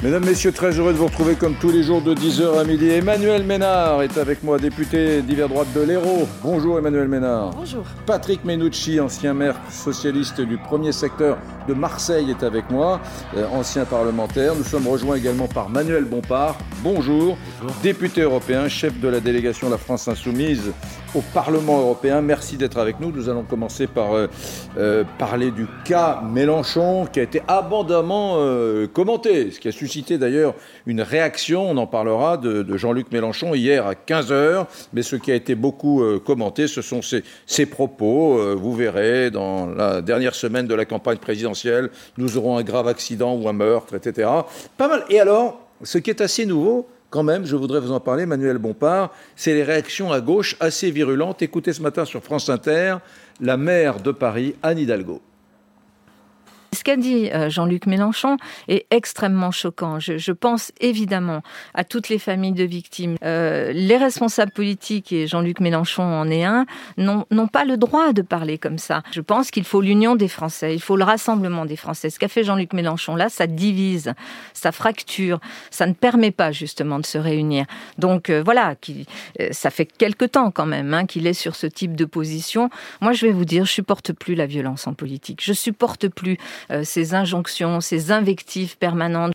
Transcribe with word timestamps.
Mesdames, 0.00 0.24
Messieurs, 0.24 0.52
très 0.52 0.70
heureux 0.78 0.92
de 0.92 0.96
vous 0.96 1.06
retrouver 1.06 1.34
comme 1.34 1.56
tous 1.56 1.72
les 1.72 1.82
jours 1.82 2.00
de 2.00 2.14
10h 2.14 2.60
à 2.60 2.62
midi. 2.62 2.88
Emmanuel 2.88 3.42
Ménard 3.42 4.00
est 4.02 4.16
avec 4.16 4.44
moi, 4.44 4.56
député 4.56 5.22
d'hiver 5.22 5.48
droite 5.48 5.66
de 5.74 5.80
l'Hérault. 5.80 6.28
Bonjour 6.40 6.78
Emmanuel 6.78 7.08
Ménard. 7.08 7.50
Bonjour. 7.50 7.82
Patrick 8.06 8.44
Menucci, 8.44 9.00
ancien 9.00 9.34
maire 9.34 9.56
socialiste 9.68 10.40
du 10.40 10.56
premier 10.56 10.92
secteur 10.92 11.36
de 11.66 11.74
Marseille, 11.74 12.30
est 12.30 12.44
avec 12.44 12.70
moi, 12.70 13.00
euh, 13.36 13.48
ancien 13.48 13.84
parlementaire. 13.86 14.54
Nous 14.54 14.62
sommes 14.62 14.86
rejoints 14.86 15.16
également 15.16 15.48
par 15.48 15.68
Manuel 15.68 16.04
Bompard. 16.04 16.56
Bonjour. 16.84 17.36
Député 17.82 18.20
européen, 18.20 18.68
chef 18.68 19.00
de 19.00 19.08
la 19.08 19.18
délégation 19.18 19.68
La 19.68 19.78
France 19.78 20.06
Insoumise 20.06 20.70
au 21.14 21.22
Parlement 21.32 21.80
européen. 21.80 22.20
Merci 22.20 22.56
d'être 22.56 22.78
avec 22.78 23.00
nous. 23.00 23.10
Nous 23.10 23.28
allons 23.28 23.42
commencer 23.42 23.86
par 23.86 24.12
euh, 24.12 24.26
euh, 24.76 25.04
parler 25.18 25.50
du 25.50 25.66
cas 25.84 26.20
Mélenchon 26.22 27.06
qui 27.06 27.20
a 27.20 27.22
été 27.22 27.42
abondamment 27.48 28.36
euh, 28.38 28.86
commenté, 28.86 29.50
ce 29.50 29.60
qui 29.60 29.68
a 29.68 29.72
suscité 29.72 30.18
d'ailleurs 30.18 30.54
une 30.86 31.00
réaction, 31.00 31.70
on 31.70 31.76
en 31.76 31.86
parlera, 31.86 32.36
de, 32.36 32.76
Jean-Luc 32.76 33.10
Mélenchon 33.12 33.54
hier 33.54 33.86
à 33.86 33.94
15h. 33.94 34.66
Mais 34.92 35.02
ce 35.02 35.16
qui 35.16 35.32
a 35.32 35.34
été 35.34 35.54
beaucoup 35.54 36.02
commenté, 36.24 36.66
ce 36.68 36.82
sont 36.82 37.00
ses, 37.02 37.66
propos. 37.66 38.56
Vous 38.56 38.74
verrez, 38.74 39.30
dans 39.30 39.66
la 39.66 40.00
dernière 40.02 40.34
semaine 40.34 40.66
de 40.66 40.74
la 40.74 40.84
campagne 40.84 41.18
présidentielle, 41.18 41.90
nous 42.16 42.36
aurons 42.36 42.56
un 42.56 42.62
grave 42.62 42.88
accident 42.88 43.34
ou 43.34 43.48
un 43.48 43.52
meurtre, 43.52 43.94
etc. 43.94 44.28
Pas 44.76 44.88
mal. 44.88 45.04
Et 45.10 45.20
alors, 45.20 45.60
ce 45.82 45.98
qui 45.98 46.10
est 46.10 46.20
assez 46.20 46.46
nouveau, 46.46 46.86
quand 47.10 47.22
même, 47.22 47.46
je 47.46 47.56
voudrais 47.56 47.80
vous 47.80 47.92
en 47.92 48.00
parler, 48.00 48.26
Manuel 48.26 48.58
Bompard, 48.58 49.12
c'est 49.34 49.54
les 49.54 49.62
réactions 49.62 50.12
à 50.12 50.20
gauche 50.20 50.56
assez 50.60 50.90
virulentes. 50.90 51.42
Écoutez 51.42 51.72
ce 51.72 51.82
matin 51.82 52.04
sur 52.04 52.22
France 52.22 52.48
Inter, 52.48 52.96
la 53.40 53.56
maire 53.56 54.00
de 54.00 54.12
Paris, 54.12 54.54
Anne 54.62 54.78
Hidalgo. 54.78 55.22
Ce 56.72 56.84
qu'a 56.84 56.96
dit 56.96 57.30
euh, 57.32 57.48
Jean-Luc 57.48 57.86
Mélenchon 57.86 58.36
est 58.68 58.86
extrêmement 58.90 59.50
choquant. 59.50 59.98
Je, 59.98 60.18
je, 60.18 60.32
pense 60.32 60.70
évidemment 60.80 61.42
à 61.74 61.84
toutes 61.84 62.08
les 62.08 62.18
familles 62.18 62.52
de 62.52 62.64
victimes. 62.64 63.16
Euh, 63.24 63.72
les 63.72 63.96
responsables 63.96 64.52
politiques, 64.52 65.12
et 65.12 65.26
Jean-Luc 65.26 65.60
Mélenchon 65.60 66.02
en 66.02 66.30
est 66.30 66.44
un, 66.44 66.66
n'ont 66.98 67.48
pas 67.48 67.64
le 67.64 67.76
droit 67.76 68.12
de 68.12 68.22
parler 68.22 68.58
comme 68.58 68.78
ça. 68.78 69.02
Je 69.12 69.20
pense 69.20 69.50
qu'il 69.50 69.64
faut 69.64 69.80
l'union 69.80 70.14
des 70.14 70.28
Français, 70.28 70.74
il 70.74 70.80
faut 70.80 70.96
le 70.96 71.04
rassemblement 71.04 71.64
des 71.64 71.76
Français. 71.76 72.10
Ce 72.10 72.18
qu'a 72.18 72.28
fait 72.28 72.44
Jean-Luc 72.44 72.72
Mélenchon 72.72 73.16
là, 73.16 73.28
ça 73.28 73.46
divise, 73.46 74.12
ça 74.52 74.72
fracture, 74.72 75.40
ça 75.70 75.86
ne 75.86 75.94
permet 75.94 76.30
pas 76.30 76.52
justement 76.52 76.98
de 76.98 77.06
se 77.06 77.18
réunir. 77.18 77.64
Donc 77.98 78.30
euh, 78.30 78.42
voilà, 78.44 78.74
qui, 78.74 79.06
euh, 79.40 79.48
ça 79.52 79.70
fait 79.70 79.86
quelque 79.86 80.24
temps 80.24 80.50
quand 80.50 80.66
même 80.66 80.94
hein, 80.94 81.06
qu'il 81.06 81.26
est 81.26 81.32
sur 81.32 81.56
ce 81.56 81.66
type 81.66 81.96
de 81.96 82.04
position. 82.04 82.70
Moi, 83.00 83.12
je 83.12 83.26
vais 83.26 83.32
vous 83.32 83.44
dire, 83.44 83.64
je 83.64 83.72
supporte 83.72 84.12
plus 84.12 84.34
la 84.34 84.46
violence 84.46 84.86
en 84.86 84.94
politique. 84.94 85.40
Je 85.42 85.52
supporte 85.52 86.08
plus 86.08 86.36
ces 86.82 87.14
injonctions, 87.14 87.80
ces 87.80 88.12
invectives 88.12 88.76
permanentes. 88.78 89.32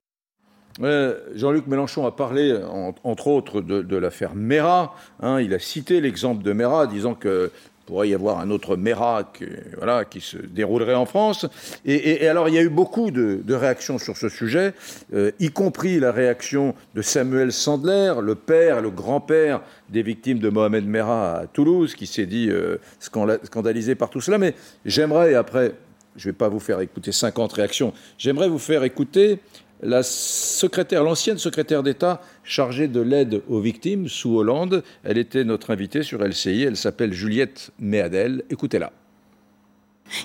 Euh, 0.81 1.19
Jean-Luc 1.35 1.67
Mélenchon 1.67 2.05
a 2.05 2.11
parlé, 2.11 2.55
en, 2.55 2.95
entre 3.03 3.27
autres, 3.27 3.61
de, 3.61 3.97
l'affaire 3.97 4.35
Mera. 4.35 4.95
Hein, 5.21 5.39
il 5.39 5.53
a 5.53 5.59
cité 5.59 6.01
l'exemple 6.01 6.43
de 6.43 6.53
Mera, 6.53 6.87
disant 6.87 7.13
que 7.13 7.51
pourrait 7.85 8.07
y 8.07 8.13
avoir 8.13 8.39
un 8.39 8.49
autre 8.49 8.77
Mera 8.77 9.29
qui, 10.09 10.21
se 10.21 10.37
déroulerait 10.37 10.95
en 10.95 11.05
France. 11.05 11.45
Et, 11.85 12.27
alors, 12.27 12.47
il 12.47 12.55
y 12.55 12.57
a 12.57 12.61
eu 12.61 12.69
beaucoup 12.69 13.11
de, 13.11 13.53
réactions 13.53 13.97
sur 13.97 14.15
ce 14.15 14.29
sujet, 14.29 14.73
euh, 15.13 15.31
y 15.39 15.49
compris 15.49 15.99
la 15.99 16.13
réaction 16.13 16.75
de 16.95 17.01
Samuel 17.01 17.51
Sandler, 17.51 18.13
le 18.21 18.35
père, 18.35 18.81
le 18.81 18.89
grand-père 18.89 19.61
des 19.89 20.01
victimes 20.01 20.39
de 20.39 20.49
Mohamed 20.49 20.87
Merah 20.87 21.39
à 21.39 21.47
Toulouse, 21.47 21.93
qui 21.93 22.07
s'est 22.07 22.25
dit 22.25 22.49
euh, 22.49 22.77
scandalisé 22.99 23.95
par 23.95 24.09
tout 24.09 24.21
cela. 24.21 24.37
Mais 24.37 24.55
j'aimerais, 24.85 25.35
après, 25.35 25.73
je 26.15 26.27
ne 26.27 26.31
vais 26.31 26.37
pas 26.37 26.49
vous 26.49 26.59
faire 26.59 26.79
écouter 26.79 27.11
50 27.11 27.53
réactions, 27.53 27.93
j'aimerais 28.17 28.49
vous 28.49 28.59
faire 28.59 28.83
écouter 28.83 29.39
la 29.83 30.01
secrétaire, 30.01 31.03
l'ancienne 31.03 31.37
secrétaire 31.37 31.83
d'État 31.83 32.21
chargée 32.43 32.87
de 32.87 33.01
l'aide 33.01 33.41
aux 33.49 33.59
victimes 33.59 34.07
sous 34.07 34.37
Hollande. 34.37 34.83
Elle 35.03 35.17
était 35.17 35.43
notre 35.43 35.71
invitée 35.71 36.03
sur 36.03 36.23
LCI. 36.23 36.63
Elle 36.63 36.77
s'appelle 36.77 37.13
Juliette 37.13 37.71
Méadel. 37.79 38.43
Écoutez-la. 38.49 38.93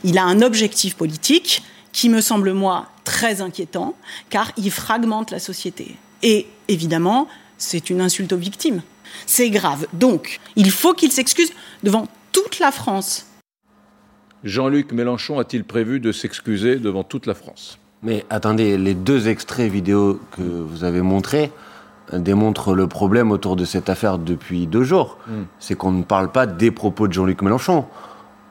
Il 0.05 0.17
a 0.19 0.25
un 0.25 0.43
objectif 0.43 0.95
politique 0.97 1.63
qui 1.93 2.09
me 2.09 2.21
semble, 2.21 2.53
moi, 2.53 2.89
très 3.05 3.41
inquiétant, 3.41 3.97
car 4.31 4.53
il 4.57 4.71
fragmente 4.71 5.31
la 5.31 5.41
société. 5.41 5.97
Et 6.23 6.47
évidemment, 6.69 7.27
c'est 7.57 7.91
une 7.91 8.01
insulte 8.01 8.33
aux 8.33 8.39
victimes. 8.39 8.83
C'est 9.27 9.51
grave. 9.51 9.87
Donc, 9.93 10.41
il 10.55 10.71
faut 10.71 10.95
qu'il 10.95 11.11
s'excuse 11.11 11.51
devant 11.83 12.07
toute 12.33 12.61
la 12.61 12.71
France. 12.71 13.27
Jean-Luc 14.45 14.93
Mélenchon 14.93 15.39
a-t-il 15.39 15.65
prévu 15.65 15.99
de 16.01 16.13
s'excuser 16.13 16.77
devant 16.77 17.03
toute 17.03 17.27
la 17.27 17.35
France? 17.35 17.79
Mais 18.03 18.25
attendez, 18.31 18.79
les 18.79 18.95
deux 18.95 19.29
extraits 19.29 19.71
vidéo 19.71 20.21
que 20.31 20.43
vous 20.43 20.85
avez 20.85 21.03
montrés 21.03 21.51
démontrent 22.13 22.75
le 22.75 22.87
problème 22.87 23.33
autour 23.33 23.57
de 23.57 23.65
cette 23.65 23.91
affaire 23.91 24.19
depuis 24.19 24.67
deux 24.67 24.85
jours. 24.85 25.19
Mm. 25.27 25.33
C'est 25.59 25.75
qu'on 25.75 25.91
ne 25.91 26.05
parle 26.05 26.31
pas 26.31 26.47
des 26.47 26.71
propos 26.71 27.09
de 27.09 27.13
Jean-Luc 27.13 27.43
Mélenchon. 27.43 27.85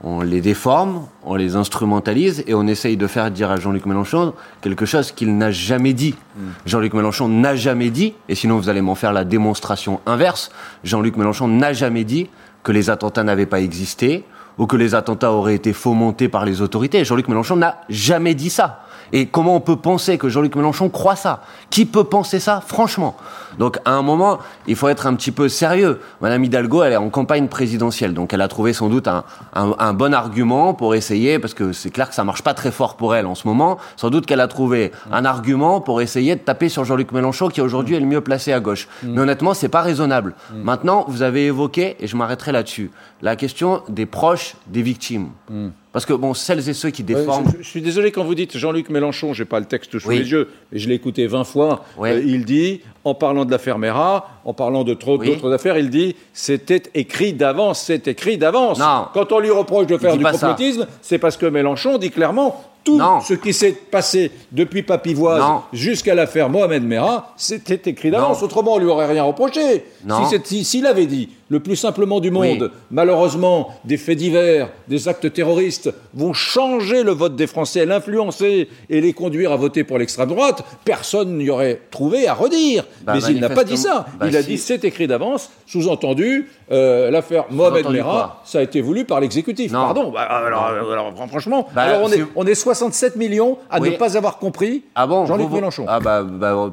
On 0.04 0.22
les 0.22 0.42
déforme, 0.42 1.08
on 1.24 1.36
les 1.36 1.56
instrumentalise 1.56 2.44
et 2.46 2.54
on 2.54 2.68
essaye 2.68 2.98
de 2.98 3.08
faire 3.08 3.32
dire 3.32 3.50
à 3.50 3.56
Jean-Luc 3.56 3.88
Mélenchon 3.88 4.34
quelque 4.62 4.86
chose 4.86 5.12
qu'il 5.12 5.38
n'a 5.38 5.50
jamais 5.50 5.94
dit. 5.94 6.14
Mm. 6.36 6.42
Jean-Luc 6.66 6.94
Mélenchon 6.94 7.30
n'a 7.30 7.56
jamais 7.56 7.90
dit, 7.90 8.14
et 8.28 8.36
sinon 8.36 8.58
vous 8.58 8.70
allez 8.70 8.82
m'en 8.82 8.96
faire 8.96 9.14
la 9.14 9.24
démonstration 9.24 10.02
inverse, 10.06 10.52
Jean-Luc 10.84 11.16
Mélenchon 11.16 11.48
n'a 11.48 11.72
jamais 11.72 12.04
dit 12.04 12.30
que 12.64 12.74
les 12.74 12.90
attentats 12.90 13.24
n'avaient 13.24 13.46
pas 13.46 13.62
existé, 13.62 14.26
ou 14.58 14.68
que 14.68 14.76
les 14.76 14.96
attentats 14.96 15.32
auraient 15.32 15.56
été 15.56 15.74
fomentés 15.74 16.30
par 16.30 16.46
les 16.46 16.62
autorités. 16.62 17.04
Jean-Luc 17.06 17.28
Mélenchon 17.28 17.56
n'a 17.56 17.82
jamais 17.90 18.36
dit 18.36 18.50
ça. 18.50 18.84
Et 19.14 19.26
comment 19.28 19.56
on 19.56 19.60
peut 19.62 19.76
penser 19.76 20.18
que 20.18 20.30
Jean-Luc 20.30 20.56
Mélenchon 20.56 20.90
croit 20.90 21.16
ça? 21.16 21.42
Qui 21.70 21.86
peut 21.86 22.04
penser 22.04 22.40
ça, 22.40 22.62
franchement? 22.66 23.16
Donc, 23.58 23.78
à 23.86 23.92
un 23.92 24.02
moment, 24.02 24.40
il 24.68 24.76
faut 24.76 24.88
être 24.90 25.08
un 25.08 25.16
petit 25.16 25.32
peu 25.32 25.50
sérieux. 25.50 26.00
Madame 26.22 26.44
Hidalgo, 26.44 26.84
elle 26.84 26.94
est 26.94 26.98
en 26.98 27.10
campagne 27.10 27.48
présidentielle, 27.48 28.14
donc 28.14 28.34
elle 28.34 28.42
a 28.42 28.48
trouvé 28.48 28.74
sans 28.74 28.90
doute 28.90 29.08
un, 29.08 29.24
un, 29.54 29.74
un 29.80 29.94
bon 29.94 30.14
argument 30.14 30.74
pour 30.74 30.96
essayer, 30.96 31.40
parce 31.40 31.54
que 31.54 31.74
c'est 31.74 31.90
clair 31.90 32.10
que 32.10 32.16
ça 32.16 32.24
marche 32.24 32.42
pas 32.42 32.54
très 32.54 32.72
fort 32.72 32.96
pour 32.96 33.16
elle 33.16 33.26
en 33.26 33.36
ce 33.36 33.48
moment. 33.48 33.78
Sans 33.96 34.10
doute 34.10 34.26
qu'elle 34.26 34.42
a 34.42 34.48
trouvé 34.48 34.92
un 35.12 35.26
argument 35.26 35.82
pour 35.82 36.02
essayer 36.02 36.36
de 36.36 36.42
taper 36.42 36.70
sur 36.70 36.86
Jean-Luc 36.86 37.12
Mélenchon, 37.12 37.50
qui 37.50 37.62
aujourd'hui 37.62 37.96
est 37.96 38.00
le 38.00 38.06
mieux 38.06 38.22
placé 38.22 38.54
à 38.54 38.60
gauche. 38.60 38.88
Mm. 39.04 39.14
Mais 39.14 39.22
honnêtement, 39.22 39.54
c'est 39.54 39.70
pas 39.70 39.82
raisonnable. 39.82 40.36
Mm. 40.52 40.62
Maintenant, 40.62 41.06
vous 41.08 41.22
avez 41.22 41.48
évoqué, 41.48 41.96
et 42.00 42.08
je 42.08 42.16
m'arrêterai 42.16 42.52
là-dessus, 42.52 42.92
la 43.22 43.36
question 43.36 43.82
des 43.90 44.06
proches 44.06 44.56
des 44.68 44.82
victimes. 44.82 45.30
Parce 45.98 46.06
que, 46.06 46.14
bon, 46.14 46.36
celles 46.36 46.70
et 46.70 46.76
ceux 46.76 46.92
qui 46.92 47.02
déforment. 47.02 47.48
Je, 47.58 47.64
je, 47.64 47.68
suis 47.68 47.82
désolé 47.82 48.12
quand 48.12 48.24
vous 48.24 48.36
dites 48.36 48.56
Jean-Luc 48.56 48.92
Mélenchon, 48.92 49.34
j'ai 49.34 49.46
pas 49.46 49.60
le 49.60 49.66
texte 49.66 49.98
sous 49.98 50.08
oui. 50.08 50.20
les 50.20 50.30
yeux, 50.32 50.48
mais 50.72 50.78
je 50.78 50.88
l'ai 50.88 50.94
écouté 50.94 51.26
20 51.26 51.44
fois. 51.44 51.86
Euh, 52.00 52.22
il 52.24 52.46
dit, 52.46 52.82
en 53.08 53.16
parlant 53.16 53.46
de 53.46 53.52
l'affaire 53.52 53.78
Mera, 53.78 54.28
en 54.46 54.54
parlant 54.54 54.84
de 54.84 54.94
trop 54.94 55.18
Oui. 55.18 55.28
d'autres 55.30 55.52
affaires, 55.54 55.78
il 55.78 55.90
dit 55.90 56.16
c'était 56.34 56.84
écrit 56.94 57.34
d'avance, 57.34 57.82
c'est 57.82 58.08
écrit 58.08 58.38
d'avance. 58.38 58.80
Quand 59.14 59.32
on 59.32 59.40
lui 59.40 59.50
reproche 59.52 59.88
de 59.88 59.98
faire 59.98 60.18
du 60.18 60.24
complotisme, 60.24 60.86
c'est 61.02 61.18
parce 61.18 61.38
que 61.38 61.46
Mélenchon 61.46 61.98
dit 61.98 62.12
clairement 62.12 62.62
tout 62.84 62.98
Non. 62.98 63.20
ce 63.20 63.34
qui 63.34 63.52
s'est 63.54 63.74
passé 63.74 64.32
depuis 64.54 64.82
Papivoise 64.82 65.44
jusqu'à 65.74 66.16
l'affaire 66.16 66.50
Mohamed 66.50 66.84
Merah, 66.84 67.34
c'était 67.36 67.90
écrit 67.90 68.12
d'avance. 68.12 68.42
Autrement, 68.44 68.76
on 68.76 68.78
lui 68.78 68.88
aurait 68.88 69.08
rien 69.08 69.24
reproché. 69.24 69.84
Non. 70.06 70.26
Si 70.46 70.64
S'il 70.64 70.86
avait 70.86 71.06
dit 71.06 71.28
le 71.50 71.60
plus 71.62 71.76
simplement 71.78 72.20
du 72.22 72.30
monde, 72.32 72.62
Oui. 72.64 72.80
malheureusement, 72.92 73.70
des 73.86 73.98
faits 73.98 74.18
divers, 74.18 74.70
des 74.88 75.08
actes 75.08 75.32
terroristes 75.34 75.90
vont 76.14 76.32
changer 76.34 77.04
le 77.04 77.12
vote 77.12 77.36
des 77.36 77.48
Français, 77.48 77.86
l'influencer 77.86 78.68
et 78.90 79.02
les 79.02 79.14
conduire 79.14 79.52
à 79.52 79.56
voter 79.58 79.84
pour 79.84 79.98
l'extrême 79.98 80.28
droite, 80.30 80.64
personne 80.86 81.38
n'y 81.38 81.50
aurait 81.50 81.82
trouvé 81.92 82.28
à 82.28 82.34
redire. 82.34 82.86
Bah, 83.04 83.14
Mais 83.16 83.20
il 83.30 83.40
n'a 83.40 83.50
pas 83.50 83.64
dit 83.64 83.78
ça. 83.78 84.06
bah, 84.20 84.28
il 84.28 84.36
a 84.38 84.42
si. 84.42 84.50
dit 84.50 84.58
c'est 84.58 84.84
écrit 84.84 85.08
d'avance, 85.08 85.50
sous-entendu, 85.66 86.50
euh, 86.72 87.10
l'affaire 87.12 87.46
Mohamed 87.52 87.90
Merah, 87.90 88.42
ça 88.46 88.60
a 88.60 88.62
été 88.62 88.82
voulu 88.82 89.06
par 89.06 89.20
l'exécutif. 89.20 89.72
Non. 89.72 89.82
Pardon. 89.86 90.12
Bah, 90.12 90.22
alors, 90.22 90.66
alors, 90.66 91.14
franchement, 91.30 91.68
alors 91.76 92.02
on, 92.04 92.08
est, 92.10 92.18
c'est- 92.18 92.26
on 92.36 92.46
est 92.46 92.56
67 92.56 93.16
millions 93.16 93.58
à 93.70 93.80
Oui. 93.80 93.92
ne 93.92 93.96
pas 93.96 94.18
avoir 94.18 94.38
compris 94.38 94.84
Ah 94.96 95.08
bon 95.08 95.26
Jean-Luc 95.26 95.50
Mélenchon. 95.52 95.86
Ah 95.88 96.00
bah, 96.00 96.24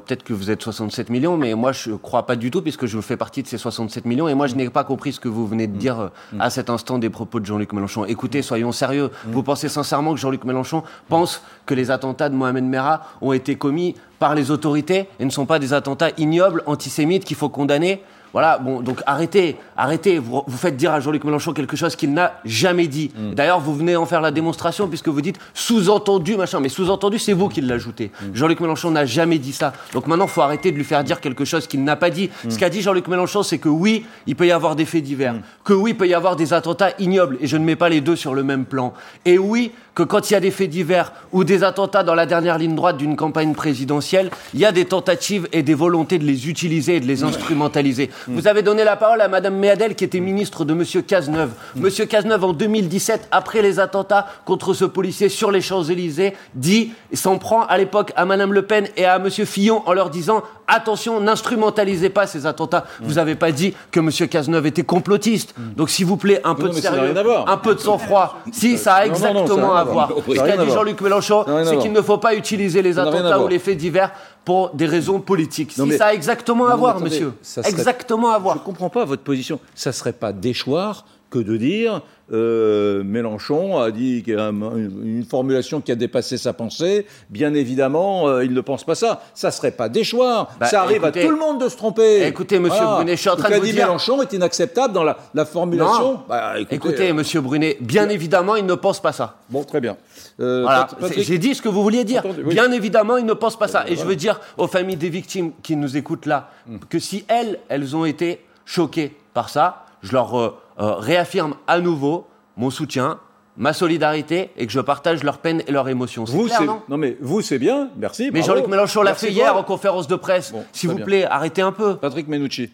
peut-être 0.05 0.25
que 0.25 0.33
vous 0.33 0.51
êtes 0.51 0.63
67 0.63 1.11
millions, 1.11 1.37
mais 1.37 1.55
moi 1.55 1.73
je 1.73 1.93
crois 1.93 2.27
pas 2.27 2.37
du 2.37 2.51
tout 2.51 2.63
puisque 2.63 2.87
je 2.87 3.01
fais 3.01 3.17
partie 3.17 3.43
de 3.43 3.49
ces 3.49 3.59
67 3.59 4.05
millions 4.05 4.29
et 4.29 4.35
moi 4.35 4.47
je 4.47 4.55
n'ai 4.55 4.69
pas 4.71 4.85
compris 4.85 5.13
ce 5.13 5.21
que 5.21 5.29
vous 5.29 5.47
venez 5.47 5.67
de 5.67 5.77
dire 5.77 6.01
euh, 6.01 6.09
à 6.41 6.51
cet 6.51 6.71
instant 6.71 6.99
des 6.99 7.11
propos 7.11 7.41
de 7.41 7.47
Jean-Luc 7.47 7.73
Mélenchon. 7.73 8.05
Écoutez, 8.05 8.43
soyons 8.43 8.73
sérieux. 8.73 9.11
Vous 9.27 9.43
pensez 9.43 9.69
sincèrement 9.69 10.15
que 10.15 10.21
Jean-Luc 10.21 10.45
Mélenchon 10.45 10.83
pense 11.09 11.43
que 11.67 11.75
les 11.75 11.91
attentats 11.91 12.29
de 12.29 12.35
Mohamed 12.35 12.65
Merah 12.65 13.03
ont 13.21 13.33
été 13.33 13.57
commis 13.57 13.95
par 14.25 14.35
les 14.35 14.51
autorités 14.51 15.07
et 15.21 15.25
ne 15.27 15.29
sont 15.29 15.45
pas 15.45 15.59
des 15.59 15.75
attentats 15.75 16.09
ignobles, 16.17 16.63
antisémites 16.65 17.27
qu'il 17.27 17.37
faut 17.37 17.51
condamner 17.51 18.03
Voilà, 18.35 18.59
bon, 18.59 18.81
donc 18.81 19.01
arrêtez, 19.07 19.57
arrêtez. 19.77 20.19
Vous, 20.19 20.43
vous 20.45 20.57
faites 20.59 20.77
dire 20.77 20.93
à 20.93 20.99
Jean-Luc 20.99 21.23
Mélenchon 21.23 21.53
quelque 21.53 21.77
chose 21.77 21.95
qu'il 21.95 22.13
n'a 22.13 22.41
jamais 22.45 22.89
dit. 22.89 23.13
Mm. 23.17 23.35
D'ailleurs, 23.35 23.61
vous 23.61 23.77
venez 23.77 23.95
en 23.95 24.07
faire 24.07 24.21
la 24.21 24.33
démonstration 24.33 24.89
puisque 24.89 25.07
vous 25.07 25.21
dites 25.21 25.39
sous-entendu, 25.55 26.37
machin. 26.37 26.59
Mais 26.59 26.69
sous-entendu, 26.69 27.21
c'est 27.21 27.33
vous 27.33 27.49
qui 27.49 27.61
l'ajoutez. 27.61 28.11
Mm. 28.11 28.35
Jean-Luc 28.35 28.59
Mélenchon 28.59 28.91
n'a 28.91 29.07
jamais 29.07 29.39
dit 29.39 29.53
ça. 29.53 29.73
Donc 29.93 30.09
maintenant, 30.09 30.27
faut 30.27 30.41
arrêter 30.41 30.73
de 30.73 30.77
lui 30.77 30.83
faire 30.83 31.05
dire 31.05 31.21
quelque 31.21 31.45
chose 31.45 31.69
qu'il 31.69 31.85
n'a 31.85 31.95
pas 31.95 32.11
dit. 32.11 32.29
Mm. 32.45 32.51
Ce 32.51 32.59
qu'a 32.59 32.71
dit 32.71 32.83
Jean-Luc 32.83 33.07
Mélenchon, 33.07 33.45
c'est 33.45 33.59
que 33.59 33.69
oui, 33.69 34.05
il 34.27 34.35
peut 34.35 34.49
y 34.49 34.53
avoir 34.53 34.75
des 34.75 34.85
faits 34.85 35.05
divers. 35.05 35.37
Que 35.63 35.73
oui, 35.73 35.93
il 35.93 35.97
peut 35.97 36.09
y 36.09 36.15
avoir 36.15 36.35
des 36.35 36.53
attentats 36.53 36.91
ignobles. 36.99 37.39
Et 37.41 37.47
je 37.47 37.57
ne 37.57 37.65
mets 37.65 37.77
pas 37.77 37.89
les 37.89 38.01
deux 38.01 38.17
sur 38.17 38.35
le 38.35 38.43
même 38.43 38.65
plan. 38.65 38.95
Et 39.25 39.39
oui, 39.39 39.71
que 39.95 40.03
quand 40.03 40.31
il 40.31 40.33
y 40.33 40.37
a 40.37 40.41
des 40.41 40.51
faits 40.51 40.71
divers 40.71 41.13
ou 41.33 41.45
des 41.45 41.63
attentats 41.63 42.03
dans 42.03 42.15
la 42.15 42.27
dernière 42.27 42.59
ligne 42.59 42.75
droite 42.75 42.97
d'une 42.97 43.15
campagne 43.17 43.55
présidentielle, 43.55 44.31
il 44.53 44.61
y 44.61 44.65
a 44.65 44.73
des 44.73 44.87
tentatives 44.87 45.49
et 45.53 45.63
des 45.63 45.75
volontés 45.75 46.19
de 46.19 46.25
les 46.25 46.49
utiliser 46.49 46.97
et 46.97 47.01
de 47.01 47.07
les 47.07 47.23
instrumentaliser. 47.23 48.11
Vous 48.29 48.49
avez 48.49 48.63
donné 48.63 48.85
la 48.85 48.97
parole 48.97 49.21
à 49.21 49.29
Madame 49.29 49.57
Méadel, 49.57 49.95
qui 49.95 50.05
était 50.05 50.21
ministre 50.21 50.65
de 50.65 50.75
Monsieur 50.75 51.03
Cazeneuve. 51.03 51.51
Monsieur 51.77 52.07
Cazeneuve, 52.07 52.45
en 52.45 52.53
2017, 52.53 53.29
après 53.31 53.63
les 53.63 53.81
attentats 53.81 54.27
contre 54.45 54.75
ce 54.75 54.85
policier 54.85 55.29
sur 55.29 55.51
les 55.51 55.61
Champs-Élysées, 55.61 56.35
dit, 56.55 56.93
et 57.13 57.17
s'en 57.17 57.39
prend 57.39 57.63
à 57.63 57.79
l'époque 57.79 58.13
à 58.17 58.25
Madame 58.25 58.53
Le 58.53 58.63
Pen 58.63 58.89
et 58.97 59.05
à 59.05 59.19
Monsieur 59.19 59.45
Fillon 59.45 59.83
en 59.87 59.93
leur 59.93 60.11
disant 60.11 60.43
attention, 60.67 61.21
n'instrumentalisez 61.21 62.11
pas 62.11 62.27
ces 62.27 62.47
attentats. 62.47 62.87
Vous 63.01 63.15
n'avez 63.15 63.35
pas 63.35 63.53
dit 63.53 63.75
que 63.91 64.01
Monsieur 64.01 64.27
Cazeneuve 64.27 64.67
était 64.67 64.83
complotiste. 64.83 65.55
Donc, 65.77 65.91
s'il 65.91 66.07
vous 66.07 66.17
plaît, 66.17 66.41
un 66.45 66.55
peu 66.55 66.69
non, 66.69 66.75
de 66.75 66.81
sérieux, 66.81 67.15
un 67.47 67.57
peu 67.57 67.75
de 67.75 67.81
sang-froid. 67.81 68.39
Si, 68.53 68.79
ça 68.79 68.95
a 68.95 69.07
Non, 69.07 69.13
non, 69.13 69.19
non, 69.19 69.19
ça 69.19 69.33
n'a 69.33 69.41
exactement 69.41 69.75
à 69.75 69.85
voir. 69.85 70.13
Ce 70.27 70.35
qu'a 70.35 70.57
dit. 70.57 70.71
Jean-Luc 70.71 71.01
Mélenchon, 71.01 71.45
c'est 71.65 71.79
qu'il 71.79 71.93
ne 71.93 72.01
faut 72.01 72.19
pas 72.19 72.35
utiliser 72.35 72.83
les 72.83 72.99
attentats 72.99 73.41
ou 73.41 73.49
les 73.49 73.59
faits 73.59 73.77
divers 73.77 74.11
pour 74.45 74.71
des 74.71 74.87
raisons 74.87 75.21
politiques. 75.21 75.77
Non, 75.79 75.85
si 75.85 75.91
mais- 75.91 75.99
ça 75.99 76.07
a 76.07 76.15
exactement 76.15 76.67
à 76.67 76.77
voir, 76.77 76.97
attendez, 76.97 77.11
monsieur. 77.11 77.33
serait- 77.43 77.69
Exactement 77.69 78.31
à 78.33 78.39
Je 78.39 78.43
voir. 78.43 78.57
ne 78.57 78.61
comprends 78.61 78.91
pas 78.91 79.05
votre 79.05 79.23
position. 79.23 79.59
Ça 79.75 79.91
ne 79.91 79.95
serait 79.95 80.13
pas 80.13 80.33
déchoir 80.33 81.05
que 81.35 81.39
de 81.41 81.57
dire 81.57 82.01
euh, 82.33 83.03
Mélenchon 83.05 83.79
a 83.79 83.91
dit 83.91 84.23
qu'il 84.23 84.35
y 84.35 84.37
a 84.37 84.45
un- 84.47 84.77
une, 84.77 85.25
formulation 85.29 85.81
qui 85.81 85.91
a 85.93 85.95
dépassé 85.97 86.39
sa 86.39 86.53
pensée. 86.53 87.07
Bien 87.29 87.53
évidemment, 87.55 88.29
euh, 88.29 88.45
il 88.45 88.55
ne 88.55 88.61
pense 88.63 88.85
pas 88.85 88.95
ça. 88.95 89.21
Ça 89.35 89.51
serait 89.51 89.73
pas 89.73 89.89
déchoir. 89.91 90.49
Bah, 90.59 90.67
ça 90.67 90.83
arrive 90.83 91.03
écoutez- 91.05 91.21
à 91.21 91.25
tout 91.25 91.31
le 91.31 91.37
monde 91.39 91.61
de 91.63 91.69
se 91.69 91.77
tromper. 91.77 92.25
Écoutez, 92.27 92.59
monsieur 92.61 92.85
Brunet, 92.85 93.17
je 93.17 93.21
suis 93.21 93.29
en 93.29 93.37
train 93.37 93.49
Ce 93.49 93.49
de 93.49 93.55
qu'a 93.55 93.59
vous 93.61 93.67
dit 93.67 93.73
dire- 93.73 93.87
Mélenchon 93.87 94.23
est 94.23 94.33
inacceptable 94.33 94.95
dans 94.95 95.03
la, 95.05 95.19
la 95.35 95.45
formulation. 95.45 96.21
Bah, 96.29 96.55
écoutez, 96.59 96.77
Écoutez, 96.77 97.11
euh, 97.11 97.15
monsieur 97.15 97.41
Brunet, 97.41 97.77
bien 97.81 98.09
évidemment, 98.09 98.55
il 98.57 98.65
ne 98.65 98.75
pense 98.75 99.03
pas 99.03 99.13
ça. 99.13 99.37
bon, 99.51 99.65
très 99.65 99.81
bien. 99.81 99.97
Voilà, 100.39 100.89
j'ai 101.17 101.39
dit 101.39 101.55
ce 101.55 101.61
que 101.63 101.69
vous 101.69 101.83
vouliez 101.83 102.05
dire. 102.05 102.21
Entendu, 102.25 102.43
oui. 102.47 102.55
Bien 102.55 102.71
évidemment, 102.73 103.17
il 103.19 103.27
ne 103.27 103.35
pense 103.35 103.59
pas 103.59 103.69
ça. 103.69 103.85
Et 103.89 103.97
je 103.97 104.05
veux 104.05 104.17
dire 104.17 104.41
aux 104.57 104.69
familles 104.69 104.97
des 104.97 105.11
victimes 105.11 105.51
qui 105.63 105.77
nous 105.77 105.97
écoutent 105.97 106.27
là, 106.27 106.49
que 106.89 106.99
si 106.99 107.25
elles, 107.29 107.59
elles 107.69 107.95
ont 107.97 108.05
été 108.05 108.41
choquées 108.65 109.15
par 109.35 109.51
ça, 109.51 109.84
je 110.05 110.13
leur 110.13 110.39
euh, 110.39 110.57
euh, 110.79 110.95
réaffirme 110.95 111.55
à 111.67 111.81
nouveau 111.81 112.27
mon 112.57 112.71
soutien, 112.71 113.19
ma 113.57 113.73
solidarité 113.73 114.51
et 114.57 114.67
que 114.67 114.73
je 114.73 114.81
partage 114.81 115.23
leur 115.25 115.39
peine 115.39 115.63
et 115.67 115.73
leur 115.73 115.89
émotion. 115.89 116.27
C'est 116.27 116.33
vous, 116.37 116.47
clair, 116.47 116.63
non? 116.63 116.83
Non 116.89 116.97
mais 116.97 117.17
vous, 117.21 117.41
c'est 117.41 117.59
bien. 117.59 117.91
Merci. 117.97 118.31
Mais. 118.33 118.43
Jean-Luc 118.43 118.69
Mélenchon 118.69 119.03
l'a 119.03 119.15
fait 119.15 119.31
hier 119.33 119.57
en 119.57 119.63
conférence 119.65 120.07
de 120.07 120.17
presse. 120.17 120.53
Bon, 120.53 120.65
S'il 120.73 120.91
vous 120.91 120.97
bien. 120.97 121.05
plaît, 121.05 121.25
arrêtez 121.25 121.63
un 121.63 121.73
peu. 121.73 121.97
Patrick 121.97 122.29
Menucci. 122.29 122.71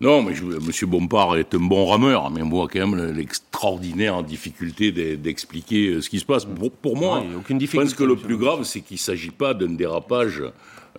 Non, 0.00 0.22
mais 0.22 0.34
je, 0.34 0.42
M. 0.44 0.90
Bompard 0.90 1.36
est 1.36 1.54
un 1.54 1.58
bon 1.58 1.86
rameur, 1.86 2.28
mais 2.30 2.42
on 2.42 2.48
voit 2.50 2.66
quand 2.70 2.80
même 2.86 3.12
l'extraordinaire 3.12 4.22
difficulté 4.24 4.90
d'e- 4.92 5.16
d'expliquer 5.16 5.86
euh, 5.88 6.00
ce 6.02 6.10
qui 6.10 6.18
se 6.18 6.24
passe. 6.24 6.44
Pour, 6.44 6.70
pour 6.70 6.96
moi, 6.96 7.22
aucune 7.36 7.56
je 7.56 7.60
difficulté, 7.60 7.84
pense 7.86 7.94
que 7.94 8.04
le 8.04 8.16
plus 8.16 8.36
grave, 8.36 8.64
c'est 8.64 8.80
qu'il 8.80 8.96
ne 8.96 8.98
s'agit 9.00 9.30
pas 9.30 9.54
d'un 9.54 9.68
dérapage, 9.74 10.42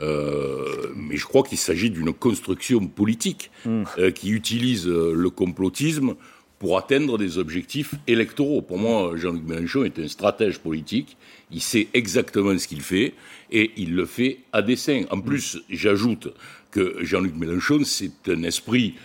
euh, 0.02 0.88
mais 0.96 1.18
je 1.18 1.26
crois 1.26 1.44
qu'il 1.44 1.58
s'agit 1.58 1.90
d'une 1.90 2.14
construction 2.14 2.86
politique 2.88 3.52
euh, 3.68 4.12
qui 4.12 4.30
utilise 4.30 4.88
euh, 4.88 5.14
le 5.16 5.30
complotisme 5.30 6.16
pour 6.60 6.78
atteindre 6.78 7.18
des 7.18 7.38
objectifs 7.38 7.96
électoraux. 8.08 8.62
Pour 8.62 8.78
moi, 8.78 9.14
Jean-Luc 9.16 9.44
Mélenchon 9.44 9.84
est 9.84 10.00
un 10.00 10.08
stratège 10.08 10.60
politique. 10.60 11.18
Il 11.52 11.62
sait 11.62 11.88
exactement 11.94 12.58
ce 12.58 12.68
qu'il 12.68 12.82
fait 12.82 13.14
et 13.52 13.72
il 13.78 13.96
le 13.96 14.06
fait 14.06 14.40
à 14.52 14.62
dessein. 14.62 15.04
En 15.12 15.22
plus, 15.22 15.60
j'ajoute 15.70 16.34
que 16.72 16.98
Jean-Luc 17.02 17.36
Mélenchon, 17.36 17.82
c'est 17.84 18.30
un 18.30 18.44
esprit 18.44 18.96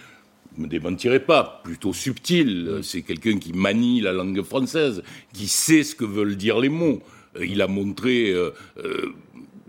ne 0.56 0.64
me 0.64 0.68
démentirez 0.68 1.20
pas, 1.20 1.60
plutôt 1.64 1.92
subtil. 1.92 2.80
C'est 2.82 3.02
quelqu'un 3.02 3.38
qui 3.38 3.52
manie 3.52 4.00
la 4.00 4.12
langue 4.12 4.42
française, 4.42 5.02
qui 5.32 5.46
sait 5.48 5.82
ce 5.82 5.94
que 5.94 6.04
veulent 6.04 6.36
dire 6.36 6.58
les 6.58 6.68
mots. 6.68 7.02
Il 7.40 7.62
a 7.62 7.68
montré 7.68 8.30
euh, 8.30 8.50
euh, 8.78 9.14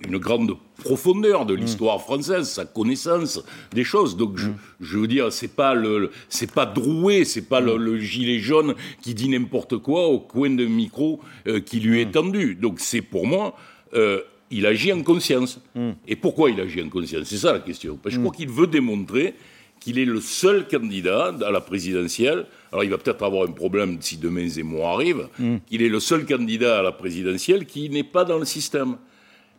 une 0.08 0.18
grande 0.18 0.56
profondeur 0.78 1.46
de 1.46 1.54
l'histoire 1.54 2.02
française, 2.02 2.50
sa 2.50 2.66
connaissance 2.66 3.44
des 3.74 3.84
choses. 3.84 4.18
Donc 4.18 4.38
je, 4.38 4.50
je 4.80 4.98
veux 4.98 5.08
dire, 5.08 5.32
c'est 5.32 5.56
pas 5.56 5.74
le, 5.74 6.12
c'est 6.30 6.52
pas 6.52 6.66
Drouet, 6.66 7.24
c'est 7.26 7.48
pas 7.48 7.60
le, 7.60 7.78
le 7.78 7.98
gilet 8.00 8.40
jaune 8.40 8.76
qui 9.02 9.14
dit 9.14 9.30
n'importe 9.30 9.78
quoi 9.78 10.08
au 10.08 10.20
coin 10.20 10.50
d'un 10.50 10.70
micro 10.70 11.20
euh, 11.48 11.60
qui 11.60 11.80
lui 11.80 12.02
est 12.02 12.12
tendu. 12.12 12.56
Donc 12.56 12.80
c'est 12.80 13.02
pour 13.02 13.28
moi. 13.28 13.56
euh, 13.94 14.22
il 14.54 14.66
agit 14.66 14.92
en 14.92 15.02
conscience. 15.02 15.62
Et 16.10 16.18
pourquoi 16.18 16.50
il 16.52 16.60
agit 16.60 16.82
en 16.82 16.90
conscience? 16.90 17.24
C'est 17.26 17.38
ça 17.38 17.54
la 17.54 17.60
question. 17.60 17.96
Parce 17.96 18.14
que 18.16 18.20
je 18.22 18.26
crois 18.26 18.36
qu'il 18.36 18.50
veut 18.50 18.68
démontrer 18.68 19.34
qu'il 19.80 19.98
est 19.98 20.04
le 20.06 20.20
seul 20.20 20.68
candidat 20.68 21.34
à 21.48 21.52
la 21.52 21.62
présidentielle. 21.62 22.46
Alors 22.72 22.84
il 22.84 22.90
va 22.90 22.98
peut-être 22.98 23.24
avoir 23.24 23.48
un 23.48 23.54
problème 23.54 23.98
si 24.02 24.18
demain 24.18 24.46
Zemmour 24.50 24.88
arrive. 24.90 25.30
Qu'il 25.68 25.82
est 25.82 25.88
le 25.88 26.02
seul 26.02 26.26
candidat 26.26 26.80
à 26.80 26.82
la 26.84 26.92
présidentielle 26.92 27.66
qui 27.66 27.90
n'est 27.90 28.04
pas 28.04 28.26
dans 28.26 28.40
le 28.40 28.44
système. 28.46 28.98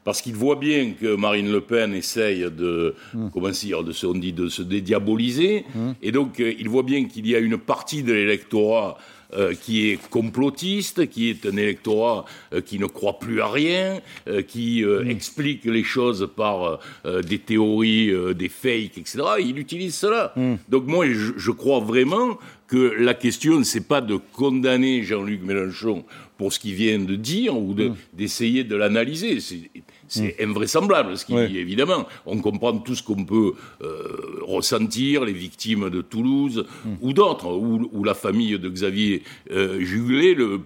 Parce 0.05 0.21
qu'il 0.21 0.35
voit 0.35 0.57
bien 0.57 0.93
que 0.93 1.15
Marine 1.15 1.51
Le 1.51 1.61
Pen 1.61 1.95
essaye 1.95 2.41
de, 2.51 2.95
comment 3.33 3.51
dire, 3.51 3.85
de 3.85 3.93
se, 3.93 4.07
on 4.07 4.15
dit, 4.15 4.33
de 4.33 4.49
se 4.49 4.63
dédiaboliser. 4.63 5.65
Et 6.03 6.13
donc, 6.13 6.41
euh, 6.41 6.53
il 6.59 6.69
voit 6.69 6.83
bien 6.83 7.05
qu'il 7.05 7.27
y 7.27 7.37
a 7.37 7.39
une 7.39 7.59
partie 7.59 8.03
de 8.03 8.13
l'électorat 8.13 8.99
euh, 9.35 9.55
qui 9.55 9.89
est 9.89 10.11
complotiste, 10.11 11.09
qui 11.09 11.31
est 11.31 11.47
un 11.47 11.57
électorat 11.57 12.27
euh, 12.53 12.61
qui 12.61 12.79
ne 12.79 12.85
croit 12.85 13.19
plus 13.19 13.41
à 13.41 13.49
rien, 13.49 13.99
qui 14.47 14.85
euh, 14.85 15.09
explique 15.09 15.65
les 15.65 15.85
choses 15.85 16.29
par 16.37 16.81
des 17.05 17.39
théories, 17.39 18.13
des 18.35 18.49
fakes, 18.51 18.99
etc. 18.99 19.23
Il 19.41 19.59
utilise 19.59 19.95
cela. 19.95 20.35
Donc 20.69 20.87
moi, 20.87 21.07
je, 21.07 21.33
je 21.37 21.51
crois 21.51 21.81
vraiment 21.81 22.39
que 22.73 22.95
la 23.09 23.13
question, 23.13 23.63
c'est 23.65 23.87
pas 23.87 24.01
de 24.01 24.17
condamner 24.33 25.03
Jean-Luc 25.03 25.43
Mélenchon 25.43 26.05
pour 26.39 26.55
ce 26.55 26.59
qu'il 26.59 26.73
vient 26.73 26.99
de 26.99 27.17
dire 27.17 27.55
ou 27.55 27.75
de- 27.75 27.93
d'essayer 28.15 28.65
de 28.65 28.75
l'analyser. 28.77 29.41
C'est- 29.41 29.71
C'est 30.09 30.37
invraisemblable 30.43 31.17
ce 31.19 31.25
qu'il 31.27 31.35
Ouais. 31.37 31.49
dit, 31.49 31.59
évidemment. 31.59 32.07
On 32.27 32.39
comprend 32.39 32.77
tout 32.87 32.95
ce 32.95 33.03
qu'on 33.03 33.25
peut 33.25 33.53
euh, 33.83 34.41
ressentir, 34.43 35.25
les 35.25 35.33
victimes 35.33 35.89
de 35.91 36.01
Toulouse 36.03 36.65
ou 37.01 37.13
d'autres, 37.15 37.51
ou, 37.51 37.89
ou 37.93 38.05
la 38.05 38.15
famille 38.15 38.59
de 38.59 38.69
Xavier 38.69 39.23
euh, 39.51 39.81
Jugulet, 39.81 40.35
le, 40.35 40.61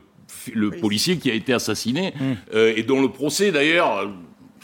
le 0.52 0.70
policier 0.70 1.17
qui 1.19 1.31
a 1.31 1.35
été 1.35 1.52
assassiné, 1.52 2.12
euh, 2.55 2.73
et 2.76 2.82
dont 2.85 3.00
le 3.02 3.09
procès 3.09 3.52
d'ailleurs. 3.52 4.11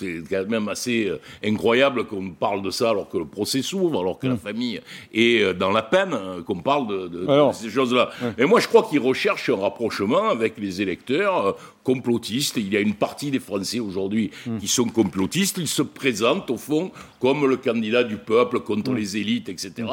C'est 0.02 0.22
quand 0.28 0.48
même 0.48 0.68
assez 0.68 1.06
euh, 1.06 1.18
incroyable 1.44 2.04
qu'on 2.06 2.30
parle 2.30 2.62
de 2.62 2.70
ça 2.70 2.90
alors 2.90 3.08
que 3.08 3.18
le 3.18 3.24
procès 3.26 3.62
s'ouvre, 3.62 4.00
alors 4.00 4.18
que 4.18 4.26
la 4.26 4.36
famille 4.36 4.80
est 5.14 5.42
euh, 5.42 5.52
dans 5.54 5.70
la 5.70 5.82
peine, 5.82 6.12
euh, 6.12 6.42
qu'on 6.42 6.60
parle 6.60 6.88
de, 6.88 7.08
de- 7.08 7.24
de 7.24 7.28
Alors, 7.30 7.54
ces 7.54 7.70
choses-là. 7.70 8.10
Et 8.38 8.44
moi, 8.44 8.60
je 8.60 8.68
crois 8.68 8.82
qu'il 8.88 9.00
recherche 9.00 9.48
un 9.48 9.56
rapprochement 9.56 10.28
avec 10.28 10.58
les 10.58 10.82
électeurs 10.82 11.56
complotistes. 11.84 12.56
Il 12.56 12.72
y 12.72 12.76
a 12.76 12.80
une 12.80 12.94
partie 12.94 13.30
des 13.30 13.40
Français 13.40 13.80
aujourd'hui 13.80 14.30
qui 14.60 14.68
sont 14.68 14.86
complotistes. 14.86 15.58
Ils 15.58 15.68
se 15.68 15.82
présentent, 15.82 16.50
au 16.50 16.56
fond, 16.56 16.90
comme 17.20 17.46
le 17.48 17.56
candidat 17.56 18.04
du 18.04 18.16
peuple 18.16 18.60
contre 18.60 18.92
les 18.92 19.16
élites, 19.16 19.48
etc. 19.48 19.88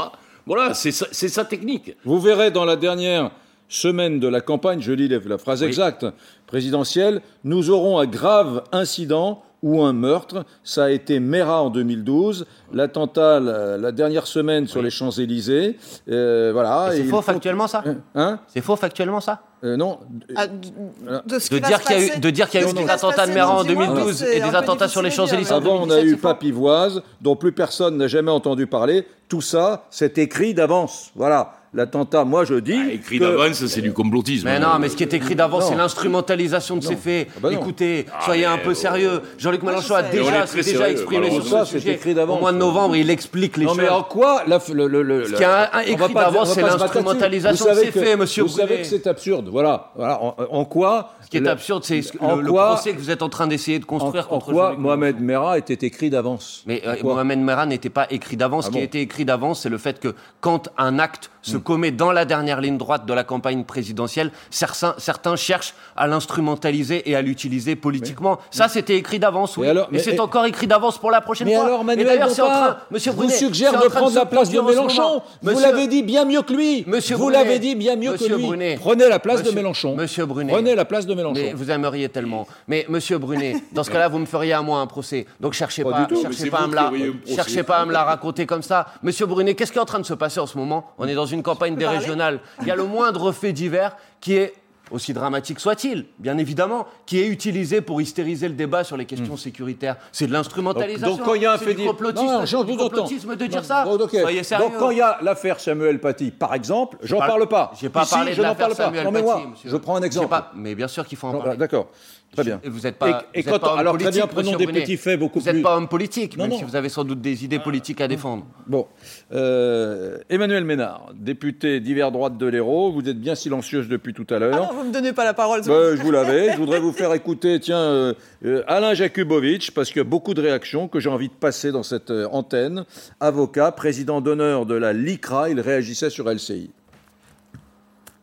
Voilà, 0.45 0.74
c'est 0.74 0.91
sa, 0.91 1.45
technique. 1.45 1.95
Vous 2.05 2.19
verrez 2.19 2.50
dans 2.51 2.65
la 2.65 2.75
dernière 2.75 3.31
semaine 3.67 4.19
de 4.19 4.27
la 4.27 4.41
campagne, 4.41 4.81
je 4.81 4.91
lis 4.91 5.07
la 5.07 5.19
la 5.19 5.38
phrase 5.38 5.62
exacte, 5.62 6.05
présidentielle, 6.48 7.22
nous 7.43 7.69
aurons 7.69 8.00
un 8.00 8.07
grave 8.07 8.63
incident 8.72 9.43
ou 9.63 9.81
un 9.83 9.93
meurtre. 9.93 10.45
Ça 10.63 10.85
a 10.85 10.89
été 10.89 11.19
Mera 11.19 11.61
en 11.63 11.69
2012, 11.69 12.45
l'attentat 12.73 13.39
la, 13.39 13.77
la 13.77 13.91
dernière 13.91 14.27
semaine 14.27 14.67
sur 14.67 14.81
les 14.81 14.89
Champs-Élysées. 14.89 15.77
Euh, 16.09 16.51
voilà. 16.53 16.89
C'est 16.91 17.03
faux 17.03 17.17
faut- 17.17 17.21
factuellement 17.21 17.67
ça 17.67 17.83
Hein 18.15 18.39
C'est 18.47 18.61
faux 18.61 18.75
factuellement 18.75 19.19
ça 19.19 19.41
Euh, 19.63 19.75
Non. 19.75 19.99
Ah, 20.35 20.47
de, 20.47 20.55
de 20.55 21.59
de 21.59 21.59
dire 21.65 21.81
qu'il 21.81 21.97
y 21.97 21.99
a 22.11 22.15
eu, 22.15 22.19
de 22.19 22.29
dire 22.29 22.49
qu'il 22.49 22.61
y 22.61 22.63
a 22.63 22.65
de 22.65 22.71
eu 22.71 22.75
qui 22.75 22.83
des 22.85 22.89
attentats 22.89 23.27
de 23.27 23.33
Méran 23.33 23.53
en 23.53 23.57
dans 23.57 23.63
dix 23.63 23.75
mois, 23.75 23.87
2012 23.87 24.15
c'est 24.15 24.37
et 24.37 24.41
des 24.41 24.55
attentats 24.55 24.87
sur 24.87 25.01
les 25.01 25.11
Champs-Élysées 25.11 25.53
en 25.53 25.57
Avant, 25.57 25.75
on 25.81 25.89
a 25.89 25.95
2017, 25.97 26.07
eu 26.07 26.17
Papivoise, 26.17 27.01
dont 27.21 27.35
plus 27.35 27.51
personne 27.51 27.97
n'a 27.97 28.07
jamais 28.07 28.31
entendu 28.31 28.67
parler. 28.67 29.05
Tout 29.27 29.41
ça, 29.41 29.83
c'est 29.89 30.17
écrit 30.17 30.53
d'avance. 30.53 31.11
Voilà. 31.15 31.55
L'attentat, 31.73 32.23
moi 32.25 32.45
je 32.45 32.55
dis. 32.55 32.79
Ah, 32.89 32.91
écrit 32.93 33.19
que- 33.19 33.23
d'avance, 33.23 33.65
c'est 33.65 33.81
du 33.81 33.93
complotisme. 33.93 34.45
Mais 34.47 34.59
non, 34.59 34.79
mais 34.79 34.89
ce 34.89 34.95
qui 34.95 35.03
est 35.03 35.13
écrit 35.13 35.35
d'avance, 35.35 35.67
c'est 35.69 35.75
l'instrumentalisation 35.75 36.77
de 36.77 36.83
ces 36.83 36.95
faits. 36.95 37.27
Ah 37.35 37.39
bah. 37.43 37.53
Écoutez, 37.53 38.05
Ah, 38.11 38.25
soyez 38.25 38.45
un 38.45 38.57
peu 38.57 38.71
euh, 38.71 38.73
sérieux. 38.73 39.21
Jean-Luc 39.38 39.63
Mélenchon 39.63 39.95
a 39.95 40.03
déjà, 40.03 40.45
s'est 40.47 40.91
exprimé 40.91 41.31
sur 41.31 41.43
ce 41.43 41.49
Ça, 41.49 41.65
c'est 41.65 41.79
sujet. 41.79 41.93
écrit 41.93 42.13
d'avance. 42.13 42.38
Au 42.38 42.41
mois 42.41 42.51
de 42.51 42.57
novembre, 42.57 42.95
il 42.95 43.09
explique 43.09 43.57
les 43.57 43.65
Non, 43.65 43.75
mais 43.75 43.88
en 43.89 43.97
choses. 43.99 44.05
quoi 44.09 44.43
la, 44.47 44.59
le, 44.73 44.88
le, 44.88 45.01
le- 45.03 45.25
Ce 45.25 45.33
qui 45.33 45.43
est 45.43 45.91
écrit 45.93 46.13
d'avance, 46.13 46.53
c'est 46.53 46.61
l'instrumentalisation 46.61 47.65
de 47.65 47.73
ces 47.75 47.91
faits, 47.91 48.17
monsieur 48.19 48.43
Vous 48.43 48.49
savez 48.49 48.77
que 48.77 48.83
c'est 48.85 49.07
absurde. 49.07 49.49
Voilà. 49.51 49.91
voilà. 49.95 50.19
En, 50.51 50.65
quoi 50.65 51.13
Ce 51.23 51.29
qui 51.29 51.38
est 51.38 51.47
absurde, 51.47 51.83
c'est 51.83 52.01
ce- 52.01 52.13
le, 52.13 52.47
procès 52.51 52.93
que 52.93 52.99
vous 52.99 53.11
êtes 53.11 53.21
en 53.21 53.29
train 53.29 53.47
d'essayer 53.47 53.79
de 53.79 53.85
construire 53.85 54.25
en 54.27 54.39
contre 54.39 54.51
quoi 54.51 54.75
Mohamed. 54.77 55.19
Merah 55.19 55.57
était 55.57 55.85
écrit 55.85 56.09
d'avance? 56.09 56.63
Mais 56.65 56.81
euh, 56.85 56.95
Mohamed 57.03 57.39
Merah 57.39 57.65
n'était 57.65 57.89
pas 57.89 58.07
écrit 58.09 58.38
d'avance. 58.38 58.65
Ah 58.65 58.71
Ce 58.71 58.77
qui 58.77 58.83
été 58.83 59.01
écrit 59.01 59.25
d'avance, 59.25 59.61
c'est 59.61 59.69
le 59.69 59.77
fait 59.77 59.99
que 59.99 60.15
quand 60.41 60.69
un 60.77 60.99
acte 60.99 61.29
se 61.41 61.57
Hmm. 61.57 61.58
Commet 61.59 61.91
dans 61.91 62.11
la 62.11 62.25
dernière 62.25 62.61
ligne 62.61 62.77
droite 62.77 63.05
de 63.05 63.13
la 63.13 63.23
campagne 63.23 63.63
présidentielle, 63.63 64.31
certains, 64.49 64.95
certains 64.97 65.35
cherchent 65.35 65.73
à 65.95 66.07
l'instrumentaliser 66.07 67.09
et 67.09 67.15
à 67.15 67.21
l'utiliser 67.21 67.75
politiquement. 67.75 68.39
Ça, 68.51 68.67
c'était 68.67 68.95
écrit 68.95 69.19
d'avance, 69.19 69.57
oui. 69.57 69.67
Alors- 69.67 69.87
et 69.91 69.93
mais- 69.95 69.99
c'est 69.99 70.19
encore 70.19 70.45
écrit 70.45 70.67
d'avance 70.67 70.97
pour 70.97 71.11
la 71.11 71.21
prochaine 71.21 71.47
Mais 71.47 71.55
fois. 71.55 71.65
alors, 71.65 71.81
et 71.81 71.85
Manuel 71.85 72.19
Bompard, 72.19 72.35
train, 72.35 72.77
Monsieur 72.91 73.11
vous 73.11 73.17
Brunet, 73.17 73.33
suggère 73.33 73.71
c'est 73.71 73.77
en 73.77 73.81
de 73.81 73.87
prendre 73.87 74.15
la 74.15 74.25
place 74.25 74.49
de 74.49 74.59
Mélenchon. 74.61 75.01
moment. 75.01 75.23
Vous 75.41 75.49
Monsieur- 75.51 75.61
l'avez 75.65 75.87
dit 75.87 76.03
bien 76.03 76.25
mieux 76.25 76.41
que 76.41 76.53
lui. 76.53 76.83
Monsieur 76.87 77.15
vous 77.15 77.23
Brunet, 77.25 77.37
l'avez 77.43 77.59
dit 77.59 77.75
bien 77.75 77.95
mieux 77.95 78.11
Monsieur 78.11 78.27
que 78.29 78.33
lui. 78.35 78.45
Brunet, 78.45 78.77
Prenez 78.79 79.07
la 79.09 79.19
place 79.19 79.37
de 79.37 79.43
Monsieur- 79.43 79.55
Mélenchon. 79.55 79.95
Monsieur 79.95 80.25
Brunet. 80.25 80.53
Prenez 80.53 80.75
la 80.75 80.85
place 80.85 81.05
de 81.05 81.13
Mélenchon. 81.13 81.41
Mais 81.41 81.53
vous 81.53 81.69
aimeriez 81.71 82.09
tellement. 82.09 82.47
Mais 82.67 82.85
Monsieur 82.89 83.17
Brunet, 83.17 83.55
dans 83.73 83.83
ce 83.83 83.91
cas-là, 83.91 84.07
vous 84.07 84.19
me 84.19 84.25
feriez 84.25 84.53
à 84.53 84.61
moi 84.61 84.79
un 84.79 84.87
procès. 84.87 85.25
Donc 85.39 85.53
cherchez 85.53 85.83
Pas 85.83 85.91
pas, 85.91 86.05
tout. 86.05 86.15
Mais 86.15 86.21
cherchez 86.21 86.49
pas 86.49 86.57
à 86.59 86.61
vous 86.63 86.69
me 86.69 86.75
la, 86.75 86.91
cherchez 87.35 87.63
pas 87.63 87.77
à 87.77 87.85
me 87.85 87.91
la 87.93 88.03
raconter 88.03 88.45
comme 88.45 88.61
ça. 88.61 88.87
Monsieur 89.03 89.25
Brunet, 89.25 89.53
qu'est-ce 89.55 89.71
qui 89.71 89.77
est 89.77 89.81
en 89.81 89.85
train 89.85 89.99
de 89.99 90.05
se 90.05 90.13
passer 90.13 90.39
en 90.39 90.47
ce 90.47 90.57
moment? 90.57 90.91
On 90.97 91.07
est 91.07 91.15
dans 91.15 91.25
une 91.25 91.43
campagne 91.53 91.75
des 91.75 91.88
régionales. 91.88 92.39
Il 92.62 92.68
y 92.68 92.72
a 92.72 92.75
le 92.75 92.86
moindre 92.86 93.32
fait 93.32 93.53
divers 93.53 93.96
qui 94.22 94.36
est 94.36 94.53
aussi 94.91 95.13
dramatique 95.13 95.60
soit-il, 95.60 96.06
bien 96.18 96.36
évidemment, 96.39 96.88
qui 97.06 97.20
est 97.20 97.27
utilisé 97.27 97.79
pour 97.79 98.01
hystériser 98.01 98.48
le 98.48 98.56
débat 98.56 98.84
sur 98.84 98.98
les 98.98 99.06
questions 99.06 99.38
sécuritaires. 99.38 99.98
C'est 100.12 100.25
de 100.25 100.34
l'instrumentalisation. 100.34 101.15
Donc 101.18 101.25
quand 101.25 101.36
il 101.36 101.44
y 101.44 101.46
a 101.46 101.53
un 101.53 101.58
c'est 101.60 101.65
fait 101.65 101.74
du 101.75 101.86
complotisme, 101.86 102.25
Non, 102.25 102.44
non, 102.51 102.63
du 102.63 102.75
complotisme 102.75 103.36
de 103.36 103.46
dire 103.46 103.62
Non, 103.62 103.68
ça. 103.68 103.86
Soyez 104.20 104.44
sérieux. 104.44 104.65
Donc 104.65 104.77
quand 104.79 104.89
il 104.89 104.98
y 104.98 105.01
a 105.01 105.20
l'affaire 105.22 105.60
Samuel 105.60 106.00
Paty, 106.00 106.32
par 106.32 106.56
exemple, 106.56 106.98
j'en 107.03 107.20
parle 107.20 107.48
pas. 107.48 107.72
J'ai 107.79 107.89
pas 107.89 108.01
Ici, 108.01 108.15
parlé 108.15 108.32
je 108.34 108.38
de 108.38 108.41
n'en 108.41 108.50
l'affaire 108.50 108.65
parle 108.68 108.77
pas. 108.77 108.84
Samuel 108.86 109.13
Paty, 109.13 109.48
je 109.65 109.77
prends 109.77 109.96
un 109.96 110.01
exemple. 110.01 110.27
pas- 110.29 110.51
Mais 110.56 110.74
bien 110.74 110.88
sûr 110.88 111.06
qu'il 111.06 111.20
faut 111.20 111.27
en 111.27 111.38
parler. 111.39 111.58
D'accord. 111.58 111.88
Très 112.31 112.43
bien. 112.43 112.62
Vous 112.63 112.81
n'êtes 112.81 112.95
pas. 112.98 113.25
Et- 113.33 113.39
et 113.39 113.41
vous 113.41 113.50
êtes 113.50 113.53
quand- 113.55 113.59
pas 113.59 113.74
homme 113.74 113.79
alors, 113.79 113.93
très 113.95 114.03
politique, 114.05 114.24
bien, 114.24 114.27
prenons 114.27 114.55
des 114.57 114.63
Brunet. 114.65 114.81
petits 114.81 114.98
faits 114.98 115.19
beaucoup 115.19 115.39
Vous 115.39 115.45
n'êtes 115.45 115.55
plus- 115.55 115.63
pas 115.63 115.75
homme 115.75 115.88
politique, 115.88 116.38
Non, 116.38 116.43
même 116.43 116.51
non. 116.51 116.57
si 116.59 116.63
vous 116.63 116.75
avez 116.75 116.88
sans 116.88 117.03
doute 117.03 117.21
des 117.21 117.43
idées 117.43 117.57
politiques 117.59 118.01
à 118.01 118.07
défendre. 118.07 118.45
Bon, 118.67 118.86
Euh, 119.33 120.17
Emmanuel 120.29 120.63
Ménard, 120.63 121.09
député 121.15 121.79
d'hiver 121.79 122.12
droite 122.12 122.38
de 122.38 122.45
l'Hérault, 122.45 122.91
vous 122.91 123.07
êtes 123.09 123.19
bien 123.19 123.36
silencieuse 123.36 123.88
depuis 123.88 124.13
tout 124.13 124.25
à 124.29 124.36
Ah 124.36 124.39
l'heure. 124.39 124.74
non, 124.74 124.79
vous 124.79 124.88
me 124.88 124.93
donnez 124.93 125.13
pas 125.13 125.24
la 125.25 125.33
parole. 125.33 125.62
Bah, 125.65 125.95
je 125.95 126.01
vous 126.01 126.12
l'avais. 126.12 126.51
Je 126.53 126.57
voudrais 126.57 126.79
vous 126.79 126.91
faire 126.91 127.13
écouter, 127.13 127.59
tiens, 127.59 127.77
euh, 127.79 128.13
euh, 128.45 128.63
Alain 128.67 128.93
Jakubowicz, 128.93 129.71
parce 129.71 129.89
qu'il 129.89 129.98
y 129.98 130.01
a 130.01 130.03
beaucoup 130.03 130.33
de 130.33 130.41
réactions 130.41 130.88
que 130.88 131.00
j'ai 131.00 131.09
envie 131.09 131.29
de 131.29 131.33
passer 131.33 131.71
dans 131.71 131.83
cette 131.83 132.12
antenne. 132.31 132.86
Avocat, 133.19 133.71
président 133.71 134.21
d'honneur 134.21 134.65
de 134.65 134.75
la 134.75 134.93
LICRA, 134.93 135.50
il 135.50 135.59
réagissait 135.59 136.09
sur 136.09 136.29
LCI. 136.29 136.69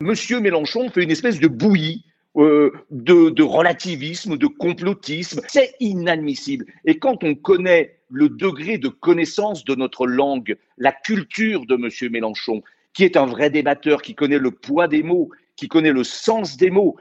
Monsieur 0.01 0.41
Mélenchon 0.41 0.89
fait 0.91 1.03
une 1.03 1.11
espèce 1.11 1.41
de 1.41 1.49
bouillie 1.49 2.05
euh, 2.37 2.73
de, 2.91 3.43
relativisme, 3.43 4.37
de 4.37 4.47
complotisme. 4.47 5.41
C'est 5.49 5.75
inadmissible. 5.81 6.67
Et 6.85 6.99
quand 6.99 7.25
on 7.25 7.35
connaît 7.35 7.99
le 8.11 8.29
degré 8.29 8.79
de 8.79 8.89
connaissance 8.89 9.65
de 9.65 9.75
notre 9.75 10.07
langue, 10.07 10.57
la 10.77 10.93
culture 10.93 11.67
de 11.67 11.77
Monsieur 11.77 12.11
Mélenchon, 12.11 12.63
qui 12.93 13.05
est 13.05 13.17
un 13.17 13.27
vrai 13.27 13.51
débatteur, 13.51 14.03
qui 14.03 14.15
connaît 14.15 14.39
le 14.39 14.51
poids 14.51 14.87
des 14.87 15.03
mots, 15.03 15.31
qui 15.57 15.69
connaît 15.69 15.93
le 15.93 16.05
sens 16.05 16.57
des 16.57 16.71
mots, 16.71 16.97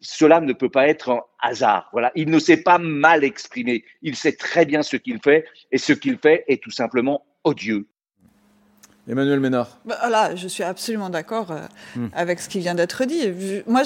cela 0.00 0.40
ne 0.40 0.52
peut 0.52 0.68
pas 0.68 0.88
être 0.88 1.10
un 1.10 1.22
hasard. 1.40 1.88
Voilà, 1.92 2.10
il 2.16 2.28
ne 2.28 2.38
s'est 2.38 2.62
pas 2.62 2.78
mal 2.78 3.24
exprimé. 3.24 3.84
Il 4.02 4.16
sait 4.16 4.32
très 4.32 4.66
bien 4.66 4.82
ce 4.82 4.96
qu'il 4.96 5.20
fait, 5.22 5.44
et 5.70 5.78
ce 5.78 5.92
qu'il 5.92 6.18
fait 6.18 6.44
est 6.48 6.62
tout 6.62 6.70
simplement 6.70 7.24
odieux. 7.44 7.86
Emmanuel 9.10 9.40
Ménard. 9.40 9.68
Bah, 9.84 9.98
là, 10.08 10.36
je 10.36 10.46
suis 10.48 10.62
absolument 10.62 11.10
d'accord 11.10 11.50
euh, 11.50 11.60
Hmm. 11.96 12.06
avec 12.14 12.40
ce 12.40 12.48
qui 12.48 12.60
vient 12.60 12.74
d'être 12.74 13.04
dit. 13.04 13.20
Je- 13.22 13.62
Moi, 13.66 13.82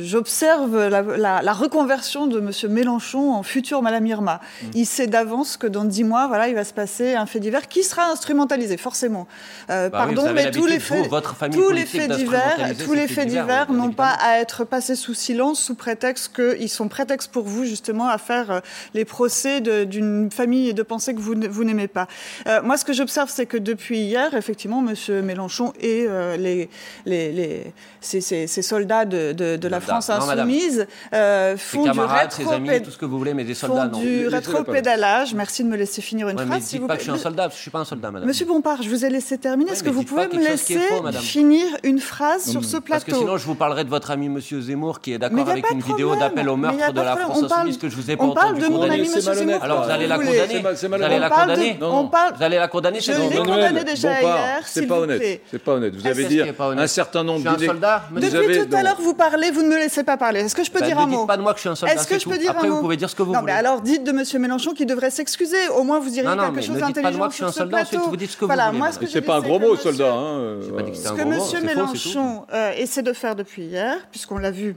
j'observe 0.00 0.76
la, 0.88 1.02
la- 1.02 1.42
la 1.42 1.52
reconversion 1.52 2.26
de 2.26 2.38
M. 2.38 2.50
Mélenchon 2.72 3.32
en 3.32 3.42
futur 3.42 3.82
Madame 3.82 4.06
Irma. 4.06 4.40
Hmm. 4.62 4.66
Il 4.74 4.86
sait 4.86 5.06
d'avance 5.06 5.56
que 5.56 5.66
dans 5.66 5.84
dix 5.84 6.04
mois, 6.04 6.28
voilà, 6.28 6.48
il 6.48 6.54
va 6.54 6.64
se 6.64 6.72
passer 6.72 7.14
un 7.14 7.26
fait 7.26 7.40
divers 7.40 7.68
qui 7.68 7.82
sera 7.82 8.10
instrumentalisé, 8.10 8.76
forcément. 8.76 9.26
Euh, 9.70 9.88
Bah 9.88 9.98
pardon, 10.06 10.32
mais 10.32 10.50
tous 10.50 10.66
les 10.66 10.78
vous, 10.78 10.84
faits, 10.84 11.08
tous 11.52 11.70
les 11.70 11.84
divers, 12.08 12.56
tous 12.84 12.92
les 12.94 13.08
faits 13.08 13.28
divers, 13.28 13.72
n'ont 13.72 13.92
pas 13.92 14.10
à 14.20 14.38
être 14.38 14.64
passés 14.64 14.94
sous 14.94 15.14
silence, 15.14 15.60
sous 15.60 15.74
prétexte 15.74 16.34
qu'ils 16.34 16.68
sont 16.68 16.88
prétexte 16.88 17.30
pour 17.32 17.44
vous 17.44 17.64
justement 17.64 18.08
à 18.08 18.18
faire 18.18 18.50
euh, 18.50 18.60
les 18.94 19.04
procès 19.04 19.60
d'une 19.60 20.30
famille 20.30 20.68
et 20.68 20.72
de 20.72 20.82
pensées 20.82 21.14
que 21.14 21.20
vous, 21.20 21.34
vous 21.48 21.64
n'aimez 21.64 21.88
pas. 21.88 22.06
Euh, 22.46 22.62
moi, 22.62 22.76
ce 22.76 22.84
que 22.84 22.92
j'observe, 22.92 23.30
c'est 23.30 23.46
que 23.46 23.56
depuis 23.56 23.98
hier, 24.00 24.35
effectivement, 24.36 24.84
M. 24.86 25.22
Mélenchon 25.22 25.72
et 25.80 26.06
euh, 26.08 26.36
les, 26.36 26.68
les, 27.04 27.32
les, 27.32 27.72
ces, 28.00 28.20
ces- 28.20 28.46
ces 28.46 28.62
soldats 28.62 29.04
de, 29.04 29.32
de, 29.32 29.56
de 29.56 29.68
la. 29.68 29.80
France 29.80 30.08
Non, 30.08 30.16
insoumise 30.16 30.86
euh, 31.14 31.52
Ses 31.56 31.58
font 31.76 31.82
du 31.82 31.88
camarades, 31.90 32.32
ses 32.32 32.48
amis, 32.48 32.82
tout 32.82 32.90
ce 32.90 32.98
que 32.98 33.04
vous 33.04 33.18
voulez, 33.18 33.34
mais 33.34 33.44
des 33.44 33.54
font 33.54 33.66
soldats, 33.68 33.86
non. 33.86 33.98
du 34.00 34.26
rétropédalage. 34.28 35.34
Merci 35.34 35.64
de 35.64 35.68
me 35.68 35.76
laisser 35.76 36.02
finir 36.02 36.28
une 36.28 36.36
Ouais, 36.36 36.42
mais 36.44 36.48
phrase, 36.48 36.60
dites 36.62 36.68
s'il 36.70 36.80
vous 36.80 36.86
pas 36.86 36.94
que 36.94 37.00
je 37.00 37.04
suis 37.04 37.12
un 37.12 37.18
soldat, 37.18 37.42
parce 37.44 37.54
que 37.54 37.58
je 37.58 37.62
suis 37.62 37.70
pas 37.70 37.78
un 37.80 37.84
soldat, 37.84 38.10
madame. 38.10 38.26
Monsieur 38.28 38.46
Bompard, 38.46 38.82
je 38.82 38.88
vous 38.88 39.04
ai 39.04 39.10
laissé 39.10 39.38
terminer. 39.38 39.72
Est-ce 39.72 39.82
que 39.82 39.88
mais 39.90 39.94
vous 39.94 40.02
pouvez 40.02 40.26
me 40.28 40.38
laisser 40.42 40.78
faux, 40.78 41.06
finir 41.20 41.64
une 41.82 41.98
phrase 42.00 42.50
sur 42.50 42.64
ce 42.64 42.76
Parce 42.78 43.04
que 43.04 43.10
plateau 43.10 43.20
sinon, 43.24 43.36
je 43.36 43.46
vous 43.46 43.54
parlerai 43.54 43.84
de 43.84 43.90
votre 43.90 44.10
ami 44.10 44.28
Monsieur 44.28 44.60
Zemmour 44.60 45.00
qui 45.00 45.12
est 45.12 45.14
Mais 45.14 45.18
d'accord 45.30 45.48
avec 45.50 45.70
une 45.70 45.80
vidéo 45.80 46.16
d'appel 46.16 46.48
au 46.48 46.56
Mais 46.56 46.68
meurtre 46.72 46.92
de 46.92 47.00
la 47.00 47.16
France 47.16 47.42
insoumise 47.44 47.78
que 47.78 47.88
je 47.88 47.96
vous 47.96 48.10
ai 48.10 48.16
pas 48.16 48.24
on 48.24 48.32
parle 48.34 48.48
entendu 48.56 48.62
de 48.62 48.66
mon 48.68 48.76
condamner. 48.80 48.94
ami, 48.94 49.06
C'est 49.08 49.16
monsieur 49.16 49.30
malhonnête. 49.30 49.48
Zemmour. 49.60 49.64
Alors 49.64 49.84
vous 49.84 49.90
allez 49.90 50.06
la 50.06 50.16
condamner 50.18 50.62
Vous 50.62 51.04
allez 51.04 51.18
la 51.18 51.30
condamner 51.30 51.78
Vous 51.80 52.42
allez 52.42 52.56
la 52.56 52.68
condamner 52.68 53.00
Je 53.00 53.12
l'ai 53.12 53.20
vidéo 53.28 53.44
condamné 53.44 53.84
déjà 53.84 54.20
C'est 54.64 54.86
pas 54.86 54.96
vous 54.96 55.02
honnête. 55.02 55.18
plaît. 55.18 55.40
C'est 55.50 55.58
pas 55.62 55.72
honnête. 55.72 55.94
Vous 55.94 56.02
Qu'est-ce 56.02 56.18
avez 56.20 56.24
dit 56.26 56.40
un 56.42 56.86
certain 56.86 57.22
nombre 57.24 57.38
Je 57.38 57.42
suis 57.42 57.48
un 57.48 57.52
d'idées. 57.54 57.66
soldat. 57.66 58.02
Vous 58.10 58.18
avez- 58.18 58.30
Depuis 58.30 58.68
tout 58.68 58.74
à 58.74 58.78
non. 58.78 58.84
l'heure, 58.84 59.00
vous 59.00 59.14
parlez, 59.14 59.50
vous 59.50 59.62
ne 59.62 59.68
me 59.68 59.76
laissez 59.76 60.02
pas 60.04 60.16
parler. 60.16 60.40
Est-ce 60.40 60.54
que 60.54 60.64
je 60.64 60.70
peux 60.70 60.80
Bah, 60.80 60.86
dire 60.86 60.96
ne 60.96 61.02
un 61.02 61.06
dites 61.06 61.16
mot 61.16 61.26
pas 61.26 61.36
de 61.36 61.42
moi 61.42 61.52
que 61.52 61.58
je 61.58 61.60
suis 61.62 61.68
un 61.68 61.74
soldat, 61.74 61.94
Est-ce 61.94 62.06
que 62.06 62.18
je 62.18 62.24
tout. 62.24 62.30
peux 62.30 62.38
dire 62.38 62.50
Après, 62.50 62.66
un 62.66 62.70
vous 62.70 62.76
mot 62.76 62.82
pouvez 62.82 62.96
dire 62.96 63.10
ce 63.10 63.14
que 63.14 63.22
vous 63.22 63.32
Non, 63.32 63.40
voulez. 63.40 63.52
mais 63.52 63.58
alors 63.58 63.80
dites 63.80 64.04
de 64.04 64.12
Monsieur 64.12 64.38
Mélenchon 64.38 64.72
qu'il 64.72 64.86
devrait 64.86 65.10
s'excuser. 65.10 65.56
Au 65.76 65.82
moins, 65.84 65.98
vous 66.00 66.10
Non, 66.24 66.36
non, 66.36 66.52
quelque 66.52 66.60
chose 66.62 66.70
ne 66.70 66.74
dites 66.74 66.80
pas 66.80 66.88
de 66.88 66.94
d'intelligent 66.94 67.18
moi 67.18 67.26
que 67.28 67.32
je 67.32 67.36
suis 67.36 67.44
un 67.44 67.52
soldat, 67.52 67.78
ensuite 67.82 68.00
vous 68.00 68.16
dites 68.16 68.30
ce 68.30 68.36
que 68.36 68.44
vous 68.44 68.50
voulez, 68.50 68.58
C'est 69.06 69.20
je 69.20 69.24
pas 69.26 69.36
un 69.36 69.40
dis, 69.40 69.48
gros 69.48 69.58
mot, 69.58 69.76
soldat. 69.76 70.12
hein, 70.12 70.58
Ce 70.62 71.08
un 71.08 71.16
que 71.16 71.22
Monsieur. 71.24 71.60
Mélenchon 71.62 72.44
euh, 72.52 72.72
essaie 72.76 73.02
de 73.02 73.12
faire 73.12 73.36
depuis 73.36 73.64
hier, 73.64 73.96
puisqu'on 74.10 74.38
l'a 74.38 74.50
vu 74.50 74.74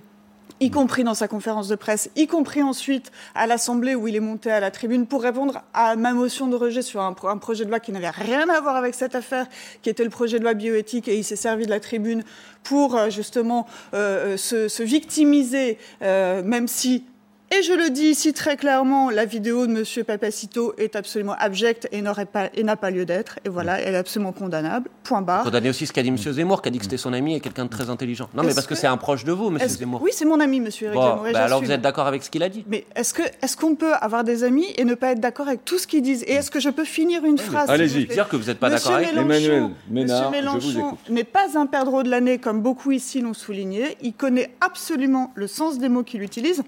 y 0.59 0.71
compris 0.71 1.03
dans 1.03 1.13
sa 1.13 1.27
conférence 1.27 1.67
de 1.67 1.75
presse, 1.75 2.09
y 2.15 2.27
compris 2.27 2.61
ensuite 2.61 3.11
à 3.35 3.47
l'Assemblée 3.47 3.95
où 3.95 4.07
il 4.07 4.15
est 4.15 4.19
monté 4.19 4.51
à 4.51 4.59
la 4.59 4.71
tribune 4.71 5.05
pour 5.05 5.21
répondre 5.21 5.61
à 5.73 5.95
ma 5.95 6.13
motion 6.13 6.47
de 6.47 6.55
rejet 6.55 6.81
sur 6.81 7.01
un, 7.01 7.13
pro- 7.13 7.29
un 7.29 7.37
projet 7.37 7.65
de 7.65 7.69
loi 7.69 7.79
qui 7.79 7.91
n'avait 7.91 8.09
rien 8.09 8.49
à 8.49 8.59
voir 8.59 8.75
avec 8.75 8.95
cette 8.95 9.15
affaire, 9.15 9.47
qui 9.81 9.89
était 9.89 10.03
le 10.03 10.09
projet 10.09 10.37
de 10.39 10.43
loi 10.43 10.53
bioéthique, 10.53 11.07
et 11.07 11.17
il 11.17 11.23
s'est 11.23 11.35
servi 11.35 11.65
de 11.65 11.69
la 11.69 11.79
tribune 11.79 12.23
pour 12.63 12.95
euh, 12.95 13.09
justement 13.09 13.67
euh, 13.93 14.33
euh, 14.33 14.37
se, 14.37 14.67
se 14.67 14.83
victimiser, 14.83 15.77
même 16.01 16.67
si 16.67 17.05
et 17.51 17.63
je 17.63 17.73
le 17.73 17.89
dis 17.89 18.05
ici 18.05 18.33
très 18.33 18.57
clairement, 18.57 19.09
la 19.09 19.25
vidéo 19.25 19.65
de 19.65 19.71
Monsieur 19.71 20.03
Papacito 20.03 20.73
est 20.77 20.95
absolument 20.95 21.35
abjecte 21.39 21.87
et 21.91 22.01
n'aurait 22.01 22.25
pas 22.25 22.49
et 22.53 22.63
n'a 22.63 22.75
pas 22.75 22.91
lieu 22.91 23.05
d'être. 23.05 23.39
Et 23.45 23.49
voilà, 23.49 23.79
elle 23.79 23.95
est 23.95 23.97
absolument 23.97 24.31
condamnable. 24.31 24.89
Point 25.03 25.21
barre. 25.23 25.43
Condamner 25.43 25.69
aussi 25.69 25.87
ce 25.87 25.93
qu'a 25.93 26.03
dit 26.03 26.11
Monsieur 26.11 26.31
Zemmour, 26.31 26.61
qui 26.61 26.69
a 26.69 26.71
dit 26.71 26.77
que 26.77 26.83
c'était 26.83 26.97
son 26.97 27.11
ami 27.13 27.35
et 27.35 27.39
quelqu'un 27.39 27.65
de 27.65 27.69
très 27.69 27.89
intelligent. 27.89 28.29
Non, 28.35 28.43
mais 28.43 28.53
parce 28.53 28.67
que, 28.67 28.73
que- 28.75 28.79
c'est 28.79 28.87
un 28.87 28.97
proche 28.97 29.23
de 29.23 29.31
vous, 29.31 29.55
Est-ce- 29.57 29.77
Zemmour. 29.79 30.01
Oui, 30.01 30.11
c'est 30.13 30.25
mon 30.25 30.39
ami, 30.39 30.59
Monsieur 30.59 30.87
Eric 30.87 30.99
Bon, 30.99 31.07
Zemmour. 31.07 31.25
bah 31.33 31.43
alors 31.43 31.63
vous 31.63 31.71
êtes 31.71 31.81
d'accord 31.81 32.07
avec 32.07 32.23
ce 32.23 32.29
qu'il 32.29 32.43
a 32.43 32.49
dit? 32.49 32.63
Mais 32.67 32.85
est-ce 32.95 33.13
que 33.13 33.23
est-ce 33.41 33.57
qu'on 33.57 33.75
peut 33.75 33.93
avoir 33.93 34.23
des 34.23 34.43
amis 34.43 34.67
et 34.77 34.85
ne 34.85 34.93
pas 34.93 35.11
être 35.11 35.19
d'accord 35.19 35.47
avec 35.47 35.65
tout 35.65 35.79
ce 35.79 35.87
qu'ils 35.87 36.01
disent? 36.03 36.23
Et 36.27 36.33
est-ce 36.33 36.51
que 36.51 36.59
je 36.59 36.69
peux 36.69 36.85
finir 36.85 37.25
une 37.25 37.37
phrase 37.39 37.69
Allez-y. 37.69 38.05
Dire 38.05 38.29
que 38.29 38.35
vous 38.35 38.45
n'êtes 38.45 38.59
pas 38.59 38.69
d'accord 38.69 38.93
avec 38.93 39.11
Emmanuel 39.15 39.69
Ménard, 39.89 40.25
vous 40.25 40.31
Mélenchon 40.31 40.97
n'est 41.09 41.23
pas 41.23 41.57
un 41.57 41.65
perdreau 41.65 42.03
de 42.03 42.09
l'année 42.09 42.37
comme 42.37 42.61
beaucoup 42.61 42.91
ici 42.91 43.21
l'ont 43.21 43.33
souligné. 43.33 43.97
Il 44.01 44.13
connaît 44.13 44.51
absolument 44.61 45.31
le 45.35 45.47
sens 45.47 45.79
des 45.79 45.89
mots 45.89 46.03
qu'il 46.03 46.21
utilise. 46.21 46.61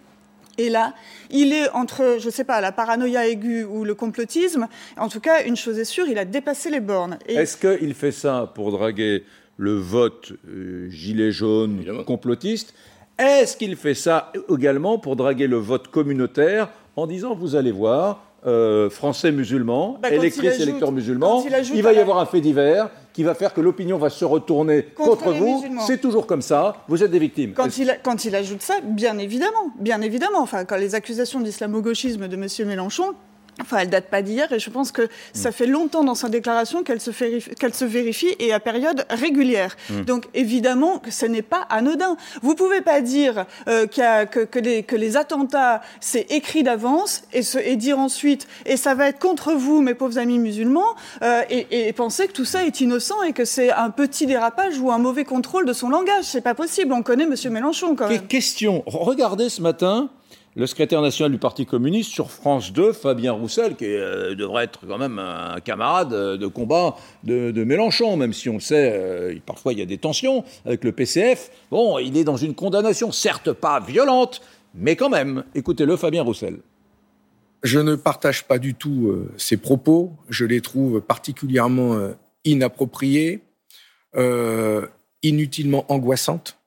Et 0.58 0.70
là, 0.70 0.93
il 1.29 1.53
est 1.53 1.70
entre, 1.72 2.17
je 2.20 2.25
ne 2.25 2.31
sais 2.31 2.43
pas, 2.43 2.62
la 2.62 2.72
paranoïa 2.72 3.27
aiguë 3.27 3.63
ou 3.63 3.84
le 3.84 3.96
complotisme. 3.96 4.67
En 4.98 5.10
tout 5.10 5.20
cas, 5.20 5.43
une 5.46 5.55
chose 5.55 5.79
est 5.79 5.86
sûre, 5.86 6.05
il 6.08 6.17
a 6.17 6.25
dépassé 6.25 6.70
les 6.70 6.79
bornes. 6.79 7.17
Et 7.27 7.36
Est-ce 7.36 7.58
qu'il 7.58 7.93
fait 7.93 8.12
ça 8.12 8.51
pour 8.53 8.72
draguer 8.72 9.24
le 9.58 9.75
vote 9.75 10.34
euh, 10.48 10.89
gilet 10.89 11.31
jaune 11.31 11.77
Évidemment. 11.77 12.03
complotiste? 12.03 12.74
Est-ce 13.17 13.55
qu'il 13.55 13.75
fait 13.75 13.93
ça 13.93 14.31
également 14.50 14.98
pour 14.98 15.15
draguer 15.15 15.48
le 15.48 15.58
vote 15.58 15.88
communautaire 15.89 16.70
en 16.96 17.05
disant 17.08 17.36
vous 17.36 17.55
allez 17.55 17.72
voir 17.72 18.30
euh, 18.45 18.89
français 18.89 19.31
musulmans, 19.31 19.98
Bah, 20.01 20.10
électrices, 20.10 20.51
ajoute- 20.53 20.62
électeurs 20.62 20.91
musulmans, 20.91 21.43
il 21.74 21.81
va 21.83 21.91
y 21.91 21.95
la- 21.95 22.01
avoir 22.01 22.17
un 22.19 22.25
fait 22.25 22.41
divers 22.41 22.89
qui 23.13 23.24
va 23.24 23.36
faire 23.36 23.53
que 23.53 23.62
l'opinion 23.62 23.98
va 23.98 24.10
se 24.10 24.25
retourner 24.25 24.83
Contre 24.95 25.31
vous. 25.33 25.63
C'est 25.86 26.00
toujours 26.01 26.25
comme 26.25 26.41
ça. 26.41 26.77
Vous 26.88 27.03
êtes 27.03 27.12
des 27.12 27.19
victimes. 27.19 27.53
Quand 27.53 27.77
il, 27.77 27.89
a- 27.89 27.98
quand 27.98 28.25
il 28.25 28.36
ajoute 28.36 28.62
ça, 28.62 28.75
bien 28.83 29.17
évidemment, 29.17 29.71
bien 29.79 30.01
évidemment, 30.01 30.39
enfin, 30.41 30.65
quand 30.65 30.77
les 30.77 30.95
accusations 30.95 31.39
d'islamo-gauchisme 31.41 32.27
de 32.27 32.36
M. 32.36 32.48
Mélenchon, 32.67 33.13
Enfin, 33.60 33.79
elle 33.79 33.89
date 33.89 34.10
pas 34.10 34.22
d'hier 34.22 34.51
et 34.53 34.60
je 34.60 34.70
pense 34.70 34.91
que 34.91 35.08
ça 35.34 35.51
fait 35.51 35.67
longtemps 35.67 36.03
dans 36.03 36.15
sa 36.15 36.29
déclaration 36.29 36.84
qu'elle 36.84 37.01
se, 37.01 37.12
vérifie, 37.12 37.53
qu'elle 37.55 37.74
se 37.74 37.86
vérifie 37.86 38.34
et 38.39 38.53
à 38.53 38.60
période 38.60 39.05
régulière. 39.10 39.75
Mm. 39.89 40.01
Donc 40.01 40.27
évidemment 40.34 41.00
que 41.00 41.12
ce 41.12 41.25
n'est 41.25 41.41
pas 41.41 41.62
anodin. 41.70 42.15
Vous 42.41 42.55
pouvez 42.55 42.81
pas 42.81 43.01
dire 43.01 43.46
euh, 43.67 43.88
a, 43.98 44.25
que, 44.25 44.39
que, 44.39 44.58
les, 44.58 44.84
que, 44.84 44.96
les, 44.96 45.17
attentats 45.17 45.81
c'est 46.00 46.31
écrit 46.31 46.63
d'avance 46.63 47.24
et, 47.34 47.41
et, 47.65 47.75
dire 47.75 48.00
ensuite 48.00 48.48
et 48.65 48.77
ça 48.77 48.96
va 48.96 49.10
être 49.10 49.20
contre 49.20 49.53
vous 49.53 49.81
mes 49.81 49.93
pauvres 49.93 50.17
amis 50.17 50.39
musulmans 50.39 50.96
euh, 51.22 51.41
et, 51.50 51.88
et, 51.88 51.93
penser 51.93 52.27
que 52.27 52.34
tout 52.34 52.46
ça 52.46 52.65
est 52.65 52.79
innocent 52.79 53.22
et 53.24 53.34
que 53.34 53.43
c'est 53.43 53.72
un 53.72 53.89
petit 53.89 54.25
dérapage 54.25 54.79
ou 54.79 54.91
un 54.91 54.98
mauvais 54.98 55.25
contrôle 55.25 55.65
de 55.65 55.74
son 55.74 55.89
langage. 55.89 56.24
C'est 56.24 56.41
pas 56.41 56.55
possible. 56.55 56.93
On 56.93 57.03
connaît 57.03 57.25
Monsieur 57.25 57.50
Mélenchon 57.50 57.96
quand 57.96 58.08
même. 58.08 58.27
Question. 58.27 58.84
Regardez 58.86 59.50
ce 59.50 59.62
matin 59.62 60.10
le 60.55 60.67
secrétaire 60.67 61.01
national 61.01 61.31
du 61.31 61.38
Parti 61.38 61.65
communiste 61.65 62.12
sur 62.12 62.31
France 62.31 62.74
2, 62.74 62.93
Fabien 62.93 63.31
Roussel, 63.31 63.75
qui 63.75 63.86
euh, 63.86 64.36
devrait 64.36 64.65
être 64.65 64.86
quand 64.86 64.98
même 64.98 65.17
un 65.17 65.60
camarade 65.62 66.13
euh, 66.13 66.38
de 66.38 66.48
combat 66.48 66.96
de, 67.24 67.63
Mélenchon, 67.63 68.17
même 68.17 68.34
si 68.34 68.50
on 68.50 68.55
le 68.55 68.60
sait, 68.60 68.91
euh, 68.93 69.36
parfois 69.46 69.74
il 69.74 69.79
y 69.79 69.81
a 69.81 69.86
des 69.86 69.98
tensions 69.98 70.43
avec 70.65 70.84
le 70.84 70.91
PCF. 70.91 71.51
Bon, 71.70 72.00
il 72.00 72.17
est 72.17 72.24
dans 72.24 72.38
une 72.38 72.53
condamnation, 72.53 73.12
certes 73.12 73.53
pas 73.53 73.79
violente, 73.79 74.41
mais 74.75 74.96
quand 74.96 75.10
même. 75.10 75.43
Écoutez-le, 75.55 75.96
Fabien 75.96 76.24
Roussel. 76.24 76.60
Je 77.63 77.79
ne 77.79 77.96
partage 77.96 78.43
pas 78.46 78.58
du 78.58 78.74
tout 78.74 79.15
ces 79.38 79.55
propos. 79.55 80.13
Je 80.29 80.46
les 80.46 80.62
trouve 80.62 81.00
particulièrement 81.00 81.96
inappropriés, 82.43 83.41
inutilement 85.22 85.86
angoissantes 85.88 86.58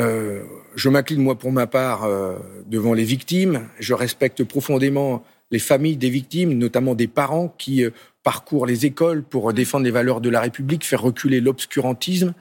euh, 0.00 0.44
je 0.74 0.88
m'incline, 0.88 1.22
moi, 1.22 1.38
pour 1.38 1.52
ma 1.52 1.66
part, 1.66 2.04
euh, 2.04 2.36
devant 2.66 2.94
les 2.94 3.04
victimes. 3.04 3.68
Je 3.78 3.94
respecte 3.94 4.44
profondément 4.44 5.24
les 5.50 5.58
familles 5.58 5.96
des 5.96 6.10
victimes, 6.10 6.52
notamment 6.52 6.94
des 6.94 7.06
parents 7.06 7.54
qui 7.58 7.84
euh, 7.84 7.90
parcourent 8.22 8.66
les 8.66 8.86
écoles 8.86 9.22
pour 9.22 9.52
défendre 9.52 9.84
les 9.84 9.90
valeurs 9.90 10.20
de 10.20 10.28
la 10.28 10.40
République, 10.40 10.84
faire 10.84 11.02
reculer 11.02 11.40
l'obscurantisme. 11.40 12.34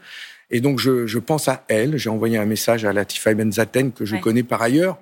Et 0.50 0.62
donc, 0.62 0.80
je, 0.80 1.08
je, 1.08 1.20
pense 1.20 1.48
à 1.48 1.64
elle. 1.68 1.98
J'ai 1.98 2.10
envoyé 2.10 2.38
un 2.38 2.46
message 2.46 2.86
à 2.86 2.94
Latifa 2.94 3.34
Benzaten, 3.34 3.92
que 3.92 4.06
je 4.06 4.16
connais 4.18 4.44
par 4.44 4.62
ailleurs. 4.62 4.98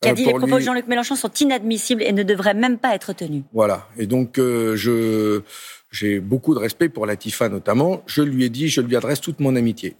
Qui 0.00 0.08
a 0.08 0.14
dit 0.14 0.24
les 0.24 0.32
propos 0.32 0.56
de 0.56 0.60
Jean-Luc 0.60 0.86
Mélenchon 0.86 1.16
sont 1.16 1.32
inadmissibles 1.40 2.02
et 2.02 2.12
ne 2.12 2.22
devraient 2.22 2.54
même 2.54 2.78
pas 2.78 2.94
être 2.94 3.12
tenus. 3.12 3.42
Voilà. 3.52 3.88
Et 3.96 4.06
donc, 4.06 4.36
je 4.36 5.42
j'ai 5.90 6.20
beaucoup 6.20 6.54
de 6.54 6.58
respect 6.58 6.88
pour 6.88 7.06
Latifa 7.06 7.48
notamment. 7.48 8.02
Je 8.06 8.22
lui 8.22 8.44
ai 8.44 8.48
dit, 8.48 8.68
je 8.68 8.80
lui 8.80 8.96
adresse 8.96 9.20
toute 9.20 9.40
mon 9.40 9.56
amitié. 9.56 9.96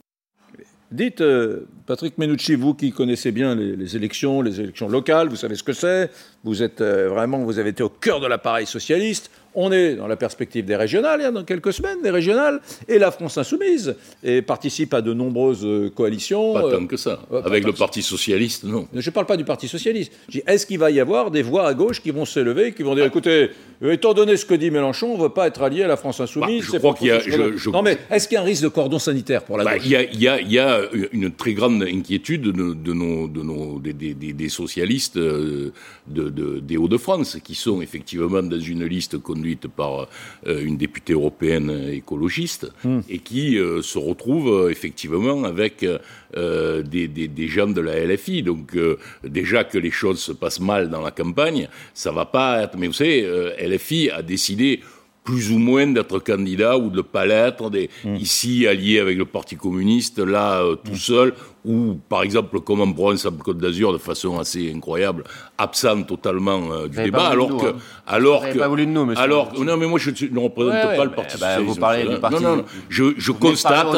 Dites, 0.91 1.21
euh, 1.21 1.67
Patrick 1.87 2.17
Menucci, 2.17 2.55
vous 2.55 2.73
qui 2.73 2.93
connaissez 2.93 3.31
bien 3.31 3.55
les, 3.55 3.95
élections, 3.95 4.41
les 4.41 4.59
élections 4.59 4.89
locales, 4.89 5.29
vous 5.29 5.37
savez 5.37 5.55
ce 5.55 5.63
que 5.63 5.75
c'est, 5.75 6.11
vous 6.45 6.63
êtes 6.63 6.81
euh, 6.81 7.11
vraiment, 7.11 7.39
vous 7.41 7.59
avez 7.59 7.71
été 7.71 7.83
au 7.83 7.91
cœur 7.91 8.21
de 8.21 8.27
l'appareil 8.27 8.65
socialiste. 8.65 9.31
On 9.61 9.73
est 9.73 9.97
dans 9.97 10.07
la 10.07 10.15
perspective 10.15 10.65
des 10.65 10.77
régionales, 10.77 11.19
il 11.19 11.25
y 11.25 11.27
a 11.27 11.33
dans 11.33 11.43
quelques 11.43 11.73
semaines, 11.73 12.01
des 12.01 12.11
régionales, 12.11 12.61
et 12.87 12.97
la 12.97 13.11
France 13.11 13.39
insoumise 13.39 13.97
et 14.23 14.41
participe 14.41 14.95
à 14.95 15.03
de 15.03 15.13
nombreuses 15.13 15.65
euh, 15.65 15.91
coalitions. 15.91 16.53
Pas 16.53 16.71
tant 16.71 16.87
que 16.87 16.97
ça. 16.97 17.19
Avec 17.45 17.65
le 17.65 17.73
Parti 17.73 18.01
socialiste, 18.03 18.63
non. 18.63 18.87
Je 18.95 19.11
ne 19.11 19.13
parle 19.13 19.27
pas 19.27 19.37
du 19.37 19.45
Parti 19.45 19.67
socialiste. 19.67 20.13
Est-ce 20.47 20.65
qu'il 20.65 20.79
va 20.79 20.93
y 20.93 21.01
avoir 21.01 21.33
des 21.33 21.43
voix 21.43 21.67
à 21.67 21.75
gauche 21.75 22.01
qui 22.01 22.13
vont 22.13 22.25
s'élever, 22.25 22.73
qui 22.73 22.85
vont 22.85 22.95
dire, 22.95 23.05
écoutez, 23.05 23.51
étant 23.83 24.15
donné 24.15 24.37
ce 24.37 24.47
que 24.47 24.55
dit 24.55 24.71
Mélenchon, 24.71 25.09
on 25.09 25.19
ne 25.19 25.23
veut 25.25 25.29
pas 25.29 25.49
être 25.49 25.61
allié 25.61 25.83
à 25.83 25.89
la 25.89 25.97
France 25.97 26.21
insoumise. 26.21 26.63
Bah, 26.63 26.71
je 26.75 26.79
crois 26.79 26.95
qu'il 26.95 27.09
y 27.09 27.11
a. 27.11 27.21
Non, 27.73 27.83
mais 27.83 27.99
est-ce 28.13 28.29
qu'il 28.29 28.37
y 28.37 28.39
a 28.39 28.43
un 28.43 28.45
risque 28.45 28.63
de 28.63 28.69
cordon 28.69 29.01
sanitaire 29.01 29.43
pour 29.43 29.59
la 29.59 29.65
bah, 29.65 29.75
gauche 29.75 29.87
il, 29.87 29.91
y 29.91 29.97
a, 29.97 30.41
il, 30.41 30.53
y 30.53 30.59
a, 30.61 30.83
une 31.11 31.33
très 31.33 31.55
grande 31.55 31.83
inquiétude 31.83 32.43
de, 32.43 32.53
nos, 32.53 33.27
de 33.27 33.43
nos, 33.43 33.81
des, 33.81 33.93
des, 33.93 34.15
des 34.15 34.49
socialistes 34.49 35.17
euh, 35.17 35.73
de, 36.07 36.61
des 36.61 36.77
Hauts-de-France, 36.77 37.39
qui 37.43 37.57
sont 37.57 37.83
effectivement 37.83 38.43
dans 38.43 38.61
une 38.61 38.85
liste 38.85 39.19
conduite 39.19 39.48
par 39.57 40.09
euh, 40.47 40.63
une 40.63 40.77
députée 40.77 41.13
européenne 41.13 41.89
écologiste 41.93 42.71
hmm. 42.85 43.01
et 43.09 43.19
qui 43.19 43.59
euh, 43.59 43.83
se 43.83 43.99
retrouve 43.99 44.49
euh, 44.49 44.71
effectivement 44.71 45.45
avec 45.45 45.85
des, 46.35 47.09
des, 47.09 47.49
gens 47.49 47.69
de 47.69 47.81
la 47.81 48.05
LFI. 48.05 48.43
Donc 48.43 48.77
déjà 49.25 49.65
que 49.65 49.79
les 49.79 49.91
choses 49.91 50.21
se 50.21 50.33
passent 50.33 50.61
mal 50.61 50.91
dans 50.91 51.01
la 51.01 51.11
campagne, 51.11 51.69
ça 51.95 52.13
va 52.13 52.27
pas 52.27 52.63
être. 52.63 52.77
Mais 52.77 52.87
vous 52.87 52.93
savez, 52.93 53.27
LFI 53.61 54.11
a 54.11 54.23
décidé 54.23 54.81
plus 55.29 55.53
ou 55.53 55.59
moins 55.59 55.87
d'être 55.87 56.21
candidat 56.21 56.79
ou 56.79 56.89
de 56.89 56.97
ne 56.97 57.03
pas 57.03 57.27
l'être, 57.27 57.71
hmm. 57.71 58.15
ici 58.15 58.67
allié 58.67 58.99
avec 58.99 59.19
le 59.19 59.27
Parti 59.27 59.57
communiste, 59.57 60.21
là 60.21 60.65
tout 60.83 60.93
hmm. 60.93 60.97
seul, 60.97 61.35
ou 61.67 61.99
par 62.09 62.23
exemple 62.23 62.61
comme 62.61 62.81
en 62.81 62.91
Provence-Côte 62.91 63.59
d'Azur 63.59 63.93
de 63.93 63.99
façon 63.99 64.39
assez 64.39 64.73
incroyable, 64.75 65.25
absent 65.59 66.05
totalement 66.05 66.73
euh, 66.73 66.89
du 66.89 66.97
débat, 66.97 67.27
alors 67.27 67.59
que, 67.59 67.67
hein. 67.67 67.77
alors 68.07 68.49
que, 68.49 68.57
pas 68.57 68.69
voulu 68.69 68.87
de 68.87 68.91
nous, 68.91 69.05
monsieur 69.05 69.23
alors 69.23 69.53
non 69.63 69.77
mais 69.77 69.87
moi 69.87 69.99
je 69.99 70.13
ne 70.31 70.39
représente 70.39 70.97
pas 70.97 71.05
le 71.05 71.11
Parti 71.11 71.37
bah, 71.39 71.57
socialiste. 71.57 71.75
Vous 71.75 71.79
parlez 71.79 72.09
du 72.09 72.21
parti. 72.21 72.43
Non, 72.43 72.57
non, 72.57 72.65
je, 72.89 73.05
je 73.19 73.33
constate, 73.33 73.89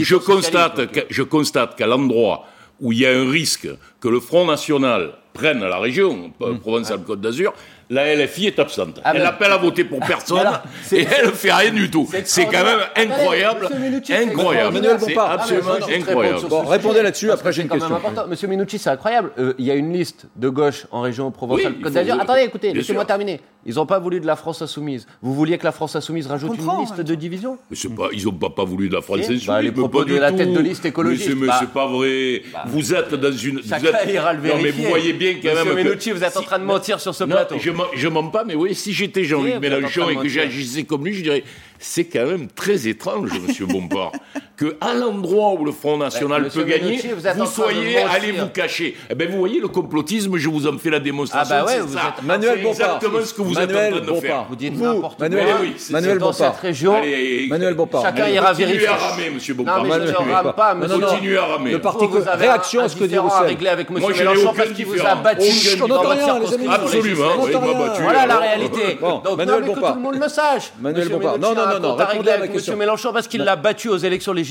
je 0.00 0.16
constate, 0.16 1.06
je 1.10 1.22
constate 1.22 1.76
qu'à 1.76 1.86
l'endroit 1.86 2.46
où 2.80 2.92
il 2.92 3.00
y 3.00 3.06
a 3.06 3.10
un 3.10 3.30
risque 3.30 3.68
que 4.00 4.08
le 4.08 4.20
Front 4.20 4.46
National 4.46 5.12
prenne 5.34 5.60
la 5.60 5.78
région, 5.78 6.32
mmh. 6.40 6.58
Provence-Alpes-Côte 6.60 7.20
d'Azur, 7.20 7.52
la 7.90 8.14
LFI 8.14 8.48
est 8.48 8.58
absente. 8.58 9.00
Ah, 9.04 9.12
elle 9.14 9.22
appelle 9.22 9.50
à 9.50 9.56
voter 9.56 9.84
pour 9.84 10.00
personne 10.00 10.46
et 10.92 11.06
elle 11.18 11.26
ne 11.26 11.32
fait 11.32 11.52
rien 11.52 11.72
du 11.72 11.90
tout. 11.90 12.08
C'est 12.24 12.44
quand 12.46 12.64
même 12.64 12.80
incroyable. 12.96 13.68
Incroyable. 14.10 14.80
C'est 15.00 15.18
absolument 15.18 15.74
incroyable. 15.74 16.46
répondez 16.66 17.02
là-dessus, 17.02 17.30
après 17.30 17.52
j'ai 17.52 17.62
une 17.62 17.68
question. 17.68 17.98
Monsieur 18.28 18.48
Minucci, 18.48 18.78
c'est 18.78 18.90
incroyable. 18.90 19.30
Euh, 19.38 19.54
il 19.58 19.64
y 19.64 19.70
a 19.70 19.74
une 19.74 19.92
liste 19.92 20.26
de 20.36 20.48
gauche 20.48 20.86
en 20.90 21.00
région 21.00 21.30
Provence-Côte 21.30 21.92
d'Azur. 21.92 22.20
Attendez, 22.20 22.42
écoutez, 22.42 22.72
laissez-moi 22.72 23.04
terminer. 23.04 23.40
Ils 23.66 23.74
n'ont 23.74 23.86
pas 23.86 23.98
voulu 23.98 24.20
de 24.20 24.26
la 24.26 24.36
France 24.36 24.62
insoumise. 24.62 25.06
Vous 25.20 25.34
vouliez 25.34 25.58
que 25.58 25.64
la 25.64 25.72
France 25.72 25.94
insoumise 25.96 26.26
rajoute 26.26 26.56
une 26.56 26.80
liste 26.80 27.00
de 27.00 27.14
division 27.14 27.58
pas, 27.96 28.08
Ils 28.12 28.24
n'ont 28.24 28.32
pas, 28.32 28.64
voulu 28.64 28.88
de 28.88 28.94
la 28.94 29.02
France 29.02 29.20
insoumise. 29.20 29.46
Bah, 29.46 29.60
les 29.60 29.72
propos 29.72 30.04
de 30.04 30.16
la 30.16 30.32
tête 30.32 30.52
de 30.52 30.60
liste 30.60 30.84
écologiste. 30.86 31.30
Mais 31.36 31.48
c'est 31.58 31.66
bah. 31.66 31.70
pas 31.74 31.86
vrai. 31.86 32.42
Bah. 32.52 32.64
vous 32.66 32.94
êtes 32.94 33.14
dans 33.14 33.32
une. 33.32 33.62
Chacun 33.62 34.08
ira 34.08 34.32
le 34.32 34.40
vérifier. 34.40 34.70
Non, 34.70 34.76
mais 34.76 34.82
vous 34.82 34.88
voyez 34.88 35.12
bien 35.12 35.34
quand 35.42 35.54
même. 35.54 35.68
Monsieur 35.68 35.84
Menucci, 35.84 36.10
vous 36.12 36.24
êtes 36.24 36.36
en 36.36 36.42
train 36.42 36.58
de 36.58 36.64
mentir 36.64 37.00
sur 37.00 37.14
ce 37.14 37.24
plateau. 37.24 37.56
Je 37.94 38.08
mens 38.08 38.28
pas, 38.30 38.44
mais 38.44 38.54
oui, 38.54 38.74
si 38.74 38.92
j'étais 38.92 39.24
Jean-Luc 39.24 39.56
Mélenchon 39.56 40.08
et 40.08 40.16
que 40.16 40.28
j'agissais 40.28 40.84
comme 40.84 41.04
lui, 41.04 41.14
je 41.14 41.22
dirais 41.22 41.44
c'est 41.78 42.04
quand 42.04 42.26
même 42.26 42.48
très 42.48 42.88
étrange, 42.88 43.30
Monsieur 43.40 43.66
Bompard, 43.66 44.12
que 44.58 44.76
à 44.80 44.92
l'endroit 44.92 45.52
où 45.52 45.64
le 45.64 45.70
Front 45.70 45.96
National 45.96 46.48
peut 46.48 46.64
gagner, 46.64 47.00
vous, 47.36 47.46
soyez 47.46 47.98
allez 47.98 48.32
vous 48.32 48.48
cacher. 48.48 48.96
Eh 49.08 49.14
ben, 49.14 49.30
vous 49.30 49.38
voyez 49.38 49.60
le 49.60 49.68
complotisme, 49.68 50.36
je 50.36 50.48
vous 50.48 50.66
en 50.66 50.76
fais 50.78 50.90
la 50.90 50.98
démonstration. 50.98 51.54
Ah 51.56 51.64
bah 51.64 51.66
ouais, 51.66 51.80
vous 51.80 51.94
ça. 51.94 52.14
Êtes... 52.18 52.24
Manuel 52.24 52.62
Bompard. 52.64 52.96
exactement 52.96 53.24
ce 53.24 53.34
que 53.34 53.42
vous 53.42 53.56
êtes 53.56 53.70
en 53.70 53.72
train 53.72 54.14
de 54.14 54.20
faire. 54.20 54.46
Vous 54.48 54.56
dites 54.56 54.78
n'importe 54.78 55.20
Manuel, 55.20 55.46
quoi. 55.46 55.56
Oui, 55.62 55.76
Manuel 55.90 56.18
dans 56.18 56.32
cette 56.32 56.56
région. 56.56 56.96
Allez, 56.96 57.46
Manuel 57.48 57.74
Bompard. 57.74 58.02
Chacun 58.02 58.28
ira 58.28 58.52
vérifier. 58.52 58.88
Continuez 58.88 59.04
à 59.04 59.08
ramer, 59.08 59.30
Monsieur 59.30 59.54
Bompard. 59.54 59.84
Non, 59.84 59.96
mais 59.96 60.06
je 60.06 60.10
ne 60.10 60.32
rame 60.32 60.52
pas, 60.52 60.74
monsieur. 60.74 60.98
Continuez 60.98 61.38
à 61.38 61.44
ramer. 61.44 61.70
Le 61.70 61.80
parti 61.80 62.04
réaction 62.26 62.80
à 62.80 62.88
ce 62.88 62.96
que 62.96 63.04
dit 63.04 63.18
Roussel. 63.18 63.46
régler 63.46 63.68
avec 63.68 63.90
Monsieur 63.90 64.12
Mélenchon 64.12 64.52
parce 64.56 64.70
qu'il 64.70 64.86
vous 64.86 65.00
a 65.00 65.14
battu 65.14 65.76
dans 65.78 65.86
votre 65.86 66.20
circonscription. 66.20 66.70
Absolument, 66.72 67.46
il 67.46 67.52
m'a 67.52 67.74
battu. 67.74 68.02
Voilà 68.02 68.26
la 68.26 68.38
réalité. 68.38 68.98
Donc, 69.00 69.36
Manuel 69.36 69.62
Bompard. 69.62 69.82
Que 69.82 69.88
tout 69.90 69.94
le 69.94 70.02
monde 70.02 70.20
le 70.20 70.28
sache. 70.28 70.72
Manuel 70.80 71.08
Bompard. 71.10 71.38
Non, 71.38 71.54
non, 71.54 71.66
non, 71.74 71.80
non. 71.80 71.94
Répondez 71.94 72.30
à 72.32 72.38
ma 72.38 72.48
question. 72.48 72.76
Mélenchon 72.76 73.12
parce 73.12 73.28
qu'il 73.28 73.44
l'a 73.44 73.54
battu 73.54 73.88
aux 73.88 73.96
élections 73.96 74.32
législatives. 74.32 74.47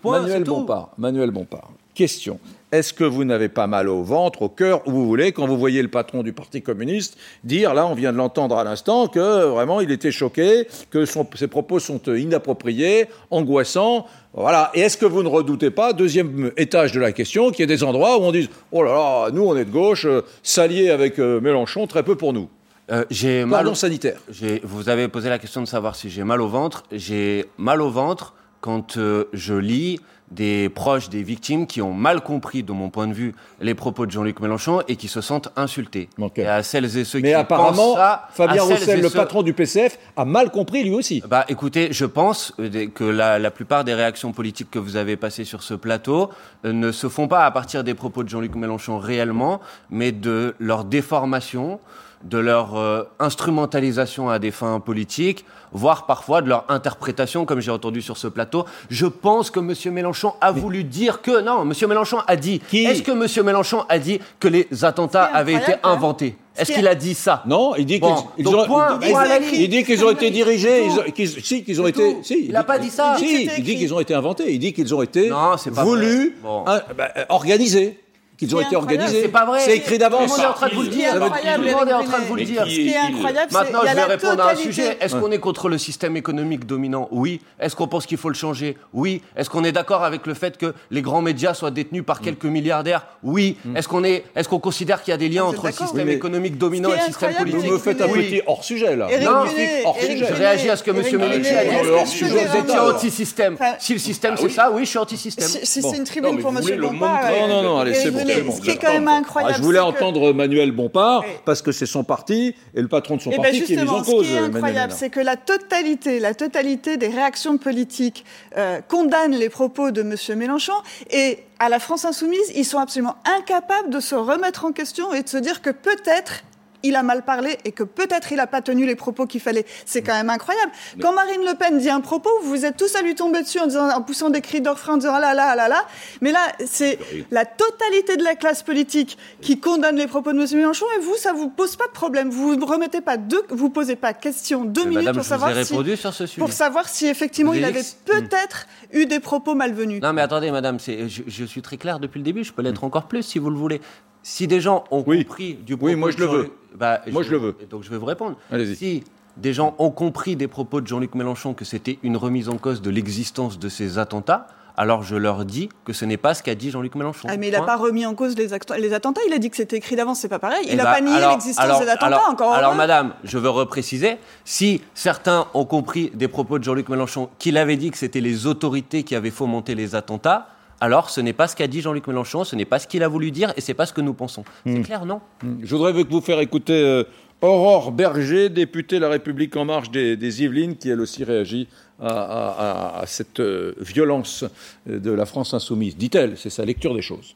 Point, 0.00 0.20
Manuel 0.20 0.44
Bompard. 0.44 0.90
Manuel 0.98 1.30
Bompard. 1.30 1.70
Question. 1.94 2.40
Est-ce 2.72 2.92
que 2.92 3.04
vous 3.04 3.24
n'avez 3.24 3.48
pas 3.48 3.68
mal 3.68 3.88
au 3.88 4.02
ventre, 4.02 4.42
au 4.42 4.48
cœur, 4.48 4.82
où 4.88 4.90
vous 4.90 5.06
voulez, 5.06 5.30
quand 5.30 5.46
vous 5.46 5.56
voyez 5.56 5.80
le 5.80 5.88
patron 5.88 6.24
du 6.24 6.32
Parti 6.32 6.60
communiste 6.60 7.16
dire, 7.44 7.72
là, 7.72 7.86
on 7.86 7.94
vient 7.94 8.12
de 8.12 8.16
l'entendre 8.16 8.56
à 8.56 8.64
l'instant, 8.64 9.06
que 9.06 9.44
vraiment 9.44 9.80
il 9.80 9.92
était 9.92 10.10
choqué, 10.10 10.66
que 10.90 11.04
ses 11.04 11.46
propos 11.46 11.78
sont 11.78 12.02
inappropriés, 12.06 13.06
angoissants. 13.30 14.06
Voilà. 14.32 14.72
Et 14.74 14.80
est-ce 14.80 14.96
que 14.96 15.06
vous 15.06 15.22
ne 15.22 15.28
redoutez 15.28 15.70
pas, 15.70 15.92
deuxième 15.92 16.50
étage 16.56 16.90
de 16.90 16.98
la 16.98 17.12
question, 17.12 17.50
qu'il 17.50 17.60
y 17.60 17.62
ait 17.62 17.66
des 17.66 17.84
endroits 17.84 18.18
où 18.18 18.22
on 18.22 18.32
dise, 18.32 18.48
oh 18.72 18.82
là 18.82 18.92
là, 18.92 19.30
nous 19.30 19.44
on 19.44 19.56
est 19.56 19.64
de 19.64 19.70
gauche, 19.70 20.06
euh, 20.06 20.22
s'allier 20.42 20.90
avec 20.90 21.20
euh, 21.20 21.40
Mélenchon, 21.40 21.86
très 21.86 22.02
peu 22.02 22.16
pour 22.16 22.32
nous 22.32 22.48
euh, 22.90 23.04
j'ai 23.10 23.46
mal 23.46 23.66
au 23.66 23.74
sanitaire. 23.74 24.18
Vous 24.62 24.90
avez 24.90 25.08
posé 25.08 25.30
la 25.30 25.38
question 25.38 25.62
de 25.62 25.66
savoir 25.66 25.96
si 25.96 26.10
j'ai 26.10 26.22
mal 26.22 26.42
au 26.42 26.48
ventre. 26.48 26.84
J'ai 26.92 27.46
mal 27.56 27.80
au 27.80 27.88
ventre 27.88 28.34
quand 28.64 28.96
euh, 28.96 29.24
je 29.34 29.52
lis 29.52 30.00
des 30.30 30.70
proches 30.70 31.10
des 31.10 31.22
victimes 31.22 31.66
qui 31.66 31.82
ont 31.82 31.92
mal 31.92 32.22
compris, 32.22 32.62
de 32.62 32.72
mon 32.72 32.88
point 32.88 33.06
de 33.06 33.12
vue, 33.12 33.34
les 33.60 33.74
propos 33.74 34.06
de 34.06 34.10
Jean-Luc 34.10 34.40
Mélenchon 34.40 34.80
et 34.88 34.96
qui 34.96 35.06
se 35.06 35.20
sentent 35.20 35.50
insultés. 35.54 36.08
Et 36.36 36.46
à 36.46 36.62
celles 36.62 36.96
et 36.96 37.04
ceux 37.04 37.20
Mais 37.20 37.28
qui 37.28 37.34
apparemment, 37.34 37.94
ça, 37.94 38.26
Fabien 38.32 38.62
Roussel, 38.62 39.02
le 39.02 39.10
patron 39.10 39.42
du 39.42 39.52
PCF, 39.52 39.98
a 40.16 40.24
mal 40.24 40.50
compris 40.50 40.82
lui 40.82 40.94
aussi. 40.94 41.22
Bah, 41.28 41.44
écoutez, 41.48 41.88
je 41.92 42.06
pense 42.06 42.54
euh, 42.58 42.86
que 42.86 43.04
la, 43.04 43.38
la, 43.38 43.50
plupart 43.50 43.84
des 43.84 43.92
réactions 43.92 44.32
politiques 44.32 44.70
que 44.70 44.78
vous 44.78 44.96
avez 44.96 45.18
passées 45.18 45.44
sur 45.44 45.62
ce 45.62 45.74
plateau 45.74 46.30
ne 46.64 46.90
se 46.90 47.10
font 47.10 47.28
pas 47.28 47.44
à 47.44 47.50
partir 47.50 47.84
des 47.84 47.92
propos 47.92 48.24
de 48.24 48.30
Jean-Luc 48.30 48.54
Mélenchon 48.54 48.96
réellement, 48.96 49.60
mais 49.90 50.10
de 50.10 50.54
leur 50.58 50.84
déformation 50.86 51.80
de 52.24 52.38
leur 52.38 52.76
euh, 52.76 53.02
instrumentalisation 53.18 54.28
à 54.30 54.38
des 54.38 54.50
fins 54.50 54.80
politiques, 54.80 55.44
voire 55.72 56.06
parfois 56.06 56.42
de 56.42 56.48
leur 56.48 56.64
interprétation, 56.68 57.44
comme 57.44 57.60
j'ai 57.60 57.70
entendu 57.70 58.00
sur 58.02 58.16
ce 58.16 58.26
plateau. 58.28 58.64
Je 58.90 59.06
pense 59.06 59.50
que 59.50 59.60
M. 59.60 59.74
Mélenchon 59.92 60.32
a 60.40 60.50
voulu 60.52 60.84
dire 60.84 61.20
que... 61.22 61.42
Non, 61.42 61.62
M. 61.62 61.72
Mélenchon 61.88 62.18
a 62.26 62.36
dit... 62.36 62.60
Est-ce 62.72 63.02
que 63.02 63.12
M. 63.12 63.44
Mélenchon 63.44 63.84
a 63.88 63.98
dit 63.98 64.20
que 64.40 64.48
les 64.48 64.68
attentats 64.82 65.24
avaient 65.24 65.54
été 65.54 65.74
inventés? 65.82 66.36
Est-ce 66.56 66.72
qu'il 66.72 66.86
a 66.86 66.94
dit 66.94 67.14
ça? 67.14 67.42
Non, 67.46 67.74
il 67.76 67.84
dit 67.84 68.00
qu'ils 68.00 68.44
Bon, 68.44 68.54
ont, 68.62 68.64
point, 68.66 68.98
il, 69.02 69.10
point 69.10 69.24
dit 69.50 69.82
qu'ils 69.84 70.04
ont 70.04 70.10
été 70.10 70.30
dirigés, 70.30 70.84
ils 70.86 70.92
ont- 70.92 71.32
si 71.42 71.64
qu'ils 71.64 71.82
ont 71.82 71.86
été, 71.88 72.16
si, 72.22 72.46
Il 72.48 72.54
a 72.56 72.62
pas 72.62 72.78
dit 72.78 72.90
ça. 72.90 73.16
Si, 73.18 73.50
Il 73.58 73.64
dit 73.64 73.76
qu'ils 73.76 73.92
ont 73.92 73.98
été 73.98 74.14
inventés, 74.14 74.52
il 74.52 74.60
dit 74.60 74.72
qu'ils 74.72 74.94
ont 74.94 75.02
été 75.02 75.28
Non, 75.28 75.56
pas 75.74 75.84
voulus. 75.84 76.36
Bon. 76.42 76.62
hein, 76.68 76.80
bah, 76.96 77.08
organisés, 77.28 77.98
qu'ils 78.36 78.54
ont 78.54 78.58
C'est 78.58 78.66
été 78.66 78.76
organisés. 78.76 79.22
C'est 79.22 79.28
pas 79.28 79.44
vrai. 79.44 79.60
C'est 79.60 79.76
écrit 79.76 79.98
d'avance. 79.98 80.30
Tout 80.30 80.40
le 80.40 80.42
monde 80.42 80.44
est 80.44 80.48
en 80.48 80.54
train 80.54 80.68
de 80.68 80.74
vous 80.74 80.82
le 80.82 80.88
dire. 80.88 81.12
Tout 81.12 81.62
le 81.62 81.72
monde 81.72 81.88
est 81.88 81.92
en 81.92 82.04
train 82.04 82.20
de 82.20 82.24
vous 82.24 82.36
le 82.36 82.44
dire. 82.44 82.62
Ce 82.64 82.68
qui 82.68 82.88
est 82.88 82.96
incroyable, 82.96 83.48
c'est 83.50 83.58
Maintenant, 83.58 83.80
je 83.86 83.94
vais 83.94 84.04
répondre 84.04 84.42
à 84.42 84.50
un 84.52 84.56
sujet. 84.56 84.96
Est-ce 85.00 85.16
qu'on 85.16 85.30
est 85.30 85.38
contre 85.38 85.68
le 85.68 85.78
système 85.78 86.16
économique 86.16 86.66
dominant? 86.66 87.08
Oui. 87.10 87.40
Est-ce 87.60 87.76
qu'on 87.76 87.88
pense 87.88 88.06
qu'il 88.06 88.18
faut 88.18 88.28
le 88.28 88.34
changer? 88.34 88.76
Oui. 88.92 89.22
Est-ce 89.36 89.50
qu'on 89.50 89.64
est 89.64 89.72
d'accord 89.72 90.04
avec 90.04 90.26
le 90.26 90.34
fait 90.34 90.56
que 90.56 90.74
les 90.90 91.02
grands 91.02 91.22
médias 91.22 91.54
soient 91.54 91.70
détenus 91.70 92.04
par 92.04 92.20
quelques 92.20 92.44
milliardaires? 92.44 93.06
Oui. 93.22 93.56
Est-ce 93.76 93.88
qu'on 93.88 94.04
est, 94.04 94.24
est-ce 94.36 94.48
qu'on 94.48 94.58
considère 94.58 95.02
qu'il 95.02 95.12
y 95.12 95.14
a 95.14 95.18
des 95.18 95.28
liens 95.28 95.42
êtes 95.42 95.58
entre 95.58 95.66
le 95.66 95.72
système 95.72 96.08
économique 96.08 96.58
dominant 96.58 96.90
et 96.90 96.96
le 96.96 97.02
système 97.02 97.30
incroyable, 97.30 97.50
Vous 97.50 97.56
politique 97.56 97.72
me 97.72 97.78
faites 97.78 98.00
un 98.00 98.08
petit 98.08 98.42
hors 98.46 98.64
sujet 98.64 98.96
là. 98.96 99.08
Non, 99.22 99.44
hors 99.84 99.98
sujet. 99.98 100.26
Je 100.28 100.34
réagis 100.34 100.70
à 100.70 100.76
ce 100.76 100.82
que 100.82 100.90
M. 100.90 100.96
Mélenchon 100.96 101.56
a 101.56 101.64
dit. 101.82 101.90
hors 101.90 102.06
sujet, 102.06 102.46
vous 102.46 102.58
étiez 102.58 102.78
anti-système. 102.78 103.56
Si 103.78 103.92
le 103.92 103.98
système 103.98 104.32
Ah 104.34 104.40
c'est 104.40 104.46
oui. 104.46 104.52
ça, 104.52 104.70
oui, 104.72 104.84
je 104.84 104.90
suis 104.90 104.98
anti-système. 104.98 105.48
Si, 105.48 105.82
c'est 105.82 105.96
une 105.96 106.04
tribune 106.04 106.38
pour 106.40 106.50
M. 106.50 106.60
euh, 106.68 106.76
Non, 106.76 107.48
non, 107.48 107.62
non, 107.62 107.78
allez, 107.80 107.94
c'est 107.94 108.10
bon, 108.10 108.23
Brunet, 108.24 108.34
c'est 108.34 108.42
bon. 108.42 108.56
Ce 108.56 108.60
qui 108.60 108.70
est 108.70 108.76
quand 108.76 108.92
même 108.92 109.08
incroyable. 109.08 109.54
Ah, 109.54 109.58
je 109.58 109.62
voulais 109.62 109.78
que- 109.78 109.84
entendre 109.84 110.32
Manuel 110.32 110.72
Bompard 110.72 111.24
parce 111.44 111.62
que 111.62 111.72
c'est 111.72 111.86
son 111.86 112.04
parti 112.04 112.54
et 112.74 112.80
le 112.82 112.88
patron 112.88 113.16
de 113.16 113.22
son 113.22 113.30
Eh 113.30 113.36
ben 113.36 113.42
parti 113.42 113.62
qui 113.62 113.74
est 113.74 113.76
mis 113.76 113.88
ce 113.88 114.22
qui 114.22 114.32
est 114.34 114.38
incroyable, 114.38 114.92
c'est 114.96 115.10
que 115.10 115.20
la 115.20 115.36
totalité, 115.36 116.18
la 116.20 116.34
totalité 116.34 116.96
des 116.96 117.08
réactions 117.08 117.58
politiques 117.58 118.24
euh, 118.56 118.80
condamnent 118.88 119.34
les 119.36 119.48
propos 119.48 119.90
de 119.90 120.00
M. 120.02 120.38
Mélenchon 120.38 120.72
et 121.10 121.38
à 121.58 121.68
la 121.68 121.78
France 121.78 122.04
insoumise, 122.04 122.52
ils 122.54 122.64
sont 122.64 122.78
absolument 122.78 123.16
incapables 123.38 123.90
de 123.90 124.00
se 124.00 124.14
remettre 124.14 124.64
en 124.64 124.72
question 124.72 125.12
et 125.14 125.22
de 125.22 125.28
se 125.28 125.36
dire 125.36 125.62
que 125.62 125.70
peut-être 125.70 126.42
il 126.84 126.94
a 126.96 127.02
mal 127.02 127.22
parlé 127.24 127.58
et 127.64 127.72
que 127.72 127.82
peut-être 127.82 128.30
il 128.30 128.36
n'a 128.36 128.46
pas 128.46 128.60
tenu 128.60 128.86
les 128.86 128.94
propos 128.94 129.26
qu'il 129.26 129.40
fallait. 129.40 129.64
C'est 129.86 130.02
quand 130.02 130.14
même 130.14 130.30
incroyable. 130.30 130.70
Quand 131.00 131.12
Marine 131.12 131.40
Le 131.44 131.54
Pen 131.54 131.78
dit 131.78 131.90
un 131.90 132.00
propos, 132.00 132.30
vous 132.42 132.64
êtes 132.64 132.76
tous 132.76 132.94
à 132.94 133.02
lui 133.02 133.14
tomber 133.14 133.42
dessus 133.42 133.58
en, 133.58 133.66
disant, 133.66 133.88
en 133.90 134.02
poussant 134.02 134.30
des 134.30 134.40
cris 134.40 134.60
d'orfraie, 134.60 134.92
en 134.92 134.98
disant 134.98 135.14
ah 135.14 135.20
là 135.20 135.34
là 135.34 135.48
ah 135.52 135.56
là 135.56 135.68
là. 135.68 135.84
Mais 136.20 136.30
là, 136.30 136.40
c'est 136.64 136.98
la 137.30 137.44
totalité 137.46 138.16
de 138.16 138.22
la 138.22 138.34
classe 138.36 138.62
politique 138.62 139.18
qui 139.40 139.58
condamne 139.58 139.96
les 139.96 140.06
propos 140.06 140.32
de 140.32 140.38
M. 140.38 140.46
Mélenchon 140.52 140.86
et 140.98 141.00
vous, 141.00 141.16
ça 141.16 141.32
vous 141.32 141.48
pose 141.48 141.76
pas 141.76 141.86
de 141.86 141.92
problème. 141.92 142.30
Vous 142.30 142.54
ne 142.54 142.64
remettez 142.64 143.00
pas 143.00 143.16
deux, 143.16 143.42
vous 143.48 143.70
posez 143.70 143.96
pas 143.96 144.12
question 144.12 144.64
deux 144.64 144.82
Mais 144.84 144.90
minutes 144.90 145.04
Madame, 145.06 145.16
pour 145.16 145.24
savoir 145.24 145.50
si 145.52 145.56
répondu 145.56 145.96
sur 145.96 146.12
ce 146.12 146.26
sujet. 146.26 146.40
pour 146.40 146.52
savoir 146.52 146.88
si 146.88 147.06
effectivement 147.06 147.52
Vous 147.52 147.58
il 147.58 147.64
avait 147.64 147.82
dit 147.82 147.96
peut-être 148.04 148.66
eu 148.92 149.06
des 149.06 149.20
propos 149.20 149.54
malvenus. 149.54 150.02
Non, 150.02 150.12
mais 150.12 150.22
attendez, 150.22 150.50
madame, 150.50 150.78
je, 150.78 151.22
je 151.26 151.44
suis 151.44 151.62
très 151.62 151.78
clair 151.78 151.98
depuis 151.98 152.18
le 152.18 152.24
début, 152.24 152.44
je 152.44 152.52
peux 152.52 152.62
l'être 152.62 152.84
encore 152.84 153.08
plus 153.08 153.22
si 153.22 153.38
vous 153.38 153.50
le 153.50 153.56
voulez. 153.56 153.80
Si 154.26 154.46
des 154.48 154.60
gens 154.60 154.84
ont 154.90 155.04
Oui. 155.06 155.24
compris 155.24 155.54
du 155.54 155.74
Oui, 155.74 155.78
propos 155.78 155.96
moi, 155.98 156.08
de 156.08 156.14
je 156.14 156.18
le 156.18 156.24
veux. 156.26 156.36
Jean-Luc- 156.38 156.52
bah, 156.76 157.00
Moi, 157.12 157.22
je 157.22 157.30
le 157.30 157.36
veux. 157.36 157.56
Donc 157.70 157.82
je 157.82 157.90
vais 157.90 157.98
vous 157.98 158.06
répondre. 158.06 158.36
Allez-y. 158.50 158.74
Si 158.74 159.04
des 159.36 159.52
gens 159.52 159.74
ont 159.78 159.90
compris 159.90 160.34
des 160.34 160.48
propos 160.48 160.80
de 160.80 160.86
Jean-Luc 160.86 161.14
Mélenchon 161.14 161.52
que 161.52 161.64
c'était 161.66 161.98
une 162.02 162.16
remise 162.16 162.48
en 162.48 162.56
cause 162.56 162.80
de 162.80 162.88
l'existence 162.90 163.58
de 163.58 163.68
ces 163.68 163.98
attentats, 163.98 164.46
alors 164.78 165.02
je 165.02 165.14
leur 165.14 165.44
dis 165.44 165.68
que 165.84 165.92
ce 165.92 166.06
n'est 166.06 166.16
pas 166.16 166.32
ce 166.32 166.42
qu'a 166.42 166.54
dit 166.54 166.70
Jean-Luc 166.70 166.94
Mélenchon. 166.94 167.28
Ah, 167.30 167.36
mais 167.36 167.48
il 167.48 167.52
n'a 167.52 167.60
pas 167.62 167.76
remis 167.76 168.06
en 168.06 168.14
cause 168.14 168.34
les, 168.38 168.52
attentats, 168.54 169.20
il 169.28 169.32
a 169.34 169.38
dit 169.38 169.50
que 169.50 169.56
c'était 169.58 169.76
écrit 169.76 169.94
d'avance, 169.94 170.20
c'est 170.20 170.28
pas 170.28 170.38
pareil. 170.38 170.64
Il 170.64 170.72
Eh 170.72 170.76
n'a 170.76 170.84
bah, 170.84 170.92
pas 170.94 171.00
nié 171.02 171.12
alors- 171.14 171.30
l'existence 171.32 171.62
alors- 171.64 171.80
des 171.80 171.88
attentats, 171.88 172.06
alors- 172.06 172.28
encore 172.30 172.52
Alors, 172.54 172.70
heureux. 172.70 172.78
madame, 172.78 173.12
je 173.24 173.36
veux 173.36 173.50
repréciser, 173.50 174.16
si 174.46 174.80
certains 174.94 175.46
ont 175.52 175.66
compris 175.66 176.10
des 176.14 176.28
propos 176.28 176.58
de 176.58 176.64
Jean-Luc 176.64 176.88
Mélenchon 176.88 177.28
qu'il 177.38 177.58
avait 177.58 177.76
dit 177.76 177.90
que 177.90 177.98
c'était 177.98 178.20
les 178.22 178.46
autorités 178.46 179.02
qui 179.04 179.14
avaient 179.14 179.30
fomenté 179.30 179.74
les 179.74 179.94
attentats, 179.94 180.48
alors 180.84 181.10
ce 181.10 181.20
n'est 181.20 181.32
pas 181.32 181.48
ce 181.48 181.56
qu'a 181.56 181.66
dit 181.66 181.80
Jean-Luc 181.80 182.06
Mélenchon, 182.06 182.44
ce 182.44 182.54
n'est 182.56 182.64
pas 182.64 182.78
ce 182.78 182.86
qu'il 182.86 183.02
a 183.02 183.08
voulu 183.08 183.30
dire 183.30 183.52
et 183.56 183.60
c'est 183.60 183.74
pas 183.74 183.86
ce 183.86 183.92
que 183.92 184.00
nous 184.00 184.14
pensons. 184.14 184.44
C'est 184.66 184.82
clair, 184.82 185.04
non 185.06 185.20
Je 185.62 185.74
voudrais 185.74 185.92
vous 185.92 186.20
faire 186.20 186.40
écouter 186.40 186.72
euh, 186.74 187.04
Aurore 187.40 187.90
Berger, 187.92 188.48
députée 188.48 188.98
La 188.98 189.08
République 189.08 189.56
En 189.56 189.64
Marche 189.64 189.90
des, 189.90 190.16
des 190.16 190.42
Yvelines, 190.42 190.76
qui 190.76 190.88
elle 190.90 191.00
aussi 191.00 191.24
réagit 191.24 191.68
à, 192.00 192.08
à- 192.08 192.96
à- 192.98 193.00
à 193.02 193.06
cette 193.06 193.40
euh, 193.40 193.74
violence 193.80 194.44
euh, 194.88 194.98
de 194.98 195.10
la 195.10 195.26
France 195.26 195.54
insoumise. 195.54 195.96
Dit-elle, 195.96 196.36
c'est 196.36 196.50
sa 196.50 196.64
lecture 196.64 196.94
des 196.94 197.02
choses. 197.02 197.34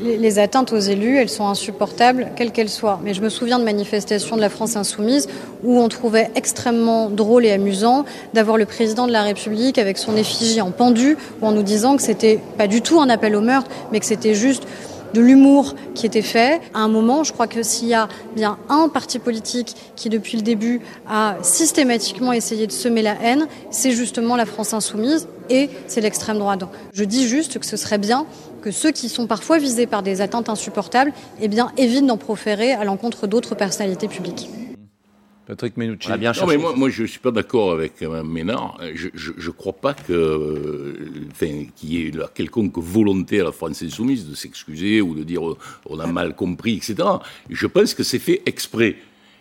Les, 0.00 0.40
atteintes 0.40 0.72
aux 0.72 0.80
élus, 0.80 1.18
elles 1.18 1.28
sont 1.28 1.46
insupportables, 1.46 2.32
quelles 2.34 2.50
qu'elles 2.50 2.68
soient. 2.68 2.98
Mais 3.04 3.14
je 3.14 3.22
me 3.22 3.28
souviens 3.28 3.60
de 3.60 3.64
manifestations 3.64 4.34
de 4.34 4.40
la 4.40 4.48
France 4.48 4.74
insoumise 4.74 5.28
où 5.62 5.78
on 5.78 5.88
trouvait 5.88 6.32
extrêmement 6.34 7.08
drôle 7.08 7.44
et 7.46 7.52
amusant 7.52 8.04
d'avoir 8.32 8.56
le 8.56 8.64
président 8.64 9.06
de 9.06 9.12
la 9.12 9.22
République 9.22 9.78
avec 9.78 9.96
son 9.96 10.16
effigie 10.16 10.60
en 10.60 10.72
pendu 10.72 11.16
ou 11.40 11.46
en 11.46 11.52
nous 11.52 11.62
disant 11.62 11.94
que 11.96 12.02
c'était 12.02 12.40
pas 12.58 12.66
du 12.66 12.82
tout 12.82 13.00
un 13.00 13.08
appel 13.08 13.36
au 13.36 13.40
meurtre, 13.40 13.70
mais 13.92 14.00
que 14.00 14.06
c'était 14.06 14.34
juste 14.34 14.64
de 15.14 15.20
l'humour 15.20 15.76
qui 15.94 16.06
était 16.06 16.22
fait. 16.22 16.60
À 16.74 16.80
un 16.80 16.88
moment, 16.88 17.22
je 17.22 17.32
crois 17.32 17.46
que 17.46 17.62
s'il 17.62 17.86
y 17.86 17.94
a 17.94 18.08
bien 18.34 18.58
un 18.68 18.88
parti 18.88 19.20
politique 19.20 19.76
qui, 19.94 20.08
depuis 20.08 20.36
le 20.36 20.42
début, 20.42 20.80
a 21.08 21.36
systématiquement 21.42 22.32
essayé 22.32 22.66
de 22.66 22.72
semer 22.72 23.02
la 23.02 23.14
haine, 23.22 23.46
c'est 23.70 23.92
justement 23.92 24.34
la 24.34 24.44
France 24.44 24.74
insoumise 24.74 25.28
et 25.50 25.70
c'est 25.86 26.00
l'extrême 26.00 26.38
droite. 26.38 26.64
Je 26.92 27.04
dis 27.04 27.28
juste 27.28 27.60
que 27.60 27.66
ce 27.66 27.76
serait 27.76 27.98
bien 27.98 28.26
que 28.64 28.70
ceux 28.70 28.92
qui 28.92 29.10
sont 29.10 29.26
parfois 29.26 29.58
visés 29.58 29.86
par 29.86 30.02
des 30.02 30.22
atteintes 30.22 30.48
insupportables, 30.48 31.12
eh 31.38 31.48
bien, 31.48 31.70
évitent 31.76 32.06
d'en 32.06 32.16
proférer 32.16 32.72
à 32.72 32.84
l'encontre 32.84 33.26
d'autres 33.26 33.54
personnalités 33.54 34.08
publiques. 34.08 34.48
Patrick 35.46 35.76
Menucci. 35.76 36.10
Bien 36.18 36.32
Non, 36.32 36.46
mais 36.46 36.56
moi, 36.56 36.72
moi 36.74 36.88
je 36.88 37.02
ne 37.02 37.06
suis 37.06 37.18
pas 37.18 37.30
d'accord 37.30 37.72
avec 37.72 38.00
euh, 38.00 38.24
Ménard. 38.24 38.80
Je 38.94 39.10
ne 39.10 39.50
crois 39.50 39.74
pas 39.74 39.92
que, 39.92 40.14
euh, 40.14 40.94
enfin, 41.30 41.66
qu'il 41.76 41.92
y 41.92 42.06
ait 42.06 42.10
la 42.12 42.28
quelconque 42.28 42.78
volonté 42.78 43.42
à 43.42 43.44
la 43.44 43.52
France 43.52 43.82
insoumise 43.82 44.26
de 44.26 44.34
s'excuser 44.34 45.02
ou 45.02 45.14
de 45.14 45.22
dire 45.22 45.46
euh, 45.46 45.58
on 45.84 45.98
a 45.98 46.06
mal 46.06 46.34
compris, 46.34 46.76
etc. 46.76 47.06
Je 47.50 47.66
pense 47.66 47.92
que 47.92 48.02
c'est 48.02 48.18
fait 48.18 48.40
exprès. 48.46 48.96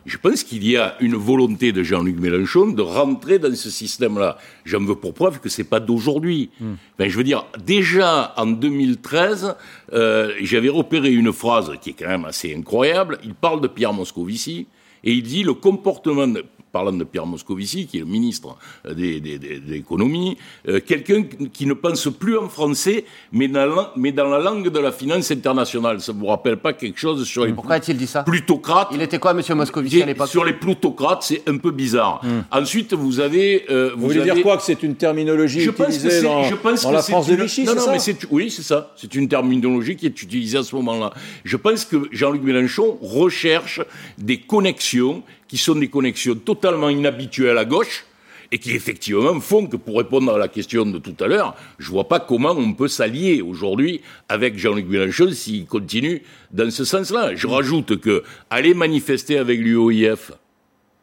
Je 0.06 0.18
pense 0.18 0.44
qu'il 0.44 0.68
y 0.68 0.76
a 0.76 0.96
une 1.00 1.16
volonté 1.16 1.72
de 1.72 1.82
Jean-Luc 1.82 2.20
Mélenchon 2.20 2.68
de 2.72 2.82
rentrer 2.82 3.40
dans 3.40 3.56
ce 3.56 3.70
système-là. 3.70 4.38
J'en 4.66 4.82
veux 4.84 4.96
pour 4.96 5.14
preuve 5.14 5.40
que 5.40 5.48
c'est 5.50 5.64
pas 5.64 5.80
d'aujourd'hui. 5.80 6.50
Enfin, 6.62 7.08
je 7.10 7.18
veux 7.18 7.24
dire, 7.24 7.46
déjà 7.66 8.34
en 8.36 8.48
2013, 8.48 9.56
euh, 9.94 10.34
j'avais 10.42 10.70
repéré 10.70 11.12
une 11.14 11.32
phrase 11.32 11.72
qui 11.82 11.92
est 11.92 11.94
quand 11.94 12.10
même 12.10 12.26
assez 12.26 12.54
incroyable. 12.54 13.18
Il 13.24 13.34
parle 13.34 13.62
de 13.62 13.68
Pierre 13.68 13.94
Moscovici 13.94 14.68
et 15.06 15.14
il 15.14 15.24
dit 15.24 15.44
le 15.44 15.54
comportement, 15.54 16.28
de- 16.28 16.44
parlant 16.74 16.92
de 16.92 17.04
Pierre 17.04 17.28
Moscovici, 17.28 17.86
qui 17.86 17.98
est 17.98 18.00
le 18.02 18.08
ministre 18.08 18.58
euh, 18.88 18.94
des, 18.96 19.20
des- 19.22 19.38
des- 19.38 19.60
de 19.60 19.72
l'économie, 19.72 20.38
euh, 20.68 20.80
quelqu'un 20.86 21.24
qui 21.54 21.68
ne 21.68 21.74
pense 21.74 22.10
plus 22.20 22.36
en 22.38 22.50
français, 22.50 23.06
mais 23.32 23.48
dans, 23.48 23.66
la, 23.68 23.94
mais 23.96 24.12
dans 24.12 24.28
la 24.28 24.40
langue 24.40 24.68
de 24.70 24.80
la 24.80 24.92
finance 24.92 25.30
internationale. 25.32 26.02
Ça 26.02 26.12
vous 26.12 26.26
rappelle 26.26 26.58
pas 26.58 26.74
quelque 26.74 27.00
chose 27.00 27.24
sur 27.26 27.46
les 27.46 27.54
Pourquoi 27.54 27.76
a-t-il 27.76 27.96
dit 27.98 28.08
ça? 28.08 28.24
plutocrates? 28.24 28.88
Il 28.92 29.02
était 29.04 29.20
quoi, 29.20 29.34
monsieur 29.36 29.54
Moscovici, 29.54 30.02
à 30.02 30.06
l'époque? 30.08 30.28
sur 30.28 30.44
les 30.44 30.54
plutocrates, 30.54 31.22
c'est 31.24 31.48
un 31.48 31.58
peu 31.58 31.70
bizarre. 31.72 32.22
Ensuite, 32.52 32.94
vous 32.94 33.20
avez, 33.20 33.66
euh, 33.70 33.92
Vous 33.96 34.08
voulez 34.08 34.22
avez- 34.22 34.32
dire 34.34 34.42
quoi 34.44 34.58
Que 34.58 34.64
c'est 34.64 34.82
une 34.82 34.96
terminologie 34.96 35.62
je 35.62 35.70
pense 35.70 35.86
que 35.88 35.92
utilisée 35.94 36.24
dans, 36.24 36.44
je 36.44 36.56
pense 36.56 36.82
dans 36.82 36.90
que 36.90 36.96
la 36.96 37.02
France 37.04 37.28
de 37.28 37.36
Vichy, 37.36 37.66
Non, 37.66 37.76
non, 37.76 37.82
ça? 37.82 37.92
mais 37.92 38.00
c'est, 38.00 38.18
oui, 38.32 38.50
c'est 38.50 38.64
ça. 38.64 38.92
C'est 38.96 39.14
une 39.14 39.28
terminologie 39.28 39.96
qui 39.96 40.08
est 40.08 40.22
utilisée 40.24 40.58
à 40.58 40.64
ce 40.64 40.76
moment-là. 40.76 41.14
Je 41.46 41.56
pense 41.58 41.86
que 41.86 42.08
Jean-Luc 42.12 42.42
Mélenchon 42.42 42.98
recherche 43.00 43.80
des 44.18 44.40
connexions 44.40 45.22
qui 45.54 45.60
sont 45.60 45.76
des 45.76 45.88
connexions 45.88 46.34
totalement 46.34 46.90
inhabituelles 46.90 47.60
à 47.60 47.66
gauche 47.66 48.06
et 48.52 48.58
qui 48.58 48.72
effectivement 48.72 49.40
font 49.40 49.68
que, 49.68 49.78
pour 49.78 50.00
répondre 50.00 50.34
à 50.34 50.40
la 50.40 50.48
question 50.48 50.84
de 50.84 50.98
tout 50.98 51.16
à 51.24 51.28
l'heure, 51.28 51.56
je 51.78 51.92
vois 51.92 52.08
pas 52.08 52.20
comment 52.20 52.54
on 52.54 52.74
peut 52.74 52.88
s'allier 52.88 53.40
aujourd'hui 53.44 54.02
avec 54.30 54.58
Jean-Luc 54.58 54.88
Mélenchon 54.88 55.30
s'il 55.32 55.68
continue 55.68 56.24
dans 56.50 56.72
ce 56.72 56.84
sens-là. 56.86 57.36
Je 57.36 57.46
rajoute 57.46 58.00
que 58.00 58.24
aller 58.50 58.74
manifester 58.74 59.38
avec 59.38 59.60
l'UOIF, 59.60 60.32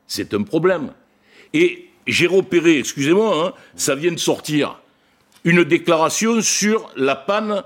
c'est 0.08 0.34
un 0.34 0.42
problème. 0.42 0.90
Et 1.54 1.86
j'ai 2.08 2.26
repéré, 2.26 2.80
excusez-moi, 2.80 3.46
hein, 3.46 3.52
ça 3.76 3.94
vient 3.94 4.10
de 4.10 4.18
sortir, 4.18 4.80
une 5.44 5.62
déclaration 5.62 6.42
sur 6.42 6.90
la 6.96 7.14
panne 7.14 7.62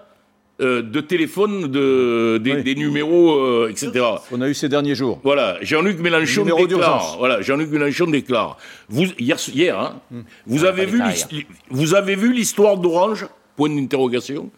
euh, 0.60 0.82
de 0.82 1.00
téléphone 1.00 1.66
de, 1.66 2.38
des, 2.42 2.54
Oui. 2.54 2.62
des 2.62 2.74
numéros, 2.76 3.34
euh, 3.40 3.68
etc. 3.70 3.90
qu'on 4.28 4.40
a 4.40 4.48
eu 4.48 4.54
ces 4.54 4.68
derniers 4.68 4.94
jours. 4.94 5.20
Voilà, 5.24 5.58
Jean-Luc 5.62 5.98
Mélenchon 5.98 6.44
déclare. 6.44 7.16
Voilà, 7.18 7.40
Jean-Luc 7.42 7.70
Mélenchon 7.70 8.06
déclare. 8.06 8.56
Vous 8.88 9.06
hier, 9.18 9.36
hier, 9.52 9.78
hein, 9.78 10.00
vous 10.46 10.64
avez 10.64 10.84
pas 10.84 10.90
vu, 10.92 10.98
détail. 10.98 11.24
l'his- 11.32 11.46
vous 11.70 11.94
avez 11.94 12.14
vu 12.14 12.32
l'histoire 12.32 12.76
d'Orange? 12.76 13.26
Point 13.56 13.70
d'interrogation. 13.70 14.50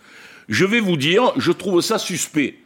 Je 0.48 0.64
vais 0.64 0.80
vous 0.80 0.96
dire, 0.96 1.32
je 1.37 1.52
trouve 1.52 1.80
ça 1.80 1.98
suspect. 1.98 2.56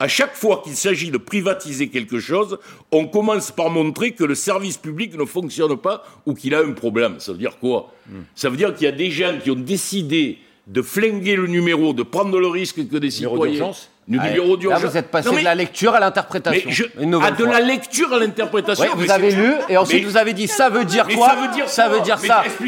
À 0.00 0.06
chaque 0.06 0.36
fois 0.36 0.60
qu'il 0.64 0.74
s'agit 0.76 1.10
de 1.10 1.18
privatiser 1.18 1.88
quelque 1.88 2.20
chose, 2.20 2.58
on 2.92 3.06
commence 3.08 3.50
par 3.50 3.68
montrer 3.70 4.12
que 4.12 4.22
le 4.22 4.36
service 4.36 4.76
public 4.76 5.18
ne 5.18 5.24
fonctionne 5.24 5.76
pas 5.76 6.04
ou 6.26 6.34
qu'il 6.34 6.54
a 6.54 6.60
un 6.60 6.70
problème. 6.72 7.16
Ça 7.18 7.32
veut 7.32 7.38
dire 7.38 7.58
quoi? 7.58 7.92
Ça 8.36 8.48
veut 8.48 8.56
dire 8.56 8.72
qu'il 8.74 8.84
y 8.84 8.88
a 8.88 8.92
des 8.92 9.10
gens 9.10 9.34
qui 9.42 9.50
ont 9.50 9.56
décidé 9.56 10.38
de 10.68 10.82
flinguer 10.82 11.34
le 11.36 11.46
numéro, 11.46 11.92
de 11.92 12.02
prendre 12.02 12.38
le 12.38 12.46
risque 12.46 12.76
que 12.88 12.98
des 12.98 13.08
numéro 13.08 13.46
citoyens... 13.46 13.72
Le 14.10 14.18
ah, 14.22 14.30
numéro 14.30 14.56
d'urgence. 14.56 14.82
Là, 14.82 14.88
vous 14.88 14.96
êtes 14.96 15.10
passé 15.10 15.30
de 15.30 15.44
la 15.44 15.54
lecture 15.54 15.94
à 15.94 16.00
l'interprétation. 16.00 16.70
Je... 16.70 16.84
Ah, 17.22 17.30
de 17.30 17.44
la 17.44 17.60
lecture 17.60 18.10
à 18.10 18.18
l'interprétation. 18.18 18.86
Vous 18.96 19.10
avez 19.10 19.32
lu 19.32 19.52
et 19.68 19.76
ensuite 19.76 20.04
vous 20.04 20.16
avez 20.16 20.32
dit 20.32 20.48
ça 20.48 20.70
veut 20.70 20.86
dire 20.86 21.06
quoi 21.08 21.28
Ça 21.28 21.36
veut 21.36 21.48
dire 21.52 21.68
ça. 21.68 21.88
Veut 21.88 22.00
dire. 22.00 22.18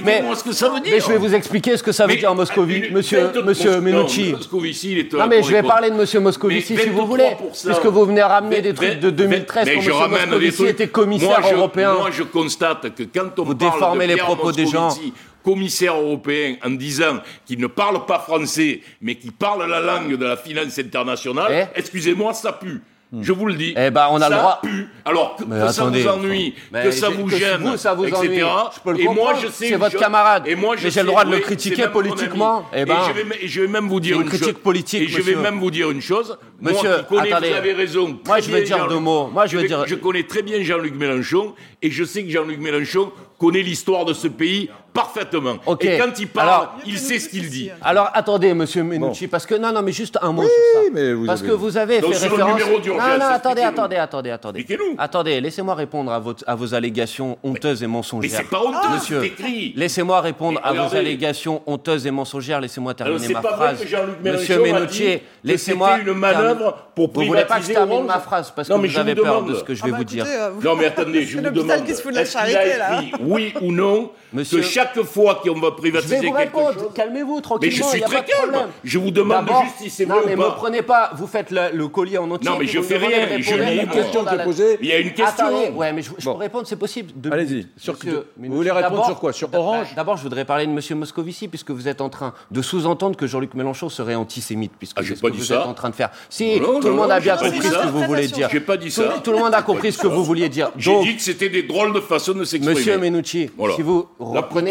Mais 0.05 0.23
ce 0.35 0.45
que 0.45 0.53
ça 0.53 0.69
veut 0.69 0.81
dire. 0.81 0.93
Mais 0.93 1.01
je 1.01 1.09
vais 1.09 1.17
vous 1.17 1.35
expliquer 1.35 1.79
ce 1.79 1.83
que 1.83 1.93
ça 1.93 2.07
veut 2.07 2.17
dire 2.17 2.35
Moscovici, 2.35 2.91
monsieur, 2.93 3.31
monsieur 3.43 3.81
Menucci. 3.81 4.33
Non, 4.33 4.37
Moscovici, 4.37 4.93
il 4.93 4.99
est 4.99 5.13
non 5.15 5.27
mais 5.27 5.43
je 5.43 5.51
vais 5.51 5.63
parler 5.63 5.91
de 5.91 5.95
monsieur 5.95 6.21
Moscovici 6.21 6.77
si 6.77 6.89
vous 6.91 7.07
voulez, 7.07 7.31
puisque 7.65 7.87
vous 7.87 8.05
venez 8.05 8.23
ramener 8.23 8.61
des 8.61 8.75
trucs 8.75 9.01
de 9.01 9.09
2013 9.09 9.67
quand 9.67 9.77
monsieur 9.77 9.93
Moscovici 9.93 10.67
était 10.67 10.89
commissaire 10.89 11.41
européen. 11.55 11.95
Moi, 11.95 12.11
je 12.11 12.25
constate 12.25 12.95
que 12.95 13.05
quand 13.05 13.39
on 13.39 13.45
vous 13.45 13.55
déformez 13.55 14.07
les 14.07 14.17
propos 14.17 14.53
des 14.53 14.67
gens, 14.67 14.91
commissaire 15.43 15.97
européen 15.97 16.57
en 16.65 16.71
disant 16.71 17.21
qu'il 17.47 17.61
ne 17.61 17.67
parle 17.67 18.05
pas 18.07 18.19
français, 18.19 18.81
mais 19.01 19.17
qu'il 19.17 19.33
parle 19.33 19.69
la 19.69 19.81
langue 19.81 20.17
de 20.17 20.25
la 20.25 20.37
finance 20.37 20.79
internationale, 20.79 21.69
eh 21.75 21.79
excusez-moi, 21.79 22.35
ça 22.35 22.53
pue. 22.53 22.83
Hmm. 23.13 23.23
Je 23.23 23.33
vous 23.33 23.47
le 23.47 23.55
dis. 23.55 23.75
Eh 23.77 23.91
ben, 23.91 24.07
on 24.13 24.21
a 24.21 24.29
le 24.29 24.37
droit. 24.37 24.61
Pue. 24.63 24.89
Alors, 25.05 25.35
que, 25.35 25.43
attendez, 25.43 26.05
ça 26.05 26.13
vous 26.13 26.21
ennuie, 26.21 26.55
que 26.73 26.91
ça 26.93 27.09
vous 27.09 27.29
gêne, 27.29 27.77
ça 27.77 27.93
vous 27.93 28.05
etc. 28.05 28.47
Je 28.73 28.81
peux 28.85 28.93
le 28.93 29.01
et 29.01 29.09
moi, 29.09 29.35
je 29.35 29.49
sais. 29.49 29.71
C'est 29.71 29.77
votre 29.77 29.99
camarade. 29.99 30.45
Et 30.47 30.55
moi, 30.55 30.77
j'ai 30.77 30.91
le 30.91 31.07
droit 31.07 31.25
de 31.25 31.33
le 31.33 31.41
critiquer 31.41 31.89
politiquement. 31.89 32.67
Eh 32.73 32.85
ben, 32.85 32.95
et, 33.43 33.49
je 33.49 33.63
vais, 33.63 33.67
même 33.67 33.89
vous 33.89 33.99
dire 33.99 34.21
une, 34.21 34.29
critique 34.29 34.59
politique. 34.59 35.03
Et 35.03 35.09
je 35.09 35.23
vais 35.23 35.35
même 35.35 35.59
vous 35.59 35.73
dire 35.73 35.91
une 35.91 36.01
chose. 36.01 36.39
Monsieur, 36.61 36.99
attendez. 36.99 37.49
Vous 37.49 37.57
avez 37.57 37.73
raison. 37.73 38.21
Moi, 38.25 38.41
je 38.41 38.51
vais 38.51 38.63
dire 38.63 38.87
deux 38.87 39.01
mots. 39.01 39.29
Moi, 39.33 39.47
je 39.47 39.59
vais 39.59 39.67
dire. 39.67 39.85
Je 39.87 39.97
connais 39.97 40.23
très 40.23 40.43
bien 40.43 40.63
Jean-Luc 40.63 40.95
Mélenchon 40.95 41.55
et 41.83 41.91
je 41.91 42.05
sais 42.05 42.23
que 42.23 42.31
Jean-Luc 42.31 42.61
Mélenchon 42.61 43.11
connaît 43.39 43.63
l'histoire 43.63 44.05
de 44.05 44.13
ce 44.13 44.29
pays 44.29 44.69
parfaitement. 44.93 45.57
Et 45.81 45.99
quand 45.99 46.19
il 46.19 46.29
parle, 46.29 46.69
il 46.87 46.99
sait 46.99 47.19
ce 47.19 47.29
qu'il 47.29 47.49
dit. 47.49 47.71
Alors 47.83 48.11
attendez, 48.13 48.55
monsieur 48.55 48.83
Menucci, 48.83 49.29
parce 49.29 49.47
que 49.47 49.55
non, 49.55 49.73
non, 49.73 49.83
mais 49.83 49.93
juste 49.93 50.19
un 50.21 50.33
mot 50.33 50.43
sur 50.43 50.51
ça. 50.51 50.81
mais 50.93 51.13
vous 51.13 51.27
parce 51.27 51.43
que 51.43 51.51
vous 51.53 51.77
avez 51.77 52.01
fait 52.01 52.15
sur 52.15 52.37
le 52.37 52.45
numéro 52.45 52.79
d'urgence, 52.79 53.09
non, 53.09 53.19
non, 53.19 53.27
attendez, 53.27 53.63
attendez, 53.63 53.97
attendez, 53.97 54.31
attendez. 54.31 54.61
Expliquez-nous. 54.61 54.97
Attendez, 54.99 55.41
laissez-moi 55.41 55.75
répondre 55.75 56.13
à, 56.13 56.55
vos 56.55 56.75
allégations 56.75 57.39
honteuses 57.43 57.83
et 57.83 57.87
mensongères. 57.87 58.31
Mais 58.31 58.37
mensongères. 58.39 58.41
c'est 58.41 58.51
pas 58.51 58.63
honteux, 58.63 58.89
ah 58.89 58.95
monsieur. 58.95 59.73
Laissez-moi 59.77 60.21
répondre 60.21 60.61
à 60.63 60.73
vos 60.73 60.95
allégations 60.95 61.63
honteuses 61.67 62.07
et 62.07 62.11
mensongères. 62.11 62.61
Laissez-moi 62.61 62.95
terminer 62.95 63.27
c'est 63.27 63.33
ma 63.33 63.41
pas 63.41 63.57
phrase. 63.57 63.85
Monsieur 64.25 64.61
Menucci, 64.61 65.21
laissez-moi. 65.45 65.99
une 66.01 66.13
manœuvre 66.13 66.59
terminer. 66.59 66.73
pour 66.95 67.13
Vous 67.13 67.25
voulez 67.25 67.45
pas 67.45 67.59
que 67.59 67.67
je 67.67 67.73
termine 67.73 68.05
ma 68.05 68.19
phrase 68.19 68.53
parce 68.55 68.69
que 68.69 68.75
vous 68.75 68.87
je 68.87 69.15
peur 69.15 69.43
de 69.43 69.55
ce 69.55 69.65
que 69.65 69.75
je 69.75 69.85
vais 69.85 69.91
vous 69.91 70.05
dire. 70.05 70.27
Non 70.63 70.77
mais 70.77 70.87
attendez, 70.87 71.25
je 71.25 71.39
vous 71.39 71.51
demande, 71.51 71.89
est-ce 71.89 72.03
qu'il 72.03 73.15
oui 73.21 73.53
ou 73.61 73.73
non 73.73 74.11
Monsieur- 74.33 74.63
chaque 74.81 75.03
fois 75.03 75.41
qu'on 75.43 75.61
va 75.61 75.73
privatiser 75.73 76.21
quelque 76.21 76.59
Mais 77.61 77.71
je 77.71 77.83
suis 77.83 77.99
y 77.99 78.03
très 78.03 78.25
calme. 78.25 78.69
Je 78.85 78.99
vous 78.99 79.11
demande 79.11 79.47
juste 79.47 79.77
si 79.79 79.91
c'est 79.91 80.05
vrai 80.05 80.21
non, 80.21 80.23
mais. 80.27 80.37
Ne 80.37 80.41
me 80.41 80.51
prenez 80.51 80.83
pas. 80.83 81.11
Vous 81.15 81.27
faites 81.27 81.51
le, 81.51 81.71
le 81.75 81.89
collier 81.89 82.19
en 82.19 82.31
entier. 82.31 82.49
Non, 82.49 82.57
mais 82.59 82.67
je 82.67 82.81
fais 82.81 82.97
rien. 82.97 83.39
Je 83.39 83.55
il 83.55 83.77
y 83.77 83.81
a 83.81 83.83
une 83.83 83.89
question 83.89 84.25
qui 84.25 84.35
est 84.35 84.45
posée. 84.45 84.79
Il 84.81 84.89
y 84.89 84.93
a 84.93 84.99
une 84.99 85.13
question. 85.13 85.47
Attendez, 85.47 86.03
je, 86.03 86.11
je 86.19 86.25
bon. 86.25 86.35
peux 86.35 86.39
répondre, 86.41 86.67
c'est 86.67 86.77
possible. 86.77 87.13
Allez-y. 87.31 87.67
Vous 88.39 88.57
voulez 88.57 88.71
répondre 88.71 89.05
sur 89.07 89.19
quoi 89.19 89.33
Sur 89.33 89.49
bah, 89.49 89.59
Orange 89.59 89.95
D'abord, 89.95 90.17
je 90.17 90.23
voudrais 90.23 90.45
parler 90.45 90.67
de 90.67 90.73
M. 90.73 90.99
Moscovici, 90.99 91.49
puisque 91.49 91.71
vous 91.71 91.89
êtes 91.89 92.01
en 92.01 92.09
train 92.09 92.35
de 92.51 92.63
sous-entendre 92.63 93.17
que 93.17 93.27
Jean-Luc 93.27 93.55
Mélenchon 93.55 93.89
serait 93.89 94.15
antisémite, 94.15 94.73
puisque 94.79 94.99
ah, 94.99 95.03
c'est 95.07 95.15
ce 95.17 95.23
que 95.23 95.29
vous 95.29 95.53
êtes 95.53 95.59
en 95.59 95.75
train 95.75 95.91
de 95.91 95.95
faire. 95.95 96.11
Si, 96.29 96.61
tout 96.61 96.89
le 96.89 96.93
monde 96.93 97.11
a 97.11 97.21
bien 97.21 97.37
compris 97.37 97.63
ce 97.63 97.71
que 97.71 97.89
vous 97.89 98.05
voulez 98.05 98.27
dire. 98.29 98.49
J'ai 98.51 98.61
pas 98.61 98.77
dit 98.77 98.91
ça. 98.91 99.21
Tout 99.23 99.33
le 99.33 99.39
monde 99.39 99.55
a 99.55 99.63
compris 99.63 99.93
ce 99.93 99.99
que 99.99 100.07
vous 100.07 100.25
vouliez 100.25 100.49
dire. 100.49 100.71
J'ai 100.77 101.01
dit 101.03 101.17
que 101.17 101.23
c'était 101.23 101.49
des 101.49 101.63
drôles 101.63 101.93
de 101.93 102.01
façons 102.01 102.33
de 102.33 102.45
s'exprimer. 102.45 102.79
Monsieur 102.79 102.99
Menucci, 102.99 103.51
si 103.77 103.83
vous 103.83 104.09
reprenez 104.19 104.70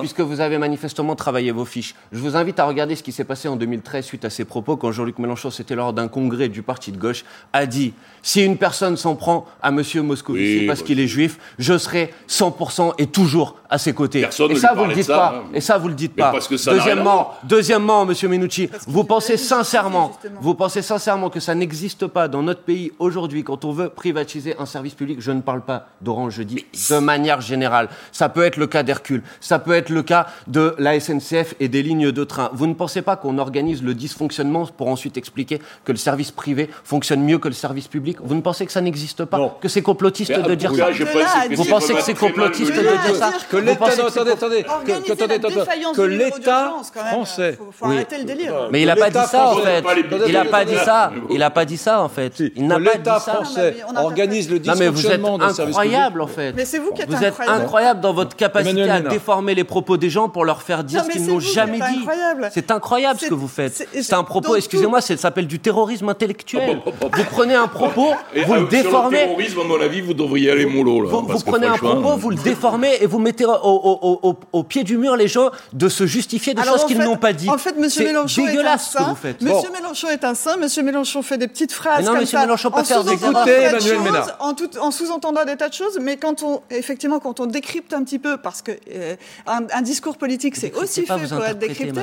Puisque 0.00 0.20
vous 0.20 0.40
avez 0.40 0.58
manifestement 0.58 1.14
travaillé 1.14 1.50
vos 1.50 1.64
fiches, 1.64 1.94
je 2.12 2.18
vous 2.18 2.36
invite 2.36 2.58
à 2.58 2.64
regarder 2.64 2.96
ce 2.96 3.02
qui 3.02 3.12
s'est 3.12 3.24
passé 3.24 3.48
en 3.48 3.56
2013 3.56 4.04
suite 4.04 4.24
à 4.24 4.30
ces 4.30 4.44
propos 4.44 4.76
quand 4.76 4.92
Jean-Luc 4.92 5.18
Mélenchon, 5.18 5.50
c'était 5.50 5.74
lors 5.74 5.92
d'un 5.92 6.08
congrès 6.08 6.48
du 6.48 6.62
parti 6.62 6.92
de 6.92 6.98
gauche, 6.98 7.24
a 7.52 7.66
dit 7.66 7.94
si 8.22 8.42
une 8.42 8.56
personne 8.56 8.96
s'en 8.96 9.14
prend 9.14 9.46
à 9.62 9.68
M. 9.68 9.82
Moscovici 10.02 10.60
oui, 10.60 10.66
parce 10.66 10.82
qu'il 10.82 10.98
est 11.00 11.06
juif, 11.06 11.38
je 11.58 11.76
serai 11.76 12.12
100% 12.28 12.94
et 12.98 13.06
toujours 13.06 13.56
à 13.68 13.78
ses 13.78 13.92
côtés. 13.92 14.22
Personne 14.22 14.50
et 14.50 14.54
ne 14.54 14.58
ça, 14.58 14.72
vous 14.74 14.84
le 14.84 14.94
dites 14.94 15.06
pas. 15.06 15.44
Et 15.52 15.60
ça, 15.60 15.78
vous 15.78 15.88
le 15.88 15.94
dites 15.94 16.14
pas. 16.14 16.32
Deuxièmement, 16.66 17.32
deuxièmement, 17.44 18.04
Monsieur 18.06 18.28
Menucci, 18.28 18.70
vous 18.86 19.04
pensez 19.04 19.36
sincèrement, 19.36 20.12
vous 20.40 20.54
pensez 20.54 20.82
sincèrement 20.82 21.28
que 21.28 21.40
ça 21.40 21.54
n'existe 21.54 22.06
pas 22.06 22.28
dans 22.28 22.42
notre 22.42 22.62
pays 22.62 22.92
aujourd'hui 22.98 23.44
quand 23.44 23.64
on 23.64 23.72
veut 23.72 23.88
privatiser 23.88 24.54
un 24.58 24.66
service 24.66 24.94
public. 24.94 25.20
Je 25.20 25.32
ne 25.32 25.40
parle 25.40 25.62
pas 25.62 25.88
d'Orange, 26.00 26.34
je 26.34 26.42
dis 26.42 26.64
de 26.90 26.98
manière 26.98 27.40
générale. 27.40 27.88
Ça 28.12 28.28
peut 28.28 28.44
être 28.44 28.56
le 28.56 28.66
cas 28.66 28.82
des 28.82 28.93
ça 29.40 29.58
peut 29.58 29.72
être 29.72 29.90
le 29.90 30.02
cas 30.02 30.26
de 30.46 30.74
la 30.78 30.98
SNCF 30.98 31.54
et 31.60 31.68
des 31.68 31.82
lignes 31.82 32.12
de 32.12 32.24
train. 32.24 32.50
Vous 32.52 32.66
ne 32.66 32.74
pensez 32.74 33.02
pas 33.02 33.16
qu'on 33.16 33.38
organise 33.38 33.82
le 33.82 33.94
dysfonctionnement 33.94 34.66
pour 34.66 34.88
ensuite 34.88 35.16
expliquer 35.16 35.60
que 35.84 35.92
le 35.92 35.98
service 35.98 36.30
privé 36.30 36.70
fonctionne 36.84 37.22
mieux 37.22 37.38
que 37.38 37.48
le 37.48 37.54
service 37.54 37.88
public? 37.88 38.18
Vous 38.22 38.34
ne 38.34 38.40
pensez 38.40 38.66
que 38.66 38.72
ça 38.72 38.80
n'existe 38.80 39.24
pas? 39.24 39.58
Que 39.60 39.68
c'est 39.68 39.82
complotiste 39.82 40.32
de 40.32 40.54
dire 40.54 40.74
ça? 40.74 40.88
Vous 41.50 41.64
pensez 41.64 41.94
que 41.94 42.02
c'est 42.02 42.14
complotiste 42.14 42.72
de 42.72 42.80
dire 42.80 43.16
ça? 43.16 43.32
Que 43.50 43.56
l'État, 43.56 43.86
attendez, 43.86 44.30
attendez, 44.30 44.64
que 45.94 46.02
l'État 46.02 46.72
français. 47.10 47.58
Mais 48.70 48.82
il 48.82 48.86
n'a 48.86 48.96
pas 48.96 49.10
dit 49.10 49.18
ça 49.30 49.48
en 49.48 49.56
fait. 49.56 49.84
Il 50.26 50.32
n'a 50.32 50.44
pas 50.44 50.64
dit 50.64 50.76
ça. 50.76 51.12
Il 51.30 51.38
n'a 51.38 51.50
pas 51.50 51.64
dit 51.64 51.76
ça 51.76 52.02
en 52.02 52.08
fait. 52.08 52.42
Il 52.56 52.66
n'a 52.66 52.78
pas 52.80 52.96
dit 52.96 53.04
ça. 53.04 53.34
Français 53.34 53.76
organise 53.96 54.50
le 54.50 54.58
dysfonctionnement 54.58 55.38
d'un 55.38 55.52
service 55.52 55.76
public. 55.76 55.94
Incroyable 55.94 56.20
en 56.20 56.26
fait. 56.26 56.52
Mais 56.52 56.64
c'est 56.64 56.78
vous 56.78 56.92
qui 56.92 57.02
êtes 57.02 57.10
incroyable 57.46 58.00
dans 58.00 58.12
votre 58.12 58.36
capacité 58.36 58.83
à 58.90 59.00
déformer 59.00 59.54
les 59.54 59.64
propos 59.64 59.96
des 59.96 60.10
gens 60.10 60.28
pour 60.28 60.44
leur 60.44 60.62
faire 60.62 60.84
dire 60.84 61.04
ce 61.04 61.10
qu'ils 61.10 61.26
n'ont 61.26 61.40
jamais 61.40 61.78
dit. 61.78 61.98
Incroyable. 62.00 62.50
C'est 62.52 62.70
incroyable 62.70 63.20
ce 63.20 63.26
que 63.26 63.34
vous 63.34 63.48
faites. 63.48 63.88
C'est 63.92 64.14
un 64.14 64.24
propos, 64.24 64.56
excusez-moi, 64.56 65.00
ça 65.00 65.16
s'appelle 65.16 65.46
du 65.46 65.58
terrorisme 65.58 66.08
intellectuel. 66.08 66.80
Ah 66.86 66.90
vous 67.12 67.24
prenez 67.30 67.54
un 67.54 67.68
propos, 67.68 68.12
vous 68.46 68.54
le 68.54 68.66
déformez. 68.66 69.20
le 69.20 69.26
terrorisme, 69.26 69.60
à 69.60 69.64
mon 69.64 69.80
avis, 69.80 70.00
vous 70.00 70.14
devriez 70.14 70.50
aller 70.50 70.66
mollo. 70.66 71.02
Là, 71.02 71.10
vous, 71.10 71.38
prenez 71.40 71.66
un 71.66 71.76
propos, 71.76 72.16
vous 72.16 72.30
le 72.30 72.36
déformez 72.36 72.98
et 73.00 73.06
vous 73.06 73.18
mettez 73.18 73.44
au, 73.44 74.62
pied 74.62 74.84
du 74.84 74.96
mur 74.96 75.16
les 75.16 75.28
gens 75.28 75.50
de 75.72 75.88
se 75.88 76.06
justifier 76.06 76.54
des 76.54 76.62
Alors, 76.62 76.74
choses 76.74 76.86
qu'ils 76.86 76.98
n'ont 76.98 77.16
pas 77.16 77.32
dit. 77.32 77.48
En 77.48 77.58
fait, 77.58 77.76
Monsieur 77.78 78.04
Mélenchon 78.04 78.46
dégueulasse 78.46 78.94
est 78.94 78.98
un. 78.98 79.00
Ce 79.00 79.04
que 79.04 79.10
vous 79.10 79.16
faites. 79.16 79.42
Monsieur. 79.42 79.70
Mélenchon 79.70 80.08
est 80.08 80.24
un 80.24 80.34
saint. 80.34 80.56
Monsieur 80.56 80.82
Mélenchon 80.82 81.22
fait 81.22 81.38
des 81.38 81.48
petites 81.48 81.72
phrases. 81.72 82.04
Ah 82.06 82.12
non, 82.12 82.18
Monsieur 82.18 82.38
Mélenchon 82.38 82.70
peut 82.70 82.84
faire 82.84 83.04
des 83.04 83.16
Ménard. 83.98 84.36
En, 84.40 84.54
en 84.80 84.90
sous-entendant 84.90 85.44
des 85.44 85.56
tas 85.56 85.68
de 85.68 85.74
choses, 85.74 85.98
mais 86.00 86.16
quand 86.16 86.42
on, 86.42 86.62
effectivement, 86.70 87.18
quand 87.18 87.40
on 87.40 87.46
décrypte 87.46 87.92
un 87.92 88.04
petit 88.04 88.18
peu, 88.18 88.36
parce 88.36 88.62
que 88.62 88.72
euh, 88.94 89.16
un, 89.46 89.82
discours 89.82 90.16
politique, 90.16 90.56
c'est 90.56 90.72
aussi 90.74 91.04
fait 91.06 91.28
pour 91.28 91.44
être 91.44 91.58
décrypté. 91.58 92.00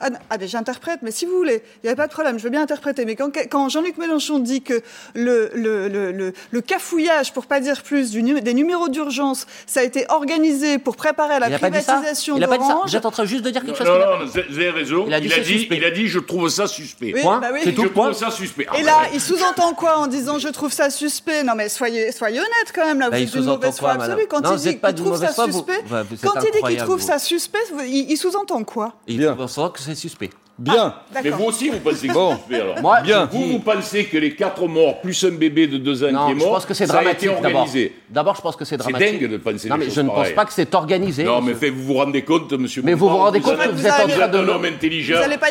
Ah, 0.00 0.08
ah 0.30 0.38
ben, 0.38 0.48
j'interprète, 0.48 1.00
mais 1.02 1.10
si 1.10 1.26
vous 1.26 1.36
voulez, 1.36 1.62
il 1.82 1.86
n'y 1.86 1.92
a 1.92 1.96
pas 1.96 2.06
de 2.06 2.12
problème, 2.12 2.38
je 2.38 2.44
veux 2.44 2.50
bien 2.50 2.62
interpréter. 2.62 3.04
Mais 3.04 3.16
quand, 3.16 3.30
quand 3.50 3.68
Jean-Luc 3.68 3.98
Mélenchon 3.98 4.38
dit 4.38 4.62
que 4.62 4.82
le, 5.14 5.50
le, 5.54 5.88
le, 5.88 6.32
le, 6.50 6.60
cafouillage, 6.60 7.32
pour 7.32 7.46
pas 7.46 7.60
dire 7.60 7.82
plus, 7.82 8.12
des 8.12 8.54
numéros 8.54 8.88
d'urgence, 8.88 9.46
ça 9.66 9.80
a 9.80 9.82
été 9.82 10.06
organisé 10.08 10.78
pour 10.78 10.96
préparer 10.96 11.38
la 11.38 11.48
il 11.48 11.58
privatisation 11.58 12.38
d'Orange... 12.38 12.90
Vous 12.90 12.96
êtes 12.96 13.24
juste 13.24 13.44
de 13.44 13.50
dire 13.50 13.64
quelque 13.64 13.78
chose 13.78 13.86
Non, 13.86 13.98
non, 13.98 14.18
non 14.18 14.24
vous 14.26 14.38
avez. 14.38 14.84
Il 15.06 15.14
a 15.14 15.20
dit, 15.20 15.68
il 15.70 15.84
a 15.84 15.90
dit, 15.90 16.06
je 16.06 16.18
trouve 16.18 16.48
ça 16.48 16.66
suspect. 16.66 17.12
Oui, 17.14 17.22
point. 17.22 17.40
Bah 17.40 17.48
oui. 17.52 17.60
C'est 17.64 17.72
tout, 17.72 17.88
point. 17.88 18.10
trouve 18.10 18.18
ça 18.18 18.30
suspect. 18.30 18.64
Et 18.64 18.80
ah, 18.80 18.82
là, 18.82 18.98
il 19.12 19.20
sous-entend 19.20 19.74
quoi 19.74 19.98
en 19.98 20.06
disant 20.06 20.38
je 20.38 20.48
trouve 20.48 20.72
ça 20.72 20.90
suspect? 20.90 21.42
Non 21.42 21.54
mais 21.54 21.68
soyez, 21.68 22.12
soyez 22.12 22.38
honnête 22.38 22.72
quand 22.74 22.86
même, 22.86 23.00
là, 23.00 23.10
bah, 23.10 23.16
vous 23.18 23.22
êtes 23.22 23.34
une 23.34 23.44
mauvaise 23.44 23.78
foi 23.78 23.92
absolue. 23.92 24.26
Quand 24.28 24.40
il 24.52 24.56
dit 24.58 24.76
pas 24.76 24.92
trouve 24.92 25.18
ça 25.18 25.32
suspect... 25.32 25.84
Quand 26.22 26.40
il 26.40 26.50
dit 26.52 26.62
qu'il 26.66 26.84
trouve 26.84 27.00
ça 27.00 27.18
suspect, 27.18 27.58
il, 27.86 28.16
sous-entend 28.16 28.64
quoi 28.64 28.94
Il 29.06 29.18
Bien. 29.18 29.36
que 29.36 29.80
c'est 29.80 29.94
suspect. 29.94 30.30
Bien. 30.56 30.94
Ah, 31.12 31.20
mais 31.22 31.30
vous 31.30 31.44
aussi, 31.44 31.68
vous 31.68 31.80
pensez 31.80 32.06
que 32.06 32.12
bon. 32.12 32.38
c'est 32.48 32.60
alors. 32.60 32.80
Moi, 32.80 33.00
Bien. 33.00 33.28
Vous, 33.32 33.44
vous 33.44 33.58
pensez 33.58 34.04
que 34.04 34.16
les 34.16 34.36
quatre 34.36 34.68
morts 34.68 35.00
plus 35.00 35.24
un 35.24 35.32
bébé 35.32 35.66
de 35.66 35.78
deux 35.78 36.04
ans 36.04 36.26
qui 36.26 36.32
est 36.32 36.34
mort, 36.34 36.34
je 36.36 36.44
pense 36.44 36.66
que 36.66 36.74
c'est 36.74 36.86
dramatique, 36.86 37.30
organisé. 37.30 37.92
D'abord, 38.08 38.36
je 38.36 38.40
pense 38.40 38.54
que 38.54 38.64
c'est 38.64 38.76
dramatique. 38.76 39.08
C'est 39.10 39.18
dingue 39.18 39.30
de 39.32 39.36
penser 39.38 39.68
Non, 39.68 39.76
mais 39.76 39.90
je 39.90 40.00
ne 40.00 40.08
pense 40.08 40.30
pas 40.30 40.44
que 40.44 40.52
c'est 40.52 40.72
organisé. 40.72 41.24
Non, 41.24 41.40
mais 41.40 41.54
fait, 41.54 41.70
vous 41.70 41.82
vous 41.82 41.94
rendez 41.94 42.22
compte, 42.22 42.52
monsieur. 42.52 42.82
Mais 42.84 42.94
vous 42.94 43.08
vous 43.08 43.16
rendez 43.16 43.40
compte 43.40 43.56
que 43.56 43.68
vous, 43.68 43.84
êtes 43.84 43.92
en 43.92 44.06
train 44.06 44.28
de. 44.28 44.38
Vous 44.38 44.44
un 44.44 44.54
homme 44.54 44.64
intelligent. 44.64 45.16
Vous 45.20 45.28
n'êtes 45.28 45.40
pas, 45.40 45.48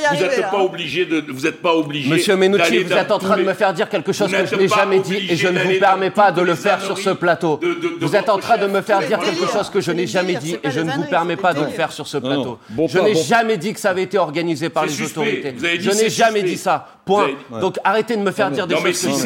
pas 0.51 0.63
obligé 0.63 1.05
de. 1.05 1.25
Vous 1.29 1.41
n'êtes 1.41 1.61
pas 1.61 1.75
obligé. 1.75 2.09
Monsieur 2.09 2.37
Menucci, 2.37 2.77
vous 2.83 2.93
êtes 2.93 3.11
en 3.11 3.19
train 3.19 3.35
de 3.35 3.43
me 3.43 3.53
faire 3.53 3.73
dire 3.73 3.89
quelque 3.89 4.13
chose 4.13 4.31
que 4.31 4.45
je 4.45 4.55
n'ai 4.55 4.69
jamais 4.69 4.99
dit 4.99 5.27
et 5.29 5.35
je 5.35 5.49
ne 5.49 5.59
vous 5.59 5.79
permets 5.79 6.11
pas 6.11 6.31
de 6.31 6.41
le 6.41 6.55
faire 6.55 6.81
sur 6.81 6.97
ce 6.97 7.09
plateau. 7.09 7.59
Vous 7.99 8.15
êtes 8.15 8.29
en 8.29 8.37
train 8.37 8.57
de 8.57 8.67
me 8.67 8.81
faire 8.81 9.05
dire 9.05 9.19
quelque 9.19 9.51
chose 9.51 9.69
que 9.69 9.81
je 9.81 9.91
n'ai 9.91 10.07
jamais 10.07 10.35
dit 10.35 10.52
et 10.63 10.71
je 10.71 10.79
ne 10.79 10.91
vous 10.91 11.03
permets 11.03 11.35
pas 11.35 11.53
de 11.53 11.61
le 11.61 11.69
faire 11.69 11.91
sur 11.91 12.07
ce 12.07 12.17
plateau, 12.17 12.59
je 12.87 12.99
n'ai 12.99 13.15
jamais 13.15 13.57
dit 13.57 13.73
que 13.73 13.79
ça 13.79 13.91
avait 13.91 14.03
été 14.03 14.17
organisé 14.17 14.69
par 14.69 14.85
les 14.85 15.01
autorités. 15.01 15.55
Je 15.79 15.91
n'ai 15.91 16.09
jamais 16.09 16.43
dit 16.43 16.57
ça. 16.57 16.87
Point. 17.05 17.31
Donc 17.59 17.79
arrêtez 17.83 18.15
de 18.15 18.21
me 18.21 18.31
faire 18.31 18.49
dire 18.51 18.65
des 18.65 18.75
choses 18.75 19.25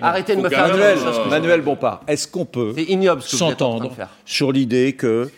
Arrêtez 0.00 0.36
de 0.36 0.40
me 0.40 0.48
faire 0.48 0.68
Manuel, 0.68 0.98
dire 0.98 1.06
des 1.10 1.16
choses 1.16 1.28
Manuel 1.28 1.60
Bompard, 1.60 2.02
est-ce 2.06 2.28
qu'on 2.28 2.44
peut 2.44 2.74
s'entendre 3.20 3.90
sur 4.24 4.52
l'idée 4.52 4.92
que 4.92 5.30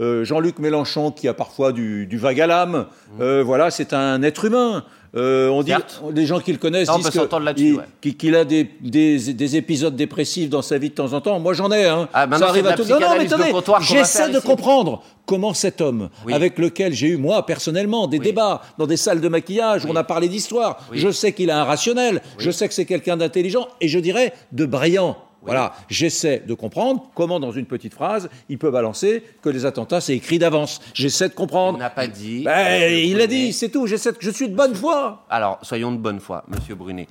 euh, 0.00 0.24
Jean-Luc 0.24 0.58
Mélenchon, 0.58 1.10
qui 1.10 1.28
a 1.28 1.34
parfois 1.34 1.72
du, 1.72 2.08
vague 2.16 2.40
à 2.40 2.46
l'âme, 2.46 2.86
mmh. 3.18 3.22
euh, 3.22 3.42
voilà, 3.44 3.70
c'est 3.70 3.92
un 3.92 4.22
être 4.22 4.46
humain. 4.46 4.84
Euh, 5.14 5.48
on 5.50 5.62
dit, 5.62 5.72
les 6.14 6.24
gens 6.24 6.40
qui 6.40 6.52
le 6.52 6.58
connaissent 6.58 6.88
Non, 6.88 6.96
disent 6.96 7.76
ouais. 7.76 8.12
qu'il 8.14 8.34
a 8.34 8.44
des, 8.46 8.70
des, 8.80 9.18
des 9.34 9.56
épisodes 9.56 9.94
dépressifs 9.94 10.48
dans 10.48 10.62
sa 10.62 10.78
vie 10.78 10.88
de 10.88 10.94
temps 10.94 11.12
en 11.12 11.20
temps. 11.20 11.38
Moi, 11.38 11.52
j'en 11.52 11.70
ai. 11.70 11.84
Hein. 11.84 12.08
Ah, 12.14 12.26
Ça 12.38 12.48
arrive 12.48 12.66
à 12.66 12.72
tout. 12.74 12.84
Non, 12.84 12.98
non, 12.98 13.06
mais 13.18 13.26
attendez, 13.32 13.52
j'essaie 13.82 14.30
de 14.30 14.38
ici. 14.38 14.46
comprendre 14.46 15.02
comment 15.26 15.52
cet 15.52 15.82
homme, 15.82 16.08
Oui. 16.26 16.32
avec 16.32 16.58
lequel 16.58 16.94
j'ai 16.94 17.08
eu 17.08 17.16
moi 17.18 17.44
personnellement 17.44 18.06
des 18.06 18.18
débats 18.20 18.62
dans 18.78 18.86
des 18.86 18.96
salles 18.96 19.20
de 19.20 19.28
maquillage, 19.28 19.84
où 19.84 19.88
on 19.90 19.96
a 19.96 20.04
parlé 20.04 20.28
d'histoire. 20.28 20.78
Je 20.92 21.10
sais 21.10 21.32
qu'il 21.32 21.50
a 21.50 21.60
un 21.60 21.64
rationnel. 21.64 22.22
Je 22.38 22.50
sais 22.50 22.66
que 22.66 22.72
c'est 22.74 22.86
quelqu'un 22.86 23.18
d'intelligent 23.18 23.68
et 23.82 23.88
je 23.88 23.98
dirais 23.98 24.32
de 24.52 24.64
brillant. 24.64 25.16
Voilà, 25.44 25.74
j'essaie 25.88 26.42
de 26.46 26.54
comprendre 26.54 27.10
comment, 27.14 27.40
dans 27.40 27.50
une 27.50 27.66
petite 27.66 27.94
phrase, 27.94 28.28
il 28.48 28.58
peut 28.58 28.70
balancer 28.70 29.24
que 29.42 29.48
les 29.48 29.66
attentats, 29.66 30.00
c'est 30.00 30.14
écrit 30.14 30.38
d'avance. 30.38 30.80
J'essaie 30.94 31.28
de 31.28 31.34
comprendre. 31.34 31.78
Il 31.78 31.80
n'a 31.80 31.90
pas 31.90 32.06
dit. 32.06 32.44
Ben, 32.44 32.92
il 32.92 33.16
l'a 33.16 33.26
dit, 33.26 33.52
c'est 33.52 33.68
tout. 33.68 33.86
J'essaie 33.86 34.12
de- 34.12 34.18
Je 34.20 34.30
suis 34.30 34.48
de 34.48 34.54
bonne 34.54 34.74
foi. 34.74 35.24
Alors, 35.28 35.58
soyons 35.62 35.90
de 35.92 35.96
bonne 35.98 36.20
foi, 36.20 36.44
Monsieur 36.48 36.74
Brunet. 36.76 37.08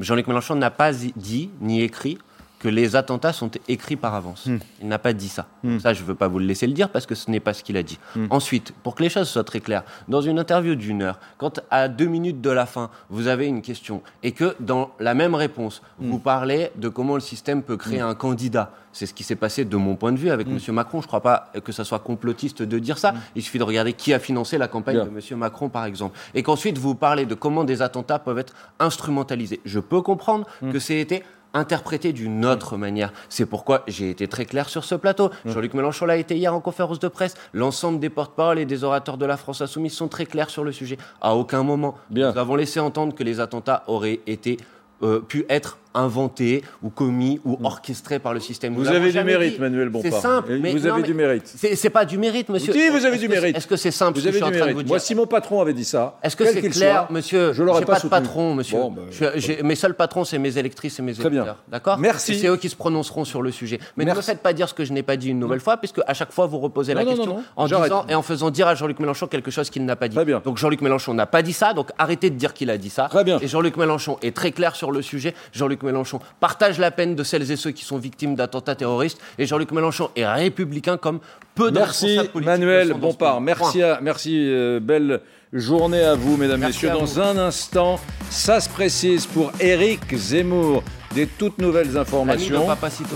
Jean-Luc 0.00 0.26
Mélenchon 0.26 0.54
n'a 0.56 0.70
pas 0.70 0.92
dit 0.92 1.50
ni 1.60 1.82
écrit 1.82 2.18
que 2.64 2.70
les 2.70 2.96
attentats 2.96 3.34
sont 3.34 3.50
écrits 3.68 3.96
par 3.96 4.14
avance. 4.14 4.46
Hmm. 4.46 4.56
Il 4.80 4.88
n'a 4.88 4.98
pas 4.98 5.12
dit 5.12 5.28
ça. 5.28 5.44
Ça, 5.80 5.92
je 5.92 6.00
ne 6.00 6.06
veux 6.06 6.14
pas 6.14 6.28
vous 6.28 6.38
le 6.38 6.46
laisser 6.46 6.66
le 6.66 6.72
dire 6.72 6.88
parce 6.88 7.04
que 7.04 7.14
ce 7.14 7.30
n'est 7.30 7.38
pas 7.38 7.52
ce 7.52 7.62
qu'il 7.62 7.76
a 7.76 7.82
dit. 7.82 7.98
Hmm. 8.16 8.26
Ensuite, 8.30 8.72
pour 8.82 8.94
que 8.94 9.02
les 9.02 9.10
choses 9.10 9.28
soient 9.28 9.44
très 9.44 9.60
claires, 9.60 9.84
dans 10.08 10.22
une 10.22 10.38
interview 10.38 10.74
d'une 10.74 11.02
heure, 11.02 11.18
quand 11.36 11.60
à 11.70 11.88
deux 11.88 12.06
minutes 12.06 12.40
de 12.40 12.48
la 12.48 12.64
fin, 12.64 12.88
vous 13.10 13.26
avez 13.28 13.46
une 13.48 13.60
question 13.60 14.00
et 14.22 14.32
que 14.32 14.56
dans 14.60 14.92
la 14.98 15.12
même 15.12 15.34
réponse, 15.34 15.82
Hmm. 16.00 16.10
vous 16.10 16.18
parlez 16.18 16.70
de 16.76 16.88
comment 16.88 17.14
le 17.16 17.20
système 17.20 17.62
peut 17.62 17.76
créer 17.76 18.00
un 18.00 18.14
candidat, 18.14 18.72
c'est 18.92 19.04
ce 19.06 19.12
qui 19.14 19.24
s'est 19.24 19.36
passé 19.36 19.64
de 19.66 19.76
mon 19.76 19.94
point 19.96 20.12
de 20.12 20.18
vue 20.18 20.30
avec 20.30 20.46
Hmm. 20.48 20.54
Monsieur 20.54 20.72
Macron. 20.72 21.00
Je 21.02 21.04
ne 21.04 21.08
crois 21.08 21.20
pas 21.20 21.52
que 21.62 21.70
ça 21.72 21.84
soit 21.84 21.98
complotiste 21.98 22.62
de 22.62 22.78
dire 22.78 22.96
ça. 22.96 23.12
Il 23.36 23.42
suffit 23.42 23.58
de 23.58 23.64
regarder 23.64 23.92
qui 23.92 24.14
a 24.14 24.18
financé 24.18 24.56
la 24.56 24.68
campagne 24.68 25.04
de 25.04 25.10
Monsieur 25.10 25.36
Macron, 25.36 25.68
par 25.68 25.84
exemple. 25.84 26.18
Et 26.34 26.42
qu'ensuite, 26.42 26.78
vous 26.78 26.94
parlez 26.94 27.26
de 27.26 27.34
comment 27.34 27.64
des 27.64 27.82
attentats 27.82 28.18
peuvent 28.18 28.38
être 28.38 28.54
instrumentalisés. 28.78 29.60
Je 29.66 29.80
peux 29.80 30.00
comprendre 30.00 30.46
Hmm. 30.62 30.72
que 30.72 30.78
c'est 30.78 30.98
été 30.98 31.22
interprété 31.54 32.12
d'une 32.12 32.44
autre 32.44 32.76
manière. 32.76 33.12
C'est 33.28 33.46
pourquoi 33.46 33.82
j'ai 33.86 34.10
été 34.10 34.28
très 34.28 34.44
clair 34.44 34.68
sur 34.68 34.84
ce 34.84 34.94
plateau. 34.94 35.30
Hmm. 35.44 35.50
Jean-Luc 35.50 35.74
Mélenchon 35.74 36.06
l'a 36.06 36.16
été 36.16 36.36
hier 36.36 36.54
en 36.54 36.60
conférence 36.60 36.98
de 36.98 37.08
presse. 37.08 37.34
L'ensemble 37.52 38.00
des 38.00 38.10
porte-paroles 38.10 38.58
et 38.58 38.66
des 38.66 38.84
orateurs 38.84 39.16
de 39.16 39.26
la 39.26 39.36
France 39.36 39.60
Insoumise 39.60 39.92
sont 39.92 40.08
très 40.08 40.26
clairs 40.26 40.50
sur 40.50 40.64
le 40.64 40.72
sujet. 40.72 40.98
À 41.20 41.34
aucun 41.34 41.62
moment, 41.62 41.94
Bien. 42.10 42.32
nous 42.32 42.38
avons 42.38 42.56
laissé 42.56 42.80
entendre 42.80 43.14
que 43.14 43.22
les 43.22 43.40
attentats 43.40 43.84
auraient 43.86 44.20
été 44.26 44.58
euh, 45.02 45.20
pu 45.20 45.46
être 45.48 45.78
inventés 45.94 46.62
ou 46.82 46.90
commis 46.90 47.40
ou 47.44 47.58
orchestrés 47.62 48.18
par 48.18 48.34
le 48.34 48.40
système. 48.40 48.74
Vous 48.74 48.82
l'avons 48.84 48.96
avez 48.96 49.12
du 49.12 49.24
mérite, 49.24 49.54
dit. 49.54 49.60
Manuel 49.60 49.88
Bompard. 49.88 50.12
C'est 50.12 50.20
simple. 50.20 50.58
Mais 50.60 50.72
vous 50.72 50.80
non, 50.80 50.92
avez 50.94 51.02
mais 51.02 51.06
du 51.08 51.14
mérite. 51.14 51.46
C'est 51.46 51.90
pas 51.90 52.04
du 52.04 52.18
mérite, 52.18 52.48
monsieur. 52.48 52.72
Si, 52.72 52.88
vous 52.88 53.04
avez 53.04 53.18
du 53.18 53.28
mérite. 53.28 53.56
Est-ce 53.56 53.66
que 53.66 53.76
c'est 53.76 53.90
simple 53.90 54.18
Vous 54.18 54.20
ce 54.20 54.24
que 54.24 54.28
avez 54.30 54.38
je 54.38 54.44
suis 54.44 54.52
du 54.52 54.56
en 54.56 54.58
train 54.60 54.66
de 54.70 54.72
mérite. 54.74 54.86
vous 54.86 54.92
Moi, 54.92 54.98
si 54.98 55.14
mon 55.14 55.26
patron 55.26 55.60
avait 55.60 55.72
dit 55.72 55.84
ça, 55.84 56.18
Est-ce 56.22 56.36
que 56.36 56.44
c'est 56.46 56.68
clair, 56.68 57.06
monsieur? 57.10 57.52
Je 57.52 57.62
l'aurais 57.62 57.84
pas 57.84 57.94
pas 57.94 58.00
de 58.00 58.08
patron, 58.08 58.54
monsieur. 58.54 58.78
Ben, 59.20 59.30
mes 59.62 59.74
seuls 59.74 59.94
patrons, 59.94 60.24
c'est 60.24 60.38
mes 60.38 60.58
électrices 60.58 60.98
et 60.98 61.02
mes 61.02 61.14
Très 61.14 61.30
bien. 61.30 61.42
électeurs. 61.42 61.62
D'accord? 61.68 61.98
Merci. 61.98 62.38
C'est 62.38 62.48
eux 62.48 62.56
qui 62.56 62.68
se 62.68 62.76
prononceront 62.76 63.24
sur 63.24 63.42
le 63.42 63.50
sujet. 63.50 63.78
Mais 63.96 64.04
ne 64.04 64.14
me 64.14 64.20
faites 64.20 64.40
pas 64.40 64.52
dire 64.52 64.68
ce 64.68 64.74
que 64.74 64.84
je 64.84 64.92
n'ai 64.92 65.02
pas 65.02 65.16
dit 65.16 65.30
une 65.30 65.38
nouvelle 65.38 65.60
fois, 65.60 65.76
puisque 65.76 66.00
à 66.06 66.14
chaque 66.14 66.32
fois 66.32 66.46
vous 66.46 66.58
reposez 66.58 66.94
la 66.94 67.04
question 67.04 67.38
en 67.56 67.66
disant 67.66 68.06
et 68.08 68.14
en 68.14 68.22
faisant 68.22 68.50
dire 68.50 68.66
à 68.66 68.74
Jean-Luc 68.74 68.98
Mélenchon 68.98 69.26
quelque 69.26 69.50
chose 69.50 69.70
qu'il 69.70 69.84
n'a 69.84 69.96
pas 69.96 70.08
dit. 70.08 70.16
Très 70.16 70.24
bien. 70.24 70.40
Donc 70.44 70.58
Jean-Luc 70.58 70.80
Mélenchon 70.80 71.14
n'a 71.14 71.26
pas 71.26 71.42
dit 71.42 71.52
ça, 71.52 71.72
donc 71.72 71.90
arrêtez 71.98 72.30
de 72.30 72.36
dire 72.36 72.52
qu'il 72.54 72.70
a 72.70 72.78
dit 72.78 72.90
ça. 72.90 73.08
Très 73.08 73.24
bien. 73.24 73.38
Et 73.40 73.48
Jean-Luc 73.48 73.76
Mélenchon 73.76 74.18
est 74.22 74.34
très 74.34 74.50
clair 74.52 74.74
sur 74.76 74.90
le 74.90 75.02
sujet. 75.02 75.34
Jean-Luc 75.52 75.82
Mélenchon 75.84 76.20
partage 76.40 76.78
la 76.78 76.90
peine 76.90 77.14
de 77.14 77.22
celles 77.22 77.50
et 77.50 77.56
ceux 77.56 77.70
qui 77.70 77.84
sont 77.84 77.98
victimes 77.98 78.34
d'attentats 78.34 78.74
terroristes. 78.74 79.20
Et 79.38 79.46
Jean-Luc 79.46 79.70
Mélenchon 79.72 80.10
est 80.16 80.26
républicain 80.26 80.96
comme 80.96 81.20
peu 81.54 81.70
de 81.70 81.78
Merci 81.78 82.18
Manuel 82.34 82.94
Bompard. 82.94 83.40
Merci, 83.40 83.82
à, 83.82 84.00
merci 84.02 84.36
euh, 84.48 84.80
belle 84.80 85.20
journée 85.52 86.02
à 86.02 86.14
vous, 86.14 86.36
mesdames, 86.36 86.60
Merci 86.60 86.86
messieurs. 86.86 86.98
Dans 86.98 87.04
vous. 87.04 87.20
un 87.20 87.38
instant, 87.38 88.00
ça 88.28 88.60
se 88.60 88.68
précise 88.68 89.26
pour 89.26 89.52
Éric 89.60 90.14
Zemmour. 90.14 90.82
Des 91.14 91.28
toutes 91.28 91.58
nouvelles 91.58 91.96
informations 91.96 92.66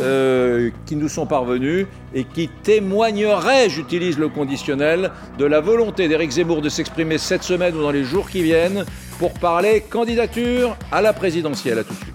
euh, 0.00 0.70
qui 0.87 0.94
nous 0.94 1.09
sont 1.09 1.26
parvenues 1.26 1.88
et 2.14 2.22
qui 2.22 2.48
témoigneraient, 2.62 3.68
j'utilise 3.68 4.18
le 4.18 4.28
conditionnel, 4.28 5.11
de 5.37 5.44
la 5.44 5.61
volonté 5.61 6.07
d'Éric 6.07 6.31
Zemmour 6.31 6.62
de 6.62 6.68
s'exprimer 6.68 7.18
cette 7.18 7.42
semaine 7.42 7.74
ou 7.74 7.83
dans 7.83 7.90
les 7.90 8.04
jours 8.04 8.31
qui 8.31 8.44
viennent 8.44 8.85
pour 9.18 9.35
parler 9.35 9.81
candidature 9.81 10.76
à 10.92 11.02
la 11.02 11.12
présidentielle. 11.12 11.81
À 11.81 11.83
tout 11.83 11.92
de 11.94 11.98
suite. 11.98 12.14